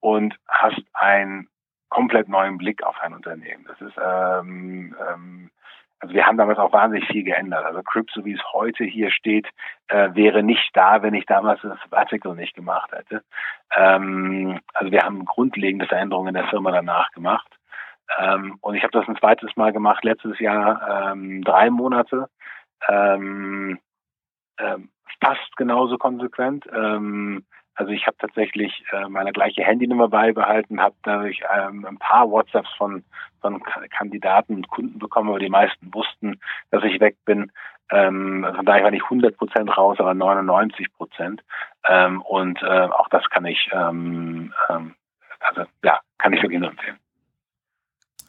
und 0.00 0.34
hast 0.48 0.82
ein 0.94 1.48
komplett 1.96 2.28
neuen 2.28 2.58
Blick 2.58 2.82
auf 2.82 3.00
ein 3.00 3.14
Unternehmen. 3.14 3.64
Das 3.66 3.80
ist, 3.80 3.96
ähm, 3.96 4.94
ähm, 5.08 5.50
also 5.98 6.14
wir 6.14 6.26
haben 6.26 6.36
damals 6.36 6.58
auch 6.58 6.74
wahnsinnig 6.74 7.08
viel 7.08 7.24
geändert. 7.24 7.64
Also 7.64 7.82
Crypt, 7.82 8.10
so 8.14 8.26
wie 8.26 8.34
es 8.34 8.52
heute 8.52 8.84
hier 8.84 9.10
steht, 9.10 9.48
äh, 9.88 10.10
wäre 10.12 10.42
nicht 10.42 10.70
da, 10.74 11.02
wenn 11.02 11.14
ich 11.14 11.24
damals 11.24 11.62
das 11.62 11.78
Artikel 11.90 12.34
nicht 12.34 12.54
gemacht 12.54 12.92
hätte. 12.92 13.22
Ähm, 13.74 14.60
also 14.74 14.92
wir 14.92 15.04
haben 15.04 15.24
grundlegende 15.24 15.86
Veränderungen 15.86 16.28
in 16.28 16.42
der 16.42 16.48
Firma 16.48 16.70
danach 16.70 17.10
gemacht. 17.12 17.48
Ähm, 18.18 18.58
und 18.60 18.74
ich 18.74 18.82
habe 18.82 18.92
das 18.92 19.08
ein 19.08 19.16
zweites 19.16 19.56
Mal 19.56 19.72
gemacht, 19.72 20.04
letztes 20.04 20.38
Jahr 20.38 21.12
ähm, 21.12 21.42
drei 21.44 21.70
Monate. 21.70 22.28
Ähm, 22.90 23.78
ähm, 24.58 24.90
fast 25.24 25.56
genauso 25.56 25.96
konsequent. 25.96 26.66
Ähm, 26.74 27.46
also 27.76 27.92
ich 27.92 28.06
habe 28.06 28.16
tatsächlich 28.18 28.84
äh, 28.90 29.08
meine 29.08 29.32
gleiche 29.32 29.62
Handynummer 29.62 30.08
beibehalten, 30.08 30.80
habe 30.80 30.96
dadurch 31.02 31.42
ähm, 31.54 31.84
ein 31.84 31.98
paar 31.98 32.30
WhatsApps 32.30 32.72
von, 32.76 33.04
von 33.40 33.62
Kandidaten 33.90 34.56
und 34.56 34.68
Kunden 34.68 34.98
bekommen, 34.98 35.28
aber 35.28 35.38
die 35.38 35.50
meisten 35.50 35.92
wussten, 35.92 36.40
dass 36.70 36.82
ich 36.84 37.00
weg 37.00 37.16
bin. 37.26 37.52
Ähm, 37.90 38.46
von 38.56 38.64
daher 38.64 38.84
war 38.84 38.90
nicht 38.90 39.04
100 39.04 39.36
Prozent 39.36 39.76
raus, 39.76 39.98
aber 40.00 40.14
99 40.14 40.92
Prozent. 40.94 41.42
Ähm, 41.86 42.22
und 42.22 42.62
äh, 42.62 42.66
auch 42.66 43.08
das 43.10 43.28
kann 43.30 43.44
ich, 43.44 43.68
ähm, 43.72 44.52
ähm, 44.70 44.94
also 45.40 45.62
ja, 45.84 46.00
kann 46.18 46.32
ich 46.32 46.42
wirklich 46.42 46.60
nur 46.60 46.70
empfehlen. 46.70 46.98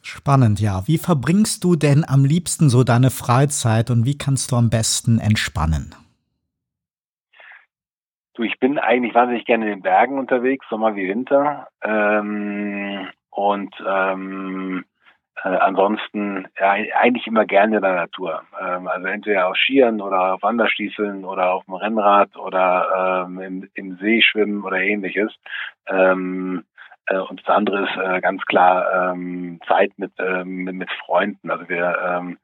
Spannend, 0.02 0.60
ja. 0.60 0.86
Wie 0.86 0.98
verbringst 0.98 1.64
du 1.64 1.74
denn 1.74 2.04
am 2.06 2.24
liebsten 2.24 2.68
so 2.68 2.84
deine 2.84 3.10
Freizeit 3.10 3.90
und 3.90 4.04
wie 4.04 4.16
kannst 4.16 4.52
du 4.52 4.56
am 4.56 4.70
besten 4.70 5.18
entspannen? 5.18 5.94
Du, 8.38 8.44
ich 8.44 8.60
bin 8.60 8.78
eigentlich 8.78 9.16
wahnsinnig 9.16 9.46
gerne 9.46 9.64
in 9.64 9.70
den 9.72 9.82
Bergen 9.82 10.16
unterwegs, 10.16 10.64
Sommer 10.70 10.94
wie 10.94 11.08
Winter. 11.08 11.66
Ähm, 11.82 13.08
und 13.30 13.74
ähm, 13.84 14.84
äh, 15.42 15.48
ansonsten 15.48 16.46
ja, 16.56 16.70
eigentlich 16.70 17.26
immer 17.26 17.46
gerne 17.46 17.78
in 17.78 17.82
der 17.82 17.96
Natur. 17.96 18.44
Ähm, 18.60 18.86
also 18.86 19.08
entweder 19.08 19.48
auf 19.48 19.56
Skiern 19.56 20.00
oder 20.00 20.34
auf 20.34 20.42
Wanderstiefeln 20.42 21.24
oder 21.24 21.50
auf 21.50 21.64
dem 21.64 21.74
Rennrad 21.74 22.36
oder 22.36 23.24
ähm, 23.26 23.40
im, 23.40 23.70
im 23.74 23.96
See 23.96 24.22
schwimmen 24.22 24.62
oder 24.62 24.78
ähnliches. 24.78 25.34
Ähm, 25.88 26.62
äh, 27.06 27.18
und 27.18 27.40
das 27.40 27.48
andere 27.48 27.88
ist 27.88 27.96
äh, 27.96 28.20
ganz 28.20 28.44
klar 28.46 29.10
ähm, 29.10 29.58
Zeit 29.66 29.90
mit, 29.96 30.12
ähm, 30.20 30.62
mit, 30.62 30.76
mit 30.76 30.90
Freunden. 31.04 31.50
Also 31.50 31.68
wir, 31.68 31.98
ähm, 32.06 32.38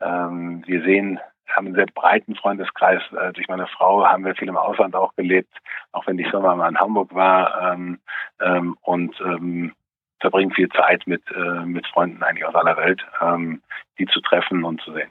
ähm, 0.00 0.62
wir 0.64 0.82
sehen 0.84 1.18
haben 1.54 1.66
einen 1.66 1.76
sehr 1.76 1.86
breiten 1.86 2.34
Freundeskreis. 2.34 3.02
Äh, 3.12 3.32
durch 3.32 3.48
meine 3.48 3.66
Frau 3.66 4.04
haben 4.06 4.24
wir 4.24 4.34
viel 4.34 4.48
im 4.48 4.56
Ausland 4.56 4.94
auch 4.94 5.14
gelebt, 5.16 5.52
auch 5.92 6.06
wenn 6.06 6.16
die 6.16 6.28
Firma 6.28 6.54
mal 6.54 6.68
in 6.68 6.78
Hamburg 6.78 7.14
war. 7.14 7.72
Ähm, 7.72 7.98
ähm, 8.40 8.76
und 8.82 9.14
ähm, 9.20 9.72
verbringe 10.20 10.54
viel 10.54 10.68
Zeit 10.68 11.06
mit, 11.06 11.22
äh, 11.34 11.64
mit 11.64 11.86
Freunden 11.86 12.22
eigentlich 12.22 12.46
aus 12.46 12.54
aller 12.54 12.76
Welt, 12.76 13.02
ähm, 13.20 13.62
die 13.98 14.06
zu 14.06 14.20
treffen 14.20 14.64
und 14.64 14.80
zu 14.82 14.92
sehen. 14.92 15.10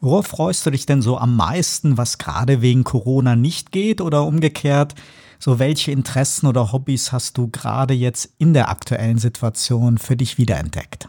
Worauf 0.00 0.26
freust 0.26 0.64
du 0.66 0.70
dich 0.70 0.86
denn 0.86 1.02
so 1.02 1.18
am 1.18 1.36
meisten, 1.36 1.98
was 1.98 2.18
gerade 2.18 2.62
wegen 2.62 2.84
Corona 2.84 3.36
nicht 3.36 3.72
geht 3.72 4.00
oder 4.00 4.22
umgekehrt? 4.24 4.94
So 5.38 5.58
welche 5.58 5.90
Interessen 5.90 6.46
oder 6.46 6.72
Hobbys 6.72 7.12
hast 7.12 7.36
du 7.36 7.50
gerade 7.50 7.94
jetzt 7.94 8.32
in 8.38 8.54
der 8.54 8.68
aktuellen 8.68 9.18
Situation 9.18 9.98
für 9.98 10.16
dich 10.16 10.38
wiederentdeckt? 10.38 11.08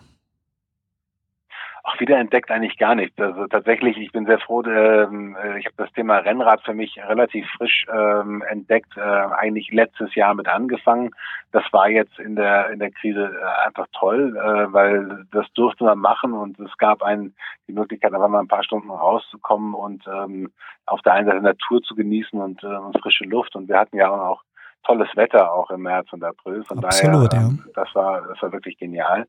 Wiederentdeckt 2.03 2.51
eigentlich 2.51 2.77
gar 2.77 2.95
nicht. 2.95 3.19
Also 3.19 3.47
tatsächlich, 3.47 3.95
ich 3.97 4.11
bin 4.11 4.25
sehr 4.25 4.39
froh, 4.39 4.61
ähm, 4.63 5.37
äh, 5.41 5.57
ich 5.57 5.65
habe 5.65 5.77
das 5.77 5.91
Thema 5.93 6.17
Rennrad 6.17 6.61
für 6.63 6.73
mich 6.73 6.99
relativ 7.07 7.47
frisch 7.57 7.85
ähm, 7.89 8.43
entdeckt, 8.49 8.97
äh, 8.97 9.01
eigentlich 9.01 9.71
letztes 9.71 10.13
Jahr 10.13 10.33
mit 10.33 10.49
angefangen. 10.49 11.11
Das 11.53 11.63
war 11.71 11.89
jetzt 11.89 12.19
in 12.19 12.35
der 12.35 12.71
in 12.71 12.79
der 12.79 12.91
Krise 12.91 13.31
äh, 13.33 13.67
einfach 13.67 13.87
toll, 13.97 14.35
äh, 14.35 14.73
weil 14.73 15.25
das 15.31 15.47
durfte 15.53 15.85
man 15.85 15.99
machen 15.99 16.33
und 16.33 16.59
es 16.59 16.77
gab 16.77 17.01
einen 17.01 17.35
die 17.67 17.73
Möglichkeit, 17.73 18.13
einfach 18.13 18.27
mal 18.27 18.41
ein 18.41 18.49
paar 18.49 18.63
Stunden 18.63 18.91
rauszukommen 18.91 19.73
und 19.73 20.05
ähm, 20.07 20.51
auf 20.85 21.01
der 21.03 21.13
einen 21.13 21.27
Seite 21.27 21.41
Natur 21.41 21.81
zu 21.81 21.95
genießen 21.95 22.39
und, 22.39 22.63
äh, 22.63 22.67
und 22.67 22.99
frische 22.99 23.23
Luft. 23.23 23.55
Und 23.55 23.69
wir 23.69 23.79
hatten 23.79 23.95
ja 23.95 24.11
auch 24.11 24.43
tolles 24.83 25.09
Wetter 25.15 25.51
auch 25.51 25.69
im 25.71 25.81
März 25.81 26.11
und 26.13 26.23
April. 26.23 26.63
Von 26.63 26.83
Absolut, 26.83 27.33
daher, 27.33 27.45
ähm, 27.45 27.63
ja. 27.65 27.83
das 27.83 27.95
war 27.95 28.21
das 28.27 28.41
war 28.41 28.51
wirklich 28.51 28.77
genial. 28.77 29.27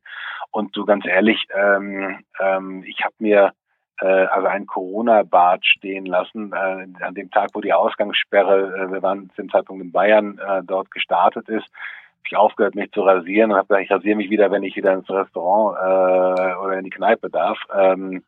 Und 0.50 0.74
so 0.74 0.84
ganz 0.84 1.06
ehrlich, 1.06 1.46
ähm, 1.54 2.24
ähm, 2.40 2.84
ich 2.86 3.04
habe 3.04 3.14
mir 3.18 3.52
äh, 4.00 4.06
also 4.06 4.46
ein 4.48 4.66
Corona-Bad 4.66 5.64
stehen 5.64 6.06
lassen 6.06 6.52
äh, 6.52 7.04
an 7.04 7.14
dem 7.14 7.30
Tag, 7.30 7.50
wo 7.54 7.60
die 7.60 7.72
Ausgangssperre, 7.72 8.74
äh, 8.76 8.92
wir 8.92 9.02
waren 9.02 9.30
zu 9.30 9.42
dem 9.42 9.50
Zeitpunkt 9.50 9.82
in 9.82 9.92
Bayern, 9.92 10.38
äh, 10.38 10.62
dort 10.64 10.90
gestartet 10.90 11.48
ist. 11.48 11.66
Hab 11.66 12.26
ich 12.26 12.36
aufgehört, 12.36 12.74
mich 12.74 12.90
zu 12.92 13.02
rasieren 13.02 13.52
und 13.52 13.58
habe 13.58 13.68
gesagt, 13.68 13.84
ich 13.84 13.90
rasiere 13.90 14.16
mich 14.16 14.30
wieder, 14.30 14.50
wenn 14.50 14.62
ich 14.62 14.76
wieder 14.76 14.94
ins 14.94 15.10
Restaurant 15.10 15.76
äh, 15.78 16.54
oder 16.56 16.78
in 16.78 16.84
die 16.84 16.90
Kneipe 16.90 17.30
darf. 17.30 17.58
Ähm, 17.76 18.24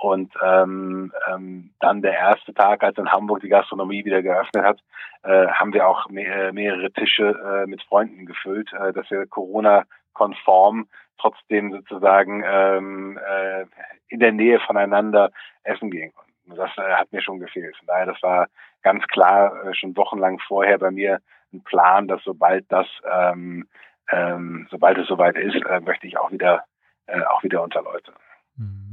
und 0.00 0.32
ähm, 0.42 1.12
ähm, 1.28 1.74
dann 1.78 2.00
der 2.00 2.14
erste 2.14 2.54
Tag, 2.54 2.82
als 2.82 2.96
in 2.96 3.12
Hamburg 3.12 3.40
die 3.40 3.50
Gastronomie 3.50 4.02
wieder 4.06 4.22
geöffnet 4.22 4.64
hat, 4.64 4.80
äh, 5.24 5.48
haben 5.48 5.74
wir 5.74 5.86
auch 5.86 6.08
mehr, 6.08 6.54
mehrere 6.54 6.90
Tische 6.90 7.28
äh, 7.28 7.66
mit 7.66 7.82
Freunden 7.82 8.24
gefüllt, 8.24 8.72
äh, 8.72 8.94
dass 8.94 9.10
wir 9.10 9.26
Corona-konform 9.26 10.88
trotzdem 11.18 11.70
sozusagen 11.72 12.42
ähm, 12.46 13.18
äh, 13.18 13.66
in 14.08 14.20
der 14.20 14.32
Nähe 14.32 14.58
voneinander 14.60 15.32
essen 15.64 15.90
gehen 15.90 16.14
konnten. 16.14 16.56
Das 16.56 16.70
äh, 16.78 16.94
hat 16.94 17.12
mir 17.12 17.20
schon 17.20 17.38
gefehlt. 17.38 17.76
Von 17.76 17.86
daher, 17.86 18.06
das 18.06 18.22
war 18.22 18.46
ganz 18.82 19.06
klar 19.08 19.66
äh, 19.66 19.74
schon 19.74 19.94
wochenlang 19.98 20.38
vorher 20.38 20.78
bei 20.78 20.90
mir 20.90 21.20
ein 21.52 21.62
Plan, 21.62 22.08
dass 22.08 22.22
sobald 22.24 22.64
das, 22.72 22.86
ähm, 23.04 23.68
ähm, 24.10 24.66
sobald 24.70 24.96
es 24.96 25.08
soweit 25.08 25.36
ist, 25.36 25.62
äh, 25.66 25.80
möchte 25.80 26.06
ich 26.06 26.16
auch 26.16 26.32
wieder, 26.32 26.64
äh, 27.06 27.20
auch 27.20 27.42
wieder 27.42 27.62
unter 27.62 27.82
Leute. 27.82 28.14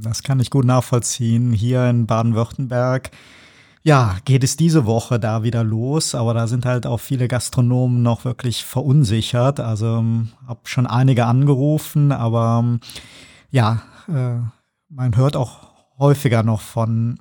Das 0.00 0.22
kann 0.22 0.40
ich 0.40 0.50
gut 0.50 0.64
nachvollziehen. 0.64 1.52
Hier 1.52 1.88
in 1.88 2.06
Baden-Württemberg, 2.06 3.10
ja, 3.82 4.16
geht 4.24 4.44
es 4.44 4.56
diese 4.56 4.86
Woche 4.86 5.18
da 5.18 5.42
wieder 5.42 5.64
los, 5.64 6.14
aber 6.14 6.34
da 6.34 6.46
sind 6.46 6.66
halt 6.66 6.86
auch 6.86 6.98
viele 6.98 7.28
Gastronomen 7.28 8.02
noch 8.02 8.24
wirklich 8.24 8.64
verunsichert. 8.64 9.60
Also 9.60 9.98
ähm, 9.98 10.28
habe 10.46 10.60
schon 10.64 10.86
einige 10.86 11.26
angerufen, 11.26 12.12
aber 12.12 12.60
ähm, 12.62 12.80
ja, 13.50 13.82
äh, 14.08 14.40
man 14.88 15.16
hört 15.16 15.36
auch 15.36 15.68
häufiger 15.98 16.42
noch 16.42 16.60
von 16.60 17.18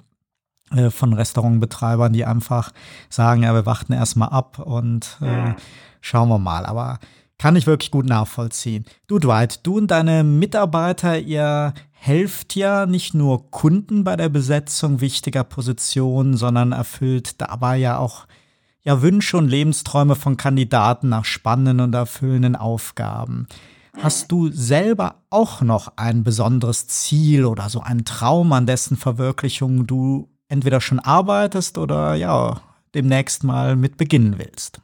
äh, 0.72 0.90
von 0.90 1.14
Restaurantbetreibern, 1.14 2.14
die 2.14 2.26
einfach 2.26 2.72
sagen, 3.10 3.44
ja, 3.44 3.54
wir 3.54 3.66
warten 3.66 3.94
erstmal 3.94 4.30
ab 4.30 4.60
und 4.60 5.18
äh, 5.22 5.54
schauen 6.02 6.30
wir 6.30 6.40
mal. 6.40 6.66
Aber 6.66 7.00
kann 7.38 7.56
ich 7.56 7.68
wirklich 7.68 7.92
gut 7.92 8.06
nachvollziehen. 8.06 8.86
Du, 9.08 9.20
Dwight, 9.20 9.66
du 9.66 9.78
und 9.78 9.92
deine 9.92 10.24
Mitarbeiter, 10.24 11.20
ihr 11.20 11.74
helft 12.00 12.56
ja 12.56 12.86
nicht 12.86 13.14
nur 13.14 13.52
Kunden 13.52 14.04
bei 14.04 14.16
der 14.16 14.30
Besetzung 14.30 15.02
wichtiger 15.02 15.44
Positionen, 15.44 16.36
sondern 16.36 16.72
erfüllt 16.72 17.42
dabei 17.42 17.78
ja 17.78 17.98
auch 17.98 18.28
ja, 18.84 19.02
Wünsche 19.02 19.38
und 19.38 19.50
Lebensträume 19.50 20.16
von 20.16 20.38
Kandidaten 20.38 21.10
nach 21.10 21.26
spannenden 21.26 21.82
und 21.82 21.94
erfüllenden 21.94 22.56
Aufgaben. 22.56 23.48
Hast 24.02 24.32
du 24.32 24.48
selber 24.50 25.16
auch 25.30 25.62
noch 25.62 25.94
ein 25.98 26.24
besonderes 26.24 26.88
Ziel 26.88 27.46
oder 27.46 27.68
so 27.68 27.82
einen 27.82 28.06
Traum, 28.06 28.54
an 28.54 28.66
dessen 28.66 28.96
Verwirklichung 28.96 29.88
du 29.88 30.30
entweder 30.50 30.80
schon 30.80 31.00
arbeitest 31.00 31.78
oder 31.78 32.14
ja, 32.14 32.62
demnächst 32.96 33.44
mal 33.44 33.76
mit 33.76 33.98
beginnen 33.98 34.36
willst? 34.38 34.82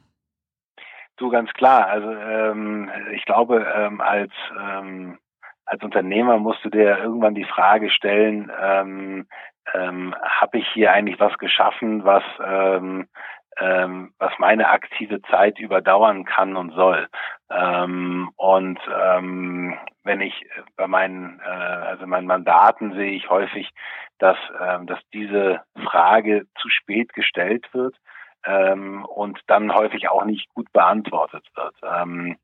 Du 1.16 1.30
ganz 1.30 1.50
klar. 1.52 1.86
Also 1.86 2.10
ähm, 2.10 2.90
ich 3.14 3.24
glaube, 3.24 3.64
ähm, 3.74 4.00
als 4.00 4.32
ähm, 4.60 5.18
als 5.66 5.82
Unternehmer 5.82 6.38
musst 6.38 6.64
du 6.64 6.70
dir 6.70 6.98
irgendwann 6.98 7.34
die 7.34 7.44
Frage 7.44 7.90
stellen: 7.90 8.50
ähm, 8.60 9.26
ähm, 9.72 10.14
Habe 10.22 10.58
ich 10.58 10.68
hier 10.68 10.92
eigentlich 10.92 11.20
was 11.20 11.36
geschaffen, 11.38 12.04
was 12.04 12.22
ähm, 12.44 13.08
ähm, 13.56 14.12
was 14.18 14.32
meine 14.38 14.68
aktive 14.68 15.22
Zeit 15.22 15.58
überdauern 15.58 16.24
kann 16.24 16.56
und 16.56 16.72
soll? 16.72 17.08
Ähm, 17.50 18.30
und 18.36 18.80
ähm, 18.92 19.78
wenn 20.02 20.20
ich 20.20 20.34
bei 20.76 20.86
meinen 20.86 21.40
äh, 21.40 21.48
also 21.48 22.06
meinen 22.06 22.26
Mandaten 22.26 22.94
sehe 22.94 23.12
ich 23.12 23.30
häufig, 23.30 23.70
dass 24.18 24.36
ähm, 24.60 24.86
dass 24.86 24.98
diese 25.12 25.62
Frage 25.84 26.46
zu 26.60 26.68
spät 26.68 27.12
gestellt 27.14 27.72
wird 27.72 27.96
ähm, 28.44 29.04
und 29.04 29.40
dann 29.46 29.72
häufig 29.72 30.08
auch 30.08 30.24
nicht 30.24 30.48
gut 30.54 30.72
beantwortet 30.72 31.46
wird. 31.54 31.74
Ähm, 31.82 32.36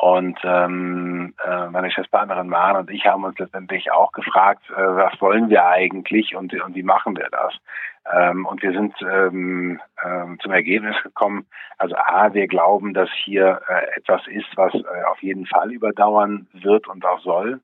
und 0.00 0.38
ähm, 0.44 1.34
äh, 1.44 1.66
meine 1.70 1.88
Geschäftspartnerin 1.88 2.48
Maren 2.48 2.76
und 2.76 2.90
ich 2.90 3.04
haben 3.04 3.24
uns 3.24 3.36
letztendlich 3.36 3.90
auch 3.90 4.12
gefragt, 4.12 4.62
äh, 4.70 4.76
was 4.76 5.20
wollen 5.20 5.50
wir 5.50 5.66
eigentlich 5.66 6.36
und, 6.36 6.54
und 6.62 6.76
wie 6.76 6.84
machen 6.84 7.16
wir 7.16 7.26
das? 7.32 7.52
Ähm, 8.12 8.46
und 8.46 8.62
wir 8.62 8.72
sind 8.72 8.94
ähm, 9.02 9.80
ähm, 10.04 10.38
zum 10.40 10.52
Ergebnis 10.52 10.94
gekommen, 11.02 11.46
also 11.78 11.96
A, 11.96 12.32
wir 12.32 12.46
glauben, 12.46 12.94
dass 12.94 13.10
hier 13.24 13.60
äh, 13.68 13.96
etwas 13.96 14.22
ist, 14.28 14.46
was 14.54 14.72
äh, 14.72 15.04
auf 15.10 15.20
jeden 15.20 15.46
Fall 15.46 15.72
überdauern 15.72 16.46
wird 16.52 16.86
und 16.86 17.04
auch 17.04 17.20
soll. 17.20 17.60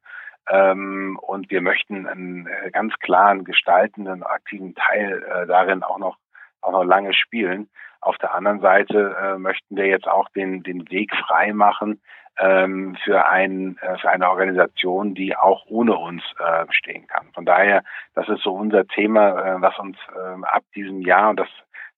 Ähm, 0.50 1.16
und 1.22 1.50
wir 1.52 1.60
möchten 1.60 2.08
einen 2.08 2.48
äh, 2.48 2.72
ganz 2.72 2.94
klaren 2.98 3.44
gestaltenden, 3.44 4.24
aktiven 4.24 4.74
Teil 4.74 5.22
äh, 5.22 5.46
darin 5.46 5.84
auch 5.84 5.98
noch 5.98 6.16
auch 6.62 6.72
noch 6.72 6.84
lange 6.84 7.12
spielen. 7.12 7.68
Auf 8.00 8.16
der 8.18 8.34
anderen 8.34 8.60
Seite 8.60 9.16
äh, 9.22 9.38
möchten 9.38 9.76
wir 9.76 9.86
jetzt 9.86 10.08
auch 10.08 10.28
den, 10.30 10.62
den 10.62 10.90
Weg 10.90 11.14
frei 11.14 11.52
machen 11.52 12.00
ähm, 12.38 12.96
für, 13.04 13.26
ein, 13.28 13.78
äh, 13.80 13.98
für 13.98 14.10
eine 14.10 14.28
Organisation, 14.28 15.14
die 15.14 15.36
auch 15.36 15.64
ohne 15.66 15.96
uns 15.96 16.22
äh, 16.38 16.66
stehen 16.70 17.06
kann. 17.06 17.26
Von 17.34 17.44
daher, 17.44 17.82
das 18.14 18.28
ist 18.28 18.42
so 18.42 18.52
unser 18.52 18.86
Thema, 18.86 19.56
äh, 19.56 19.62
was 19.62 19.78
uns 19.78 19.96
äh, 20.14 20.44
ab 20.44 20.64
diesem 20.74 21.00
Jahr, 21.00 21.30
und 21.30 21.40
das 21.40 21.48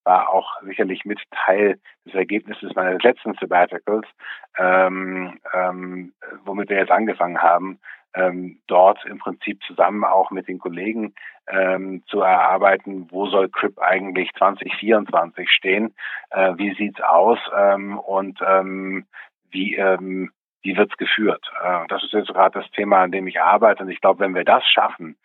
war 0.05 0.31
auch 0.31 0.63
sicherlich 0.63 1.05
mit 1.05 1.21
Teil 1.45 1.81
des 2.05 2.15
Ergebnisses 2.15 2.75
meines 2.75 3.03
letzten 3.03 3.35
Sabbaticals, 3.35 4.07
ähm, 4.57 5.41
ähm, 5.53 6.13
womit 6.45 6.71
wir 6.71 6.79
jetzt 6.79 6.93
angefangen 6.93 7.43
haben, 7.43 7.81
ähm, 8.15 8.61
dort 8.67 9.05
im 9.05 9.19
Prinzip 9.19 9.63
zusammen 9.65 10.05
auch 10.05 10.31
mit 10.31 10.49
den 10.49 10.59
Kollegen 10.59 11.15
ähm, 11.49 12.03
zu 12.07 12.21
erarbeiten, 12.21 13.09
wo 13.11 13.27
soll 13.27 13.49
CRIP 13.49 13.79
eigentlich 13.79 14.31
2024 14.39 15.51
stehen, 15.51 15.95
äh, 16.31 16.55
wie 16.57 16.75
sieht's 16.75 17.01
aus 17.01 17.39
ähm, 17.55 17.99
und 17.99 18.41
ähm, 18.47 19.07
wie 19.57 19.75
ähm, 19.75 20.31
wie 20.63 20.77
wird's 20.77 20.97
geführt. 20.97 21.51
Äh, 21.63 21.87
das 21.89 22.03
ist 22.05 22.13
jetzt 22.13 22.29
gerade 22.29 22.61
das 22.61 22.71
Thema, 22.73 23.03
an 23.03 23.13
dem 23.13 23.27
ich 23.27 23.41
arbeite 23.41 23.83
und 23.83 23.91
ich 23.91 24.01
glaube, 24.01 24.21
wenn 24.21 24.35
wir 24.35 24.45
das 24.45 24.65
schaffen, 24.69 25.17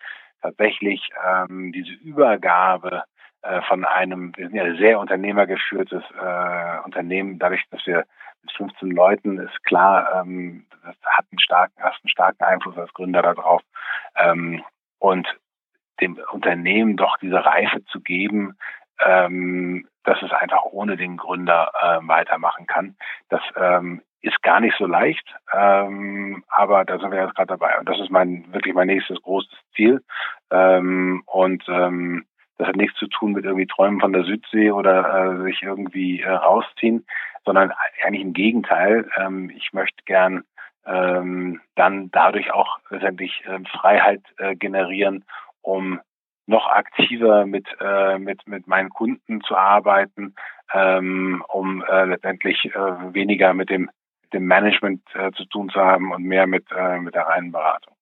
tatsächlich 0.41 1.09
ähm, 1.27 1.71
diese 1.71 1.91
Übergabe 1.93 3.03
äh, 3.41 3.61
von 3.63 3.85
einem, 3.85 4.31
wir 4.35 4.47
sind 4.47 4.55
ja 4.55 4.75
sehr 4.75 4.99
unternehmergeführtes 4.99 6.03
äh, 6.19 6.79
Unternehmen, 6.85 7.39
dadurch, 7.39 7.63
dass 7.71 7.85
wir 7.85 8.05
mit 8.43 8.51
15 8.53 8.91
Leuten 8.91 9.39
ist 9.39 9.63
klar, 9.63 10.21
ähm, 10.21 10.65
das 10.83 10.95
hat 11.05 11.25
einen 11.31 11.39
starken, 11.39 11.83
hast 11.83 12.03
einen 12.03 12.09
starken 12.09 12.43
Einfluss 12.43 12.77
als 12.77 12.93
Gründer 12.93 13.21
darauf. 13.21 13.61
Ähm, 14.15 14.63
und 14.99 15.27
dem 15.99 16.19
Unternehmen 16.31 16.97
doch 16.97 17.17
diese 17.17 17.43
Reife 17.43 17.83
zu 17.85 17.99
geben, 18.01 18.57
ähm, 19.03 19.87
dass 20.03 20.21
es 20.21 20.31
einfach 20.31 20.63
ohne 20.65 20.97
den 20.97 21.17
Gründer 21.17 21.71
äh, 21.79 22.07
weitermachen 22.07 22.65
kann. 22.65 22.95
Das 23.29 23.41
ähm, 23.55 24.01
ist 24.21 24.41
gar 24.43 24.59
nicht 24.59 24.75
so 24.77 24.85
leicht, 24.85 25.27
ähm, 25.53 26.43
aber 26.49 26.85
da 26.85 26.99
sind 26.99 27.11
wir 27.11 27.23
jetzt 27.23 27.35
gerade 27.35 27.47
dabei. 27.47 27.77
Und 27.79 27.89
das 27.89 27.99
ist 27.99 28.11
mein 28.11 28.45
wirklich 28.53 28.73
mein 28.73 28.87
nächstes 28.87 29.21
großes 29.21 29.51
Ziel. 29.75 30.03
Ähm, 30.51 31.23
und 31.25 31.63
ähm, 31.67 32.25
das 32.57 32.67
hat 32.67 32.75
nichts 32.75 32.97
zu 32.99 33.07
tun 33.07 33.31
mit 33.31 33.45
irgendwie 33.45 33.65
Träumen 33.65 33.99
von 33.99 34.13
der 34.13 34.23
Südsee 34.23 34.71
oder 34.71 35.39
äh, 35.39 35.43
sich 35.43 35.63
irgendwie 35.63 36.21
äh, 36.21 36.29
rausziehen, 36.29 37.05
sondern 37.43 37.73
eigentlich 38.03 38.21
im 38.21 38.33
Gegenteil. 38.33 39.09
Ähm, 39.17 39.49
ich 39.49 39.73
möchte 39.73 40.03
gern 40.05 40.43
ähm, 40.85 41.61
dann 41.75 42.11
dadurch 42.11 42.51
auch 42.51 42.77
letztendlich 42.89 43.43
äh, 43.45 43.59
Freiheit 43.69 44.21
äh, 44.37 44.55
generieren, 44.55 45.25
um 45.61 45.99
noch 46.45 46.67
aktiver 46.67 47.45
mit 47.45 47.67
äh, 47.79 48.19
mit 48.19 48.47
mit 48.47 48.67
meinen 48.67 48.89
Kunden 48.89 49.41
zu 49.41 49.55
arbeiten, 49.55 50.35
ähm, 50.73 51.43
um 51.47 51.83
äh, 51.83 52.05
letztendlich 52.05 52.65
äh, 52.65 53.13
weniger 53.13 53.53
mit 53.53 53.69
dem 53.69 53.89
dem 54.33 54.45
Management 54.45 55.01
äh, 55.13 55.31
zu 55.31 55.45
tun 55.45 55.69
zu 55.69 55.79
haben 55.79 56.11
und 56.11 56.23
mehr 56.23 56.47
mit, 56.47 56.65
äh, 56.75 56.99
mit 56.99 57.15
der 57.15 57.23
reinen 57.23 57.51
Beratung. 57.51 57.95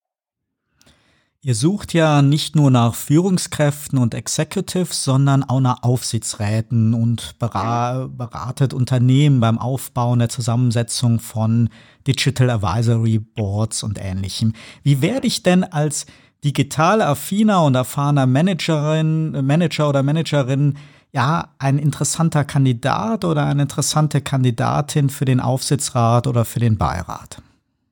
Ihr 1.42 1.56
sucht 1.56 1.94
ja 1.94 2.22
nicht 2.22 2.58
nur 2.58 2.70
nach 2.70 2.94
Führungskräften 2.96 3.98
und 3.98 4.14
Executives, 4.14 5.06
sondern 5.06 5.42
auch 5.42 5.62
nach 5.62 5.84
Aufsichtsräten 5.84 6.94
und 6.94 7.40
beratet 7.40 8.74
Unternehmen 8.74 9.40
beim 9.40 9.58
Aufbau 9.58 10.12
und 10.12 10.20
der 10.20 10.28
Zusammensetzung 10.28 11.22
von 11.22 11.70
Digital 12.06 12.50
Advisory 12.50 13.20
Boards 13.20 13.84
und 13.84 14.04
ähnlichem. 14.04 14.52
Wie 14.84 15.02
werde 15.02 15.28
ich 15.28 15.42
denn 15.42 15.64
als 15.64 16.08
digital 16.44 17.02
affiner 17.02 17.64
und 17.64 17.76
erfahrener 17.76 18.26
Managerin, 18.26 19.46
Manager 19.46 19.88
oder 19.88 20.04
Managerin 20.04 20.78
ja 21.12 21.49
ein 21.60 21.78
interessanter 21.78 22.43
Kandidat 22.43 23.26
oder 23.26 23.45
eine 23.45 23.64
interessante 23.64 24.22
Kandidatin 24.22 25.10
für 25.10 25.26
den 25.26 25.39
Aufsichtsrat 25.39 26.28
oder 26.28 26.45
für 26.45 26.60
den 26.60 26.78
Beirat? 26.78 27.41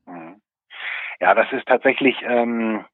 Mhm. 0.06 0.42
Ja, 1.20 1.34
das 1.34 1.48
ist 1.52 1.66
tatsächlich 1.68 2.16
ähm, 2.24 2.86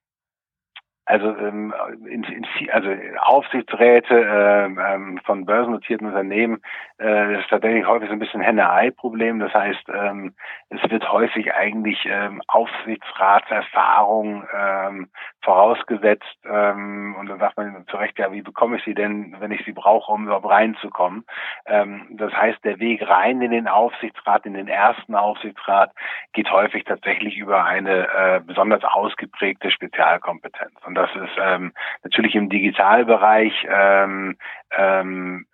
also, 1.05 1.35
ähm, 1.37 1.73
in, 2.09 2.23
in, 2.23 2.45
also 2.71 2.89
Aufsichtsräte 3.19 4.15
ähm, 4.15 4.79
ähm, 4.79 5.19
von 5.25 5.45
börsennotierten 5.45 6.07
Unternehmen 6.07 6.61
äh, 6.99 7.39
ist 7.39 7.49
tatsächlich 7.49 7.85
häufig 7.85 8.07
so 8.07 8.13
ein 8.13 8.19
bisschen 8.19 8.39
Henne-Ei-Problem. 8.41 9.39
Das 9.39 9.53
heißt, 9.53 9.89
ähm, 9.93 10.33
es 10.69 10.79
wird 10.89 11.11
häufig 11.11 11.53
eigentlich 11.53 12.05
ähm, 12.05 12.41
Aufsichtsratserfahrung 12.47 14.45
ähm, 14.55 15.09
vorausgesetzt 15.41 16.37
ähm, 16.45 17.15
und 17.19 17.27
dann 17.27 17.39
sagt 17.39 17.57
man 17.57 17.85
zu 17.87 17.97
Recht, 17.97 18.17
ja, 18.17 18.31
wie 18.31 18.41
bekomme 18.41 18.77
ich 18.77 18.83
sie 18.85 18.93
denn, 18.93 19.35
wenn 19.39 19.51
ich 19.51 19.65
sie 19.65 19.73
brauche, 19.73 20.11
um 20.11 20.25
überhaupt 20.25 20.47
reinzukommen? 20.47 21.25
Ähm, 21.65 22.07
das 22.11 22.31
heißt, 22.33 22.63
der 22.63 22.79
Weg 22.79 23.05
rein 23.07 23.41
in 23.41 23.51
den 23.51 23.67
Aufsichtsrat, 23.67 24.45
in 24.45 24.53
den 24.53 24.69
ersten 24.69 25.15
Aufsichtsrat, 25.15 25.91
geht 26.31 26.49
häufig 26.49 26.85
tatsächlich 26.85 27.37
über 27.37 27.65
eine 27.65 28.07
äh, 28.07 28.39
besonders 28.39 28.83
ausgeprägte 28.85 29.69
Spezialkompetenz. 29.69 30.73
Und 30.85 30.92
das 30.95 31.09
ist 31.15 31.37
ähm, 31.39 31.73
natürlich 32.03 32.35
im 32.35 32.49
Digitalbereich 32.49 33.53
ähm, 33.69 34.37
ähm, 34.71 35.47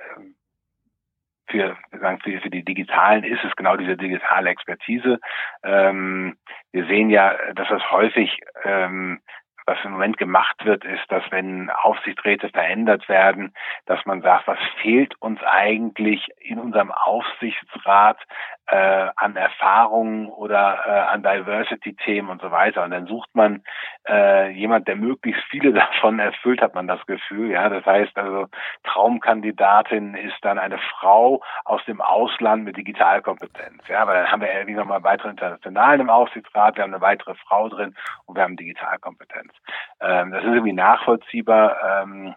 für, 1.48 1.76
für, 2.24 2.42
für 2.42 2.50
die 2.50 2.64
Digitalen 2.64 3.24
ist 3.24 3.44
es 3.44 3.56
genau 3.56 3.76
diese 3.76 3.98
digitale 3.98 4.50
Expertise. 4.50 5.20
Ähm, 5.64 6.38
wir 6.72 6.86
sehen 6.86 7.10
ja, 7.10 7.36
dass 7.54 7.68
das 7.70 7.92
häufig 7.92 8.40
ähm, 8.64 9.20
was 9.70 9.78
im 9.84 9.92
Moment 9.92 10.18
gemacht 10.18 10.66
wird, 10.66 10.84
ist, 10.84 11.04
dass 11.10 11.24
wenn 11.30 11.70
Aufsichtsräte 11.70 12.50
verändert 12.50 13.08
werden, 13.08 13.54
dass 13.86 14.04
man 14.06 14.22
sagt, 14.22 14.48
was 14.48 14.58
fehlt 14.82 15.14
uns 15.22 15.40
eigentlich 15.44 16.28
in 16.40 16.58
unserem 16.58 16.92
Aufsichtsrat 16.92 18.18
äh, 18.66 19.10
an 19.16 19.36
Erfahrungen 19.36 20.28
oder 20.28 20.80
äh, 20.86 21.14
an 21.14 21.24
Diversity-Themen 21.24 22.30
und 22.30 22.42
so 22.42 22.52
weiter. 22.52 22.84
Und 22.84 22.92
dann 22.92 23.08
sucht 23.08 23.30
man 23.34 23.64
äh, 24.08 24.52
jemand, 24.52 24.88
der 24.88 24.96
möglichst 24.96 25.44
viele 25.50 25.74
davon 25.74 26.20
erfüllt, 26.20 26.62
hat 26.62 26.76
man 26.76 26.88
das 26.88 27.04
Gefühl. 27.06 27.52
Ja, 27.52 27.70
das 27.70 27.86
heißt 27.86 28.18
also 28.18 28.48
Traumkandidatin 28.84 30.16
ist 30.16 30.38
dann 30.42 30.60
eine 30.60 30.78
Frau 30.78 31.44
aus 31.66 31.84
dem 31.86 32.02
Ausland 32.02 32.64
mit 32.64 32.78
Digitalkompetenz. 32.78 33.88
Ja, 33.88 34.02
aber 34.02 34.14
dann 34.14 34.32
haben 34.32 34.42
wir 34.42 34.52
irgendwie 34.52 34.76
nochmal 34.76 35.04
weitere 35.04 35.30
Internationalen 35.30 36.02
im 36.02 36.10
Aufsichtsrat, 36.10 36.76
wir 36.76 36.84
haben 36.84 36.94
eine 36.94 37.02
weitere 37.02 37.36
Frau 37.36 37.70
drin 37.70 37.96
und 38.26 38.36
wir 38.36 38.44
haben 38.44 38.58
Digitalkompetenz. 38.58 39.54
Ähm, 40.00 40.32
das 40.32 40.44
ist 40.44 40.50
irgendwie 40.50 40.74
nachvollziehbar, 40.74 42.04
ähm, 42.04 42.36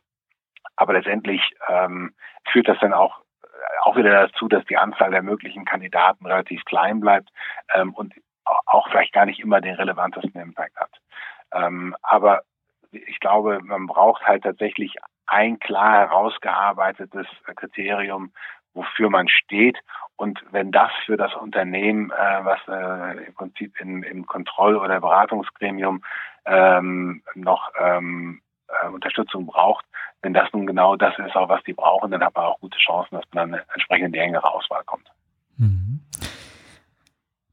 aber 0.76 0.94
letztendlich 0.94 1.42
ähm, 1.68 2.14
führt 2.50 2.68
das 2.68 2.78
dann 2.80 2.92
auch 2.92 3.22
auch 3.82 3.96
wieder 3.96 4.26
dazu, 4.26 4.48
dass 4.48 4.64
die 4.66 4.76
Anzahl 4.76 5.10
der 5.10 5.22
möglichen 5.22 5.64
Kandidaten 5.64 6.26
relativ 6.26 6.64
klein 6.64 7.00
bleibt 7.00 7.28
ähm, 7.74 7.94
und 7.94 8.14
auch 8.44 8.88
vielleicht 8.88 9.12
gar 9.12 9.26
nicht 9.26 9.40
immer 9.40 9.60
den 9.60 9.74
relevantesten 9.74 10.40
Impact 10.40 10.76
hat. 10.76 10.90
Ähm, 11.52 11.94
aber 12.02 12.42
ich 12.90 13.20
glaube, 13.20 13.60
man 13.62 13.86
braucht 13.86 14.26
halt 14.26 14.42
tatsächlich 14.42 14.96
ein 15.26 15.58
klar 15.58 16.00
herausgearbeitetes 16.00 17.26
Kriterium, 17.56 18.32
wofür 18.74 19.10
man 19.10 19.28
steht. 19.28 19.78
Und 20.16 20.42
wenn 20.50 20.72
das 20.72 20.90
für 21.06 21.16
das 21.16 21.34
Unternehmen, 21.34 22.10
äh, 22.10 22.44
was 22.44 22.60
äh, 22.68 23.26
im 23.26 23.34
Prinzip 23.34 23.80
in, 23.80 24.02
im 24.02 24.26
Kontroll- 24.26 24.76
oder 24.76 25.00
Beratungsgremium 25.00 26.02
ähm, 26.44 27.22
noch 27.34 27.70
ähm, 27.78 28.42
äh, 28.68 28.88
Unterstützung 28.88 29.46
braucht, 29.46 29.84
wenn 30.22 30.34
das 30.34 30.52
nun 30.52 30.66
genau 30.66 30.96
das 30.96 31.18
ist, 31.18 31.36
auch 31.36 31.48
was 31.48 31.62
die 31.64 31.72
brauchen, 31.72 32.10
dann 32.10 32.24
hat 32.24 32.34
man 32.34 32.44
auch 32.44 32.60
gute 32.60 32.78
Chancen, 32.78 33.16
dass 33.16 33.24
man 33.32 33.50
dann 33.50 33.60
entsprechend 33.74 34.06
in 34.06 34.12
die 34.12 34.18
engere 34.20 34.52
Auswahl 34.52 34.82
kommt. 34.84 35.10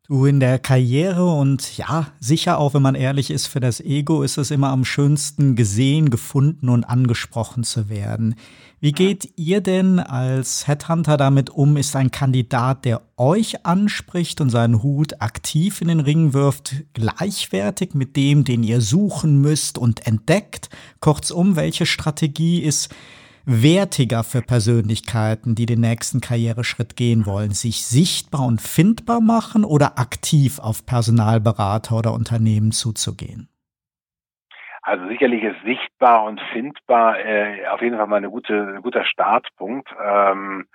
Du 0.10 0.26
in 0.26 0.39
der 0.39 0.57
Karriere 0.57 1.24
und 1.24 1.78
ja, 1.78 2.07
sicher 2.20 2.57
auch, 2.57 2.74
wenn 2.74 2.82
man 2.82 2.95
ehrlich 2.95 3.30
ist, 3.30 3.45
für 3.45 3.60
das 3.60 3.80
Ego 3.80 4.24
ist 4.24 4.39
es 4.39 4.49
immer 4.49 4.70
am 4.70 4.84
schönsten 4.84 5.55
gesehen, 5.55 6.10
gefunden 6.10 6.70
und 6.70 6.84
angesprochen 6.84 7.64
zu 7.64 7.89
werden. 7.89 8.34
Wie 8.80 8.91
geht 8.91 9.32
ihr 9.36 9.62
denn 9.62 9.99
als 9.99 10.68
Headhunter 10.68 11.16
damit 11.16 11.51
um? 11.51 11.78
Ist 11.78 11.95
ein 11.95 12.10
Kandidat, 12.10 12.86
der 12.86 13.03
euch 13.18 13.68
anspricht 13.68 14.41
und 14.41 14.49
seinen 14.49 14.82
Hut 14.82 15.22
aktiv 15.22 15.80
in 15.80 15.89
den 15.89 15.99
Ring 15.99 16.34
wirft, 16.34 16.86
gleichwertig 16.93 17.93
mit 17.93 18.16
dem, 18.16 18.43
den 18.45 18.64
ihr 18.64 18.82
suchen 18.82 19.39
müsst 19.41 19.78
und 19.78 20.07
entdeckt? 20.07 20.72
Kurzum, 21.01 21.55
welche 21.55 21.86
Strategie 21.86 22.64
ist 22.64 22.89
wertiger 23.50 24.24
für 24.24 24.41
Persönlichkeiten, 24.41 25.56
die 25.56 25.66
den 25.66 25.82
nächsten 25.82 26.22
Karriereschritt 26.22 26.95
gehen 26.95 27.26
wollen? 27.26 27.52
Sich 27.52 27.86
sichtbar 27.86 28.45
und 28.45 28.62
findbar 28.62 29.22
machen 29.22 29.66
oder 29.66 29.97
aktiv 29.97 30.60
auf 30.60 30.86
Personalberater 30.86 31.97
oder 31.97 32.14
Unternehmen 32.14 32.72
zuzugehen? 32.72 33.50
Also 34.82 35.08
sicherlich 35.08 35.43
ist 35.43 35.62
sichtbar 35.66 36.24
und 36.24 36.39
findbar 36.54 37.20
äh, 37.20 37.68
auf 37.68 37.82
jeden 37.82 37.97
Fall 37.97 38.08
mal 38.08 38.18
eine 38.18 38.30
gute, 38.30 38.76
ein 38.76 38.82
guter 38.82 39.04
Startpunkt. 39.06 39.89
Ähm, 40.04 40.68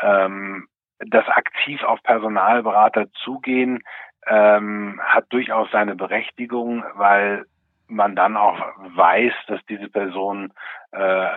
ähm, 0.00 0.66
das 0.98 1.26
aktiv 1.28 1.82
auf 1.82 2.02
Personalberater 2.02 3.06
zugehen 3.24 3.80
ähm, 4.26 5.00
hat 5.04 5.26
durchaus 5.30 5.70
seine 5.70 5.94
Berechtigung, 5.94 6.84
weil 6.94 7.44
man 7.86 8.16
dann 8.16 8.36
auch 8.36 8.58
weiß, 8.96 9.32
dass 9.46 9.60
diese 9.66 9.88
Person 9.88 10.52
äh, 10.92 11.28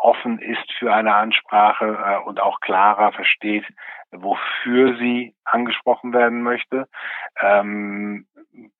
offen 0.00 0.38
ist 0.38 0.72
für 0.78 0.92
eine 0.92 1.14
Ansprache 1.14 1.86
äh, 1.86 2.26
und 2.26 2.40
auch 2.40 2.60
klarer 2.60 3.12
versteht, 3.12 3.66
wofür 4.10 4.96
sie 4.96 5.34
angesprochen 5.44 6.12
werden 6.12 6.42
möchte. 6.42 6.88
Ähm, 7.40 8.26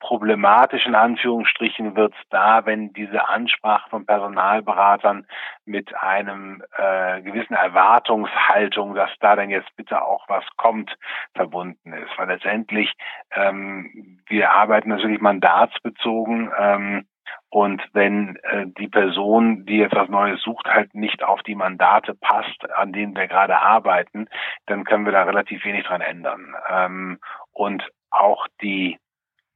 problematisch 0.01 0.87
in 0.87 0.95
Anführungsstrichen 0.95 1.95
wird 1.95 2.12
es 2.14 2.29
da, 2.31 2.66
wenn 2.66 2.93
diese 2.93 3.29
Ansprache 3.29 3.89
von 3.91 4.07
Personalberatern 4.07 5.27
mit 5.64 5.95
einem 5.95 6.62
äh, 6.77 7.23
gewissen 7.23 7.55
Erwartungshaltung, 7.55 8.95
dass 8.95 9.11
da 9.21 9.37
dann 9.37 9.51
jetzt 9.51 9.75
bitte 9.77 10.03
auch 10.03 10.29
was 10.29 10.45
kommt, 10.57 10.97
verbunden 11.35 11.93
ist. 11.93 12.11
Weil 12.16 12.29
letztendlich 12.29 12.93
ähm, 13.33 14.21
wir 14.27 14.51
arbeiten 14.51 14.89
natürlich 14.89 15.21
mandatsbezogen. 15.21 16.51
Ähm, 16.59 17.07
und 17.49 17.83
wenn 17.93 18.37
äh, 18.37 18.66
die 18.78 18.89
Person, 18.89 19.66
die 19.66 19.83
etwas 19.83 20.09
Neues 20.09 20.41
sucht, 20.43 20.66
halt 20.66 20.95
nicht 20.95 21.22
auf 21.22 21.43
die 21.43 21.57
Mandate 21.57 22.14
passt, 22.14 22.70
an 22.72 22.93
denen 22.93 23.16
wir 23.16 23.26
gerade 23.26 23.59
arbeiten, 23.59 24.28
dann 24.66 24.85
können 24.85 25.05
wir 25.05 25.12
da 25.12 25.24
relativ 25.24 25.64
wenig 25.64 25.85
dran 25.85 26.01
ändern. 26.01 26.55
Ähm, 26.68 27.18
und 27.53 27.89
auch 28.11 28.47
die 28.62 28.99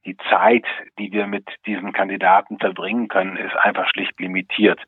die 0.05 0.17
Zeit, 0.29 0.65
die 0.99 1.11
wir 1.11 1.27
mit 1.27 1.47
diesen 1.65 1.93
Kandidaten 1.93 2.59
verbringen 2.59 3.07
können, 3.07 3.37
ist 3.37 3.55
einfach 3.55 3.87
schlicht 3.89 4.19
limitiert. 4.19 4.79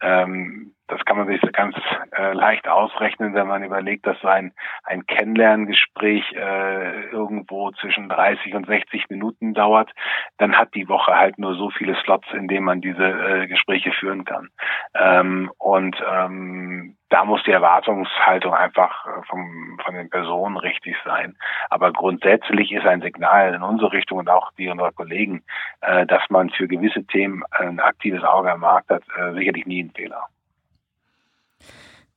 Ähm, 0.00 0.74
das 0.88 1.04
kann 1.04 1.16
man 1.16 1.26
sich 1.26 1.40
ganz 1.52 1.74
äh, 2.16 2.32
leicht 2.32 2.68
ausrechnen, 2.68 3.34
wenn 3.34 3.48
man 3.48 3.64
überlegt, 3.64 4.06
dass 4.06 4.20
so 4.20 4.28
ein, 4.28 4.52
ein 4.84 5.04
Kennenlerngespräch 5.06 6.32
äh, 6.32 7.06
irgendwo 7.10 7.72
zwischen 7.72 8.08
30 8.08 8.54
und 8.54 8.66
60 8.66 9.10
Minuten 9.10 9.52
dauert. 9.52 9.90
Dann 10.38 10.56
hat 10.56 10.74
die 10.74 10.88
Woche 10.88 11.16
halt 11.16 11.38
nur 11.38 11.56
so 11.56 11.70
viele 11.70 11.96
Slots, 12.02 12.28
in 12.32 12.46
denen 12.46 12.64
man 12.64 12.80
diese 12.80 13.04
äh, 13.04 13.46
Gespräche 13.48 13.90
führen 13.92 14.24
kann. 14.24 14.50
Ähm, 14.94 15.50
und 15.58 15.96
ähm, 16.08 16.96
da 17.16 17.24
muss 17.24 17.42
die 17.44 17.50
Erwartungshaltung 17.50 18.52
einfach 18.52 19.06
äh, 19.06 19.22
vom, 19.26 19.78
von 19.82 19.94
den 19.94 20.10
Personen 20.10 20.58
richtig 20.58 20.96
sein. 21.02 21.34
Aber 21.70 21.90
grundsätzlich 21.90 22.70
ist 22.72 22.84
ein 22.84 23.00
Signal 23.00 23.54
in 23.54 23.62
unsere 23.62 23.90
Richtung 23.92 24.18
und 24.18 24.28
auch 24.28 24.52
die 24.58 24.68
unserer 24.68 24.92
Kollegen, 24.92 25.42
äh, 25.80 26.04
dass 26.04 26.20
man 26.28 26.50
für 26.50 26.68
gewisse 26.68 27.04
Themen 27.04 27.42
ein 27.52 27.80
aktives 27.80 28.22
Auge 28.22 28.52
am 28.52 28.60
Markt 28.60 28.90
hat, 28.90 29.02
äh, 29.18 29.32
sicherlich 29.32 29.64
nie 29.64 29.84
ein 29.84 29.92
Fehler. 29.92 30.26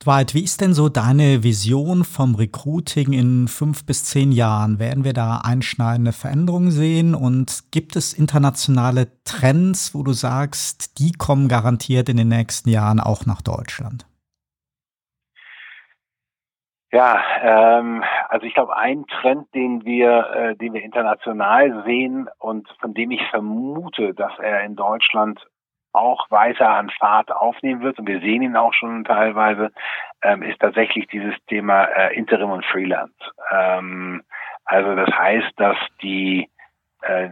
Dwight, 0.03 0.33
wie 0.33 0.43
ist 0.43 0.59
denn 0.59 0.73
so 0.73 0.89
deine 0.89 1.43
Vision 1.43 2.03
vom 2.03 2.35
Recruiting 2.35 3.13
in 3.13 3.47
fünf 3.47 3.85
bis 3.85 4.03
zehn 4.03 4.33
Jahren? 4.33 4.79
Werden 4.79 5.05
wir 5.05 5.13
da 5.13 5.39
einschneidende 5.45 6.11
Veränderungen 6.11 6.71
sehen? 6.71 7.15
Und 7.15 7.71
gibt 7.71 7.95
es 7.95 8.11
internationale 8.11 9.07
Trends, 9.23 9.95
wo 9.95 10.03
du 10.03 10.11
sagst, 10.11 10.99
die 10.99 11.13
kommen 11.13 11.47
garantiert 11.47 12.09
in 12.09 12.17
den 12.17 12.27
nächsten 12.27 12.69
Jahren 12.69 12.99
auch 12.99 13.25
nach 13.25 13.41
Deutschland? 13.41 14.08
Ja, 16.91 17.21
ähm, 17.41 18.03
also 18.29 18.45
ich 18.47 18.53
glaube, 18.55 18.75
ein 18.75 19.05
Trend, 19.05 19.53
den 19.53 19.85
wir, 19.85 20.31
äh, 20.33 20.55
den 20.55 20.73
wir 20.73 20.81
international 20.81 21.83
sehen 21.85 22.27
und 22.39 22.67
von 22.79 22.95
dem 22.95 23.11
ich 23.11 23.21
vermute, 23.29 24.15
dass 24.15 24.37
er 24.39 24.63
in 24.63 24.75
Deutschland 24.75 25.39
auch 25.93 26.29
weiter 26.31 26.69
an 26.69 26.89
Fahrt 26.99 27.31
aufnehmen 27.31 27.81
wird, 27.81 27.99
und 27.99 28.07
wir 28.07 28.19
sehen 28.21 28.41
ihn 28.41 28.55
auch 28.55 28.73
schon 28.73 29.03
teilweise, 29.03 29.71
ähm, 30.23 30.41
ist 30.41 30.59
tatsächlich 30.59 31.07
dieses 31.07 31.35
Thema 31.47 31.83
äh, 31.85 32.15
Interim 32.15 32.51
und 32.51 32.65
Freelance. 32.65 33.13
Ähm, 33.51 34.23
also 34.65 34.95
das 34.95 35.09
heißt, 35.09 35.51
dass 35.57 35.77
die 36.01 36.49
äh, 37.01 37.29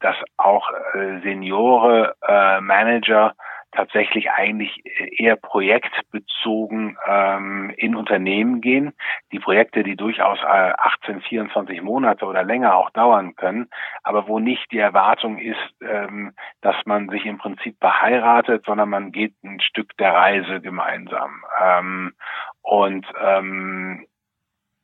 dass 0.00 0.16
auch 0.36 0.68
äh, 0.94 1.20
Seniore 1.20 2.14
äh, 2.26 2.60
Manager 2.60 3.34
tatsächlich 3.76 4.30
eigentlich 4.30 4.82
eher 5.18 5.36
projektbezogen 5.36 6.96
ähm, 7.06 7.70
in 7.76 7.94
Unternehmen 7.94 8.60
gehen. 8.60 8.92
Die 9.32 9.38
Projekte, 9.38 9.82
die 9.82 9.96
durchaus 9.96 10.38
äh, 10.40 10.72
18, 10.76 11.20
24 11.20 11.82
Monate 11.82 12.24
oder 12.26 12.42
länger 12.42 12.76
auch 12.76 12.90
dauern 12.90 13.34
können, 13.36 13.68
aber 14.02 14.26
wo 14.28 14.38
nicht 14.38 14.70
die 14.72 14.78
Erwartung 14.78 15.38
ist, 15.38 15.74
ähm, 15.82 16.32
dass 16.62 16.76
man 16.86 17.08
sich 17.08 17.26
im 17.26 17.38
Prinzip 17.38 17.78
beheiratet, 17.78 18.64
sondern 18.66 18.88
man 18.88 19.12
geht 19.12 19.34
ein 19.44 19.60
Stück 19.60 19.96
der 19.98 20.12
Reise 20.12 20.60
gemeinsam. 20.60 21.44
Ähm, 21.62 22.14
und 22.62 23.06
ähm, 23.20 24.06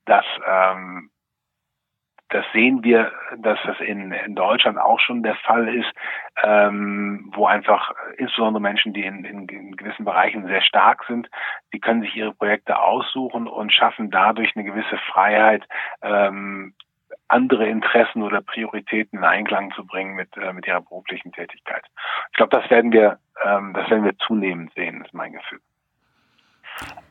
das 0.04 0.24
ähm, 0.46 1.10
das 2.32 2.44
sehen 2.52 2.82
wir, 2.82 3.12
dass 3.36 3.58
das 3.66 3.78
in, 3.80 4.10
in 4.10 4.34
Deutschland 4.34 4.78
auch 4.78 4.98
schon 5.00 5.22
der 5.22 5.34
Fall 5.36 5.68
ist, 5.68 5.90
ähm, 6.42 7.30
wo 7.34 7.46
einfach 7.46 7.94
insbesondere 8.16 8.60
Menschen, 8.60 8.94
die 8.94 9.04
in, 9.04 9.24
in, 9.24 9.46
in 9.48 9.76
gewissen 9.76 10.06
Bereichen 10.06 10.46
sehr 10.46 10.62
stark 10.62 11.04
sind, 11.06 11.28
die 11.74 11.80
können 11.80 12.00
sich 12.00 12.16
ihre 12.16 12.32
Projekte 12.32 12.78
aussuchen 12.78 13.46
und 13.46 13.72
schaffen 13.72 14.10
dadurch 14.10 14.56
eine 14.56 14.64
gewisse 14.64 14.96
Freiheit, 15.12 15.62
ähm, 16.00 16.74
andere 17.28 17.66
Interessen 17.66 18.22
oder 18.22 18.40
Prioritäten 18.40 19.18
in 19.18 19.24
Einklang 19.24 19.72
zu 19.72 19.86
bringen 19.86 20.14
mit, 20.14 20.34
äh, 20.36 20.52
mit 20.54 20.66
ihrer 20.66 20.80
beruflichen 20.80 21.32
Tätigkeit. 21.32 21.84
Ich 22.30 22.36
glaube, 22.36 22.58
das 22.58 22.70
werden 22.70 22.92
wir, 22.92 23.18
ähm, 23.44 23.74
das 23.74 23.90
werden 23.90 24.04
wir 24.04 24.16
zunehmend 24.18 24.72
sehen, 24.74 25.04
ist 25.04 25.12
mein 25.12 25.32
Gefühl. 25.32 25.60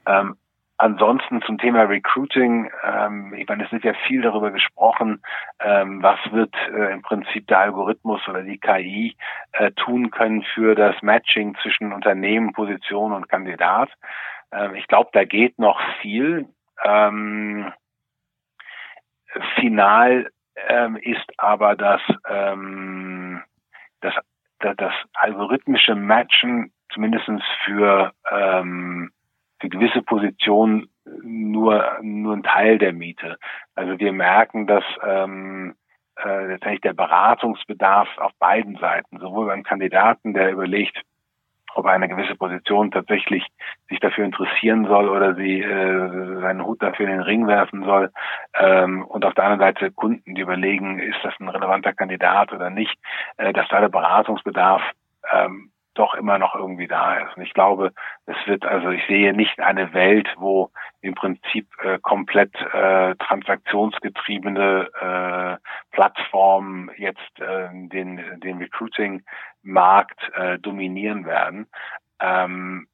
Ähm, 0.08 0.36
Ansonsten 0.82 1.44
zum 1.44 1.60
Thema 1.60 1.84
Recruiting, 1.84 2.72
ähm, 2.84 3.36
ich 3.36 3.48
meine, 3.48 3.66
es 3.66 3.72
wird 3.72 3.84
ja 3.84 3.94
viel 4.08 4.24
darüber 4.24 4.50
gesprochen, 4.50 5.22
ähm, 5.60 6.02
was 6.02 6.18
wird 6.32 6.56
äh, 6.74 6.92
im 6.92 7.04
Prinzip 7.04 7.46
der 7.46 7.60
Algorithmus 7.60 8.28
oder 8.28 8.42
die 8.42 8.58
KI 8.58 9.16
äh, 9.52 9.70
tun 9.74 10.10
können 10.10 10.42
für 10.56 10.74
das 10.74 11.00
Matching 11.04 11.56
zwischen 11.62 11.94
Unternehmen, 11.94 12.54
Position 12.54 13.12
und 13.12 13.30
Kandidat. 13.30 13.92
Ähm, 14.52 14.74
ich 14.74 14.88
glaube, 14.88 15.12
da 15.14 15.24
geht 15.24 15.60
noch 15.60 15.80
viel. 16.02 16.48
Ähm, 16.84 17.72
final 19.58 20.32
ähm, 20.68 20.96
ist 20.96 21.32
aber 21.38 21.76
das, 21.76 22.02
ähm, 22.28 23.44
das, 24.00 24.16
das, 24.62 24.76
das 24.78 24.94
algorithmische 25.14 25.94
Matchen 25.94 26.74
zumindestens 26.92 27.44
für 27.66 28.14
ähm, 28.32 29.12
für 29.62 29.70
gewisse 29.70 30.02
Positionen 30.02 30.90
nur, 31.24 32.00
nur 32.02 32.36
ein 32.36 32.44
Teil 32.44 32.78
der 32.78 32.94
Miete. 32.94 33.38
Also 33.76 33.98
wir 34.00 34.12
merken, 34.12 34.68
dass 34.68 34.84
ähm, 35.08 35.76
äh, 36.24 36.48
letztendlich 36.48 36.82
der 36.82 36.94
Beratungsbedarf 36.94 38.10
auf 38.18 38.32
beiden 38.40 38.76
Seiten, 38.78 39.20
sowohl 39.20 39.48
beim 39.48 39.64
Kandidaten, 39.64 40.34
der 40.34 40.52
überlegt, 40.52 41.02
ob 41.74 41.86
eine 41.86 42.10
gewisse 42.10 42.36
Position 42.36 42.92
tatsächlich 42.92 43.46
sich 43.88 44.00
dafür 44.00 44.26
interessieren 44.26 44.86
soll 44.88 45.08
oder 45.08 45.36
sie 45.36 45.62
äh, 45.62 46.42
seinen 46.42 46.66
Hut 46.66 46.82
dafür 46.82 47.06
in 47.06 47.14
den 47.14 47.22
Ring 47.22 47.48
werfen 47.48 47.84
soll. 47.86 48.12
Ähm, 48.56 49.04
und 49.06 49.24
auf 49.24 49.34
der 49.36 49.46
anderen 49.46 49.74
Seite 49.74 49.92
Kunden, 49.92 50.36
die 50.36 50.42
überlegen, 50.42 51.00
ist 51.00 51.20
das 51.24 51.34
ein 51.40 51.48
relevanter 51.48 51.94
Kandidat 51.94 52.52
oder 52.52 52.70
nicht, 52.70 52.96
äh, 53.38 53.54
dass 53.54 53.70
da 53.70 53.80
der 53.80 53.90
Beratungsbedarf 53.90 54.82
ähm, 55.32 55.71
doch 55.94 56.14
immer 56.14 56.38
noch 56.38 56.56
irgendwie 56.56 56.88
da 56.88 57.16
ist. 57.16 57.36
Und 57.36 57.44
ich 57.44 57.54
glaube, 57.54 57.92
es 58.26 58.36
wird, 58.46 58.66
also 58.66 58.90
ich 58.90 59.06
sehe 59.08 59.34
nicht 59.34 59.60
eine 59.60 59.94
Welt, 59.94 60.28
wo 60.38 60.72
im 61.02 61.16
Prinzip 61.16 61.68
äh, 61.84 62.00
komplett 62.00 62.54
äh, 62.74 63.16
transaktionsgetriebene 63.16 64.90
äh, 65.00 65.58
Plattformen 65.92 66.92
jetzt 66.98 67.40
äh, 67.40 67.70
den, 67.72 68.22
den 68.40 68.58
Recruiting-Markt 68.60 70.32
äh, 70.36 70.60
dominieren 70.60 71.26
werden. 71.26 71.68
Ähm, 72.20 72.88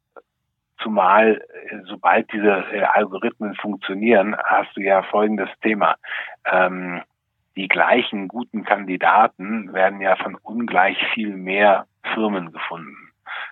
Zumal, 0.80 1.42
sobald 1.86 2.32
diese 2.32 2.64
äh, 2.72 2.84
Algorithmen 2.84 3.56
funktionieren, 3.56 4.36
hast 4.44 4.78
du 4.78 4.82
ja 4.82 5.02
folgendes 5.02 5.50
Thema. 5.62 5.96
Ähm, 6.46 7.02
die 7.56 7.68
gleichen 7.68 8.28
guten 8.28 8.64
Kandidaten 8.64 9.74
werden 9.74 10.00
ja 10.02 10.16
von 10.18 10.36
ungleich 10.36 10.98
viel 11.16 11.36
mehr 11.36 11.88
Firmen 12.14 12.52
gefunden. 12.52 13.08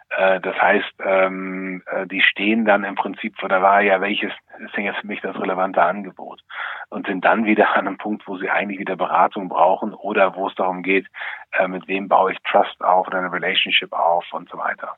Äh, 0.10 0.40
das 0.42 0.56
heißt, 0.62 0.94
ähm, 1.00 1.84
äh, 1.88 2.08
die 2.08 2.22
stehen 2.22 2.66
dann 2.66 2.84
im 2.84 2.96
Prinzip 2.96 3.38
vor 3.38 3.50
der 3.50 3.62
Wahl, 3.62 3.86
ja, 3.86 4.02
welches 4.02 4.32
ist 4.60 4.76
denn 4.76 4.86
jetzt 4.86 5.00
für 5.00 5.08
mich 5.08 5.22
das 5.22 5.36
relevante 5.40 5.82
Angebot? 5.82 6.42
Und 6.90 7.08
sind 7.08 7.26
dann 7.26 7.46
wieder 7.46 7.76
an 7.76 7.88
einem 7.88 7.98
Punkt, 7.98 8.28
wo 8.28 8.38
sie 8.38 8.50
eigentlich 8.50 8.80
wieder 8.80 8.96
Beratung 8.96 9.50
brauchen 9.50 9.94
oder 9.94 10.36
wo 10.36 10.48
es 10.48 10.56
darum 10.56 10.84
geht, 10.84 11.08
äh, 11.54 11.68
mit 11.68 11.88
wem 11.88 12.08
baue 12.08 12.32
ich 12.32 12.38
Trust 12.50 12.80
auf 12.82 13.08
oder 13.08 13.18
eine 13.18 13.32
Relationship 13.32 13.92
auf 13.92 14.26
und 14.32 14.50
so 14.50 14.58
weiter. 14.58 14.96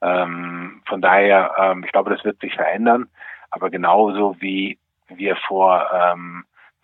Ähm, 0.00 0.82
von 0.86 1.00
daher, 1.00 1.54
ähm, 1.58 1.84
ich 1.84 1.92
glaube, 1.92 2.10
das 2.10 2.24
wird 2.24 2.40
sich 2.40 2.54
verändern, 2.54 3.08
aber 3.50 3.70
genauso 3.70 4.36
wie 4.40 4.78
wir 5.08 5.36
vor 5.36 5.88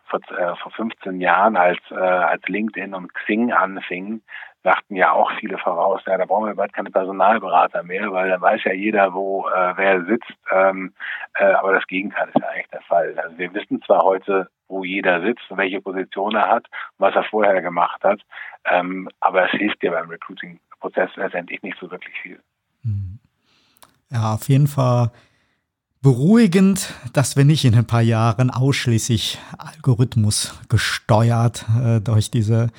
vor, 0.07 0.21
äh, 0.39 0.57
vor 0.57 0.71
15 0.73 1.21
Jahren, 1.21 1.57
als, 1.57 1.81
als 1.91 2.47
LinkedIn 2.47 2.95
und 2.95 3.13
Xing 3.15 3.53
anfingen, 3.53 4.23
sagten 4.65 4.97
ja 4.97 5.13
auch 5.13 5.31
viele 5.39 5.59
voraus, 5.59 6.01
ja, 6.07 6.17
da 6.17 6.25
brauchen 6.25 6.47
wir 6.47 6.55
bald 6.55 6.73
keine 6.73 6.91
Personalberater 6.91 7.83
mehr, 7.83 8.11
weil 8.13 8.31
dann 8.31 8.41
weiß 8.41 8.65
ja 8.65 8.73
jeder, 8.73 9.13
wo 9.13 9.47
äh, 9.49 9.75
wer 9.77 10.05
sitzt. 10.07 10.33
Ähm, 10.51 10.95
äh, 11.35 11.45
aber 11.45 11.75
das 11.75 11.87
Gegenteil 11.87 12.29
ist 12.29 12.41
ja 12.41 12.49
eigentlich 12.49 12.71
der 12.73 12.81
Fall. 12.83 13.15
Also 13.19 13.39
wir 13.39 13.53
wissen 13.53 13.83
zwar 13.83 14.03
heute, 14.03 14.49
wo 14.69 14.83
jeder 14.83 15.21
sitzt 15.21 15.49
und 15.51 15.59
welche 15.59 15.83
Position 15.83 16.35
er 16.35 16.49
hat 16.49 16.65
und 16.97 17.07
was 17.07 17.15
er 17.15 17.25
vorher 17.25 17.61
gemacht 17.61 18.03
hat, 18.03 18.21
ähm, 18.65 19.09
aber 19.21 19.45
es 19.45 19.51
hilft 19.51 19.83
dir 19.83 19.91
beim 19.91 20.09
Recruiting-Prozess 20.09 21.11
letztendlich 21.17 21.63
nicht 21.63 21.79
so 21.79 21.91
wirklich 21.91 22.15
viel. 22.23 22.41
Hm. 22.83 23.19
Ja, 24.11 24.35
auf 24.35 24.49
jeden 24.49 24.67
Fall 24.67 25.11
beruhigend, 26.01 26.95
dass 27.13 27.37
wir 27.37 27.45
nicht 27.45 27.67
in 27.67 27.75
ein 27.75 27.87
paar 27.87 28.03
Jahren 28.03 28.51
ausschließlich 28.51 29.39
Algorithmus 29.59 30.59
gesteuert 30.71 31.67
äh, 31.83 32.01
durch 32.01 32.31
diese 32.31 32.71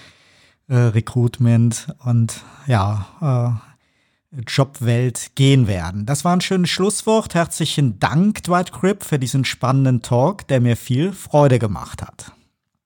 äh, 0.68 0.76
Recruitment 0.76 1.88
und 2.04 2.42
ja, 2.68 3.06
äh, 3.22 4.42
Jobwelt 4.48 5.32
gehen 5.36 5.68
werden. 5.68 6.06
Das 6.06 6.26
war 6.26 6.36
ein 6.36 6.42
schönes 6.42 6.70
Schlusswort. 6.70 7.34
Herzlichen 7.36 8.00
Dank, 8.00 8.44
Dwight 8.44 8.72
Cripp, 8.72 9.04
für 9.04 9.20
diesen 9.20 9.46
spannenden 9.46 10.02
Talk, 10.02 10.48
der 10.48 10.60
mir 10.60 10.76
viel 10.76 11.14
Freude 11.14 11.60
gemacht 11.60 12.02
hat. 12.02 12.35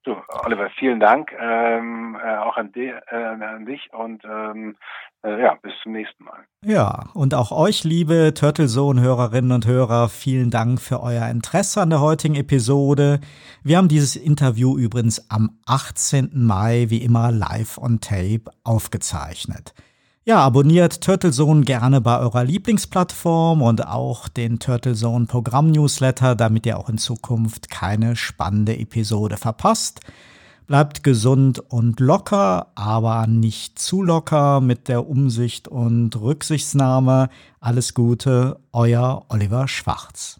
So, 0.09 0.17
Oliver, 0.43 0.71
vielen 0.79 0.99
Dank 0.99 1.31
ähm, 1.39 2.17
äh, 2.19 2.37
auch 2.37 2.57
an, 2.57 2.71
die, 2.71 2.87
äh, 2.87 3.15
an, 3.15 3.67
dich 3.67 3.93
und 3.93 4.23
ähm, 4.25 4.75
äh, 5.21 5.39
ja, 5.39 5.53
bis 5.61 5.71
zum 5.83 5.91
nächsten 5.91 6.23
Mal. 6.23 6.39
Ja, 6.65 7.03
und 7.13 7.35
auch 7.35 7.51
euch, 7.51 7.83
liebe 7.83 8.33
Turtle-Zone-Hörerinnen 8.33 9.51
und 9.51 9.67
Hörer, 9.67 10.09
vielen 10.09 10.49
Dank 10.49 10.81
für 10.81 11.03
euer 11.03 11.27
Interesse 11.29 11.83
an 11.83 11.91
der 11.91 12.01
heutigen 12.01 12.33
Episode. 12.33 13.19
Wir 13.63 13.77
haben 13.77 13.87
dieses 13.87 14.15
Interview 14.15 14.79
übrigens 14.79 15.29
am 15.29 15.59
18. 15.67 16.31
Mai 16.33 16.87
wie 16.89 17.03
immer 17.03 17.31
live 17.31 17.77
on 17.77 17.99
tape 17.99 18.45
aufgezeichnet. 18.63 19.75
Ja, 20.29 20.41
abonniert 20.41 21.01
Turtlezone 21.01 21.63
gerne 21.63 22.01
bei 22.01 22.19
eurer 22.19 22.43
Lieblingsplattform 22.43 23.63
und 23.63 23.87
auch 23.87 24.27
den 24.27 24.59
Turtlezone 24.59 25.25
Programm-Newsletter, 25.25 26.35
damit 26.35 26.67
ihr 26.67 26.77
auch 26.77 26.87
in 26.87 26.99
Zukunft 26.99 27.71
keine 27.71 28.15
spannende 28.15 28.77
Episode 28.77 29.37
verpasst. 29.37 30.01
Bleibt 30.67 31.03
gesund 31.03 31.57
und 31.57 31.99
locker, 31.99 32.67
aber 32.75 33.25
nicht 33.25 33.79
zu 33.79 34.03
locker 34.03 34.61
mit 34.61 34.87
der 34.87 35.09
Umsicht 35.09 35.67
und 35.67 36.15
Rücksichtsnahme. 36.21 37.29
Alles 37.59 37.95
Gute, 37.95 38.59
euer 38.71 39.25
Oliver 39.29 39.67
Schwarz. 39.67 40.39